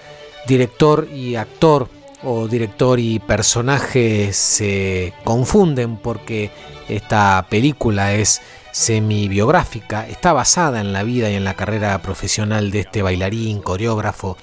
director 0.46 1.08
y 1.10 1.36
actor 1.36 1.88
o 2.22 2.46
director 2.46 3.00
y 3.00 3.20
personaje 3.20 4.34
se 4.34 5.14
confunden 5.24 5.96
porque 5.96 6.50
esta 6.90 7.46
película 7.48 8.12
es 8.12 8.42
semi-biográfica, 8.70 10.06
está 10.06 10.34
basada 10.34 10.80
en 10.80 10.92
la 10.92 11.04
vida 11.04 11.30
y 11.30 11.36
en 11.36 11.44
la 11.44 11.54
carrera 11.54 12.02
profesional 12.02 12.70
de 12.70 12.80
este 12.80 13.00
bailarín, 13.00 13.62
coreógrafo 13.62 14.36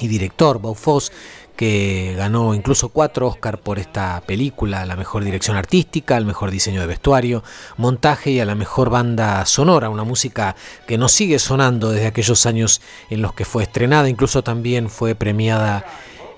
y 0.00 0.06
director, 0.08 0.60
Bob 0.60 0.76
Fosse, 0.76 1.12
que 1.56 2.14
ganó 2.16 2.54
incluso 2.54 2.90
cuatro 2.90 3.26
Oscar 3.26 3.58
por 3.58 3.78
esta 3.78 4.22
película, 4.26 4.82
a 4.82 4.86
la 4.86 4.94
mejor 4.94 5.24
dirección 5.24 5.56
artística, 5.56 6.16
al 6.16 6.26
mejor 6.26 6.50
diseño 6.50 6.80
de 6.80 6.86
vestuario, 6.86 7.42
montaje 7.76 8.30
y 8.30 8.40
a 8.40 8.44
la 8.44 8.54
mejor 8.54 8.90
banda 8.90 9.44
sonora, 9.46 9.88
una 9.88 10.04
música 10.04 10.54
que 10.86 10.98
nos 10.98 11.12
sigue 11.12 11.38
sonando 11.38 11.90
desde 11.90 12.08
aquellos 12.08 12.46
años 12.46 12.82
en 13.10 13.22
los 13.22 13.32
que 13.32 13.44
fue 13.44 13.62
estrenada, 13.62 14.08
incluso 14.08 14.44
también 14.44 14.90
fue 14.90 15.14
premiada 15.14 15.84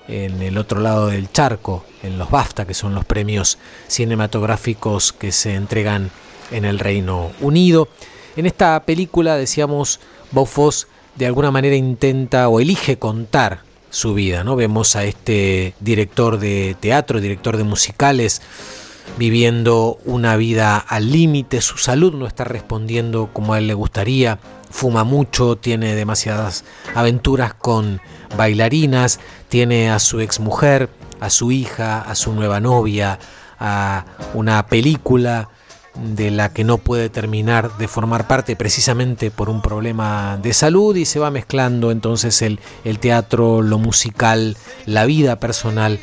en 0.07 0.41
el 0.41 0.57
otro 0.57 0.79
lado 0.79 1.07
del 1.07 1.31
charco, 1.31 1.85
en 2.01 2.17
los 2.17 2.31
BAFTA, 2.31 2.65
que 2.65 2.73
son 2.73 2.95
los 2.95 3.05
premios 3.05 3.59
cinematográficos 3.87 5.13
que 5.13 5.31
se 5.31 5.53
entregan 5.53 6.09
en 6.51 6.65
el 6.65 6.79
Reino 6.79 7.31
Unido. 7.41 7.89
En 8.35 8.45
esta 8.45 8.79
película, 8.85 9.35
decíamos, 9.35 9.99
Bob 10.31 10.49
de 11.15 11.25
alguna 11.25 11.51
manera 11.51 11.75
intenta 11.75 12.47
o 12.47 12.59
elige 12.59 12.97
contar 12.97 13.68
su 13.89 14.13
vida. 14.13 14.43
¿no? 14.43 14.55
Vemos 14.55 14.95
a 14.95 15.03
este 15.03 15.73
director 15.79 16.39
de 16.39 16.75
teatro, 16.79 17.19
director 17.19 17.57
de 17.57 17.63
musicales, 17.63 18.41
viviendo 19.17 19.97
una 20.05 20.35
vida 20.37 20.77
al 20.77 21.11
límite, 21.11 21.61
su 21.61 21.77
salud 21.77 22.13
no 22.13 22.27
está 22.27 22.43
respondiendo 22.43 23.29
como 23.33 23.53
a 23.53 23.57
él 23.57 23.67
le 23.67 23.73
gustaría, 23.73 24.39
fuma 24.69 25.03
mucho, 25.03 25.55
tiene 25.55 25.95
demasiadas 25.95 26.63
aventuras 26.95 27.53
con 27.53 28.01
bailarinas, 28.37 29.19
tiene 29.49 29.89
a 29.89 29.99
su 29.99 30.19
exmujer, 30.19 30.89
a 31.19 31.29
su 31.29 31.51
hija, 31.51 32.01
a 32.01 32.15
su 32.15 32.33
nueva 32.33 32.59
novia, 32.59 33.19
a 33.59 34.05
una 34.33 34.67
película 34.67 35.49
de 35.95 36.31
la 36.31 36.53
que 36.53 36.63
no 36.63 36.77
puede 36.77 37.09
terminar 37.09 37.77
de 37.77 37.87
formar 37.87 38.27
parte 38.27 38.55
precisamente 38.55 39.31
por 39.31 39.49
un 39.49 39.61
problema 39.61 40.37
de 40.41 40.53
salud 40.53 40.95
y 40.95 41.05
se 41.05 41.19
va 41.19 41.31
mezclando 41.31 41.91
entonces 41.91 42.41
el, 42.41 42.59
el 42.85 42.99
teatro, 42.99 43.61
lo 43.61 43.77
musical, 43.79 44.55
la 44.85 45.05
vida 45.05 45.39
personal 45.39 45.99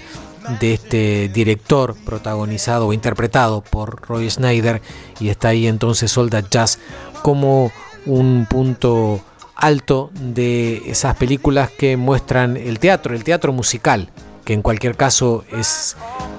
de 0.60 0.74
este 0.74 1.28
director 1.28 1.96
protagonizado 2.04 2.88
o 2.88 2.92
interpretado 2.92 3.62
por 3.62 4.02
Roy 4.06 4.30
Schneider 4.30 4.80
y 5.18 5.28
está 5.28 5.48
ahí 5.48 5.66
entonces 5.66 6.16
All 6.16 6.30
Jazz 6.50 6.78
como 7.22 7.72
un 8.04 8.46
punto 8.48 9.20
alto 9.56 10.10
de 10.14 10.90
esas 10.90 11.16
películas 11.16 11.70
que 11.70 11.96
muestran 11.96 12.56
el 12.56 12.78
teatro, 12.78 13.14
el 13.14 13.24
teatro 13.24 13.52
musical, 13.52 14.10
que 14.44 14.52
en 14.52 14.62
cualquier 14.62 14.96
caso 14.96 15.44
es 15.50 15.96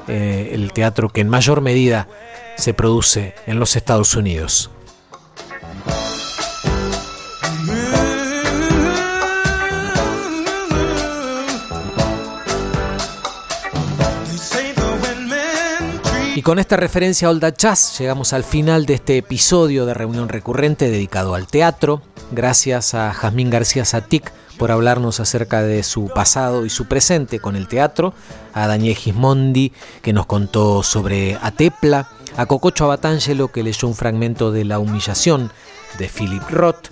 eh, 0.08 0.52
el 0.54 0.72
teatro 0.72 1.10
que 1.10 1.22
en 1.22 1.30
mayor 1.30 1.62
medida 1.62 2.08
se 2.58 2.74
produce 2.74 3.36
en 3.46 3.60
los 3.60 3.76
Estados 3.76 4.16
Unidos. 4.16 4.72
Y 16.36 16.44
con 16.44 16.60
esta 16.60 16.78
referencia 16.78 17.28
a 17.28 17.32
Olda 17.32 17.50
Jazz 17.50 17.98
llegamos 17.98 18.32
al 18.32 18.44
final 18.44 18.86
de 18.86 18.94
este 18.94 19.18
episodio 19.18 19.88
de 19.88 19.96
reunión 19.96 20.30
recurrente 20.30 20.88
dedicado 20.88 21.34
al 21.34 21.48
teatro. 21.48 22.04
Gracias 22.32 22.94
a 22.94 23.12
Jazmín 23.12 23.50
García 23.50 23.86
Satic 23.86 24.32
por 24.58 24.72
hablarnos 24.72 25.20
acerca 25.20 25.62
de 25.62 25.84
su 25.84 26.08
pasado 26.08 26.66
y 26.66 26.70
su 26.70 26.86
presente 26.86 27.40
con 27.40 27.56
el 27.56 27.68
teatro, 27.68 28.14
a 28.54 28.68
Daniel 28.68 28.96
Gismondi 28.96 29.72
que 30.02 30.14
nos 30.14 30.26
contó 30.26 30.84
sobre 30.84 31.38
Atepla, 31.42 32.10
a 32.36 32.46
Cococho 32.46 32.86
Abatangelo 32.86 33.50
que 33.50 33.64
leyó 33.64 33.88
un 33.88 33.96
fragmento 33.96 34.52
de 34.52 34.66
La 34.66 34.80
humillación 34.80 35.52
de 35.98 36.10
Philip 36.10 36.44
Roth 36.50 36.90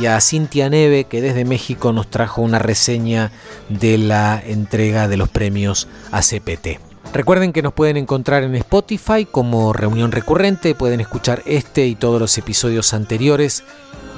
y 0.00 0.06
a 0.06 0.20
Cintia 0.20 0.70
Neve 0.70 1.04
que 1.04 1.20
desde 1.20 1.44
México 1.44 1.92
nos 1.92 2.08
trajo 2.08 2.42
una 2.42 2.58
reseña 2.58 3.32
de 3.68 3.98
la 3.98 4.40
entrega 4.44 5.08
de 5.08 5.16
los 5.16 5.28
premios 5.28 5.88
ACPT. 6.12 6.80
Recuerden 7.12 7.52
que 7.52 7.62
nos 7.62 7.72
pueden 7.72 7.96
encontrar 7.96 8.42
en 8.42 8.54
Spotify 8.54 9.24
como 9.24 9.72
reunión 9.72 10.12
recurrente, 10.12 10.74
pueden 10.74 11.00
escuchar 11.00 11.42
este 11.46 11.86
y 11.86 11.94
todos 11.94 12.20
los 12.20 12.36
episodios 12.36 12.92
anteriores 12.92 13.64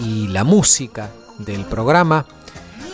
y 0.01 0.27
la 0.29 0.43
música 0.43 1.11
del 1.39 1.65
programa 1.65 2.27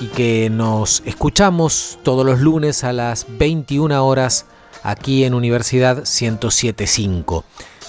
y 0.00 0.06
que 0.08 0.50
nos 0.50 1.02
escuchamos 1.06 1.98
todos 2.02 2.26
los 2.26 2.40
lunes 2.40 2.84
a 2.84 2.92
las 2.92 3.26
21 3.28 4.06
horas 4.06 4.46
aquí 4.82 5.24
en 5.24 5.34
Universidad 5.34 5.96
1075. 5.96 7.44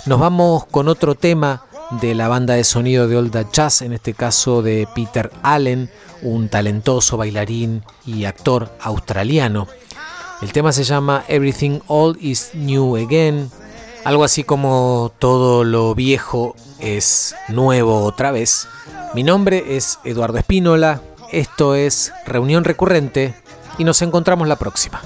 Nos 0.05 0.19
vamos 0.19 0.65
con 0.65 0.87
otro 0.87 1.15
tema 1.15 1.63
de 2.01 2.15
la 2.15 2.27
banda 2.27 2.53
de 2.53 2.63
sonido 2.63 3.07
de 3.07 3.17
Old 3.17 3.51
Jazz, 3.51 3.81
en 3.81 3.93
este 3.93 4.13
caso 4.13 4.61
de 4.61 4.87
Peter 4.93 5.31
Allen, 5.43 5.89
un 6.21 6.49
talentoso 6.49 7.17
bailarín 7.17 7.83
y 8.05 8.25
actor 8.25 8.69
australiano. 8.81 9.67
El 10.41 10.51
tema 10.51 10.71
se 10.71 10.83
llama 10.83 11.23
Everything 11.27 11.79
Old 11.87 12.17
is 12.21 12.51
New 12.53 12.95
Again, 12.95 13.49
algo 14.03 14.23
así 14.23 14.43
como 14.43 15.11
todo 15.19 15.63
lo 15.63 15.93
viejo 15.95 16.55
es 16.79 17.35
nuevo 17.49 18.03
otra 18.03 18.31
vez. 18.31 18.67
Mi 19.13 19.23
nombre 19.23 19.75
es 19.75 19.99
Eduardo 20.03 20.37
Espínola, 20.37 21.01
esto 21.31 21.75
es 21.75 22.13
Reunión 22.25 22.63
Recurrente 22.63 23.33
y 23.77 23.83
nos 23.83 24.01
encontramos 24.01 24.47
la 24.47 24.55
próxima. 24.55 25.01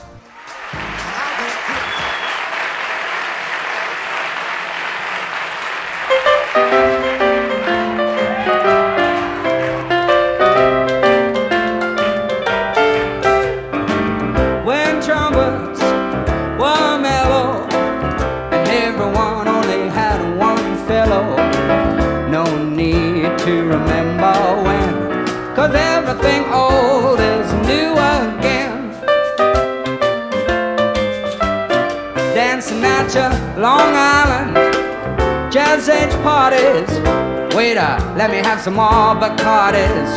Some 38.62 38.76
more 38.76 39.16
Bacardis. 39.16 40.12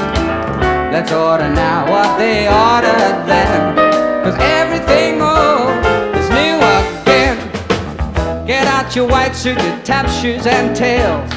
Let's 0.93 1.11
order 1.13 1.49
now 1.49 1.91
what 1.91 2.19
they 2.19 2.47
ordered 2.47 3.27
then. 3.27 3.75
Cause 4.23 4.37
everything 4.39 5.23
old 5.23 5.71
is 6.15 6.29
new 6.29 6.59
again. 6.79 8.47
Get 8.47 8.67
out 8.67 8.95
your 8.95 9.09
white 9.09 9.35
suit, 9.35 9.57
your 9.63 9.79
tap 9.79 10.11
shoes 10.11 10.47
and 10.47 10.77
tails. 10.77 11.31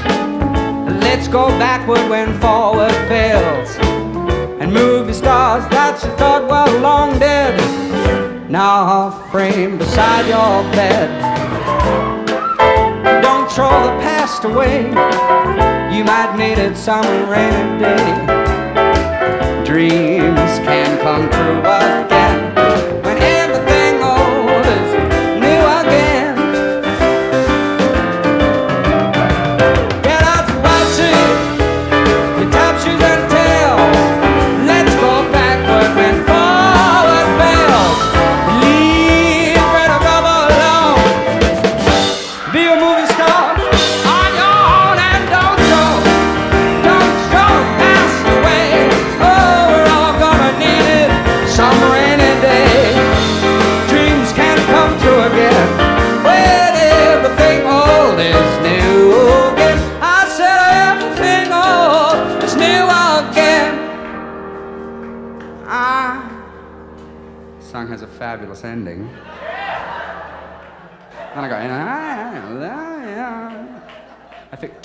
Let's 1.02 1.30
go 1.30 1.48
backward 1.58 2.10
when 2.10 2.38
forward 2.42 2.92
fails. 3.08 3.78
And 4.60 4.74
movie 4.74 5.14
stars 5.14 5.64
that 5.70 6.04
you 6.04 6.10
thought 6.18 6.44
were 6.44 6.80
long 6.82 7.18
dead 7.20 7.56
now 8.50 8.84
are 8.84 9.30
framed 9.32 9.80
beside 9.80 10.28
your 10.28 10.62
bed. 10.74 11.08
Don't 13.22 13.50
throw 13.50 13.70
the 13.70 13.96
past 14.04 14.44
away. 14.44 15.27
You 15.98 16.04
might 16.04 16.36
need 16.38 16.60
it 16.60 16.78
some 16.78 17.04
rainy 17.28 17.80
day. 17.80 18.14
Dreams 19.66 20.60
can 20.60 21.00
come 21.02 21.28
true 21.28 21.60
again 21.62 22.27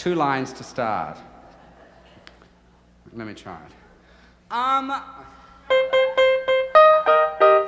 two 0.02 0.16
lines 0.16 0.52
to 0.52 0.64
start. 0.64 1.16
Let 3.12 3.24
me 3.24 3.34
try 3.34 3.56
it. 3.66 3.72
Um, 4.50 4.92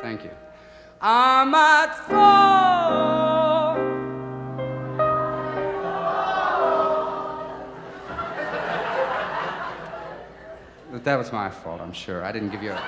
thank 0.03 0.25
you. 0.25 0.33
I'm 1.01 1.55
at 1.55 1.95
fault. 2.09 3.79
That 11.05 11.17
was 11.17 11.33
my 11.33 11.51
fault, 11.51 11.81
I'm 11.81 11.93
sure. 11.93 12.25
I 12.25 12.33
didn't 12.33 12.51
give 12.51 12.65
you 12.65 12.73
a, 12.73 12.83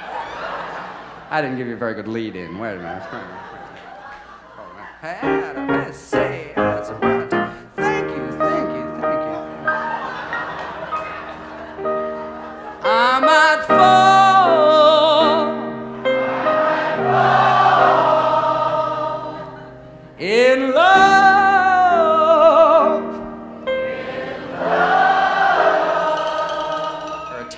I 1.30 1.40
didn't 1.40 1.56
give 1.56 1.68
you 1.68 1.74
a 1.74 1.76
very 1.76 1.94
good 1.94 2.08
lead 2.08 2.34
in. 2.34 2.58
Wait 2.58 2.72
a 2.72 2.78
minute. 2.78 3.02
Wait 3.12 3.20
a 5.22 5.66
minute. 5.68 6.35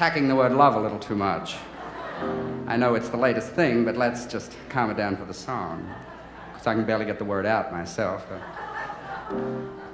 Attacking 0.09 0.29
the 0.29 0.35
word 0.35 0.53
love 0.53 0.75
a 0.75 0.81
little 0.81 0.99
too 0.99 1.15
much. 1.15 1.57
I 2.67 2.77
know 2.77 2.95
it's 2.95 3.09
the 3.09 3.17
latest 3.17 3.51
thing, 3.51 3.85
but 3.85 3.97
let's 3.97 4.27
just 4.27 4.57
calm 4.69 4.91
it 4.91 4.97
down 4.97 5.17
for 5.17 5.25
the 5.25 5.35
song. 5.35 5.89
Because 6.53 6.67
I 6.67 6.75
can 6.75 6.85
barely 6.85 7.05
get 7.05 7.19
the 7.19 7.25
word 7.25 7.47
out 7.47 7.71
myself. 7.71 8.27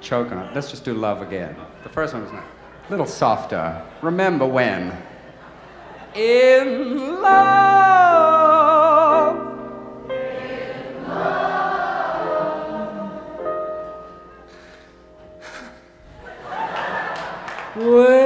Choke 0.01 0.31
on 0.31 0.47
it. 0.47 0.55
Let's 0.55 0.71
just 0.71 0.85
do 0.85 0.93
love 0.93 1.21
again. 1.21 1.55
The 1.83 1.89
first 1.89 2.13
one 2.13 2.23
was 2.23 2.31
a 2.31 2.43
little 2.89 3.05
softer. 3.05 3.83
Remember 4.01 4.47
when? 4.47 4.97
in 6.15 7.21
love. 7.21 7.75
In 10.09 11.09
love. 17.77 18.24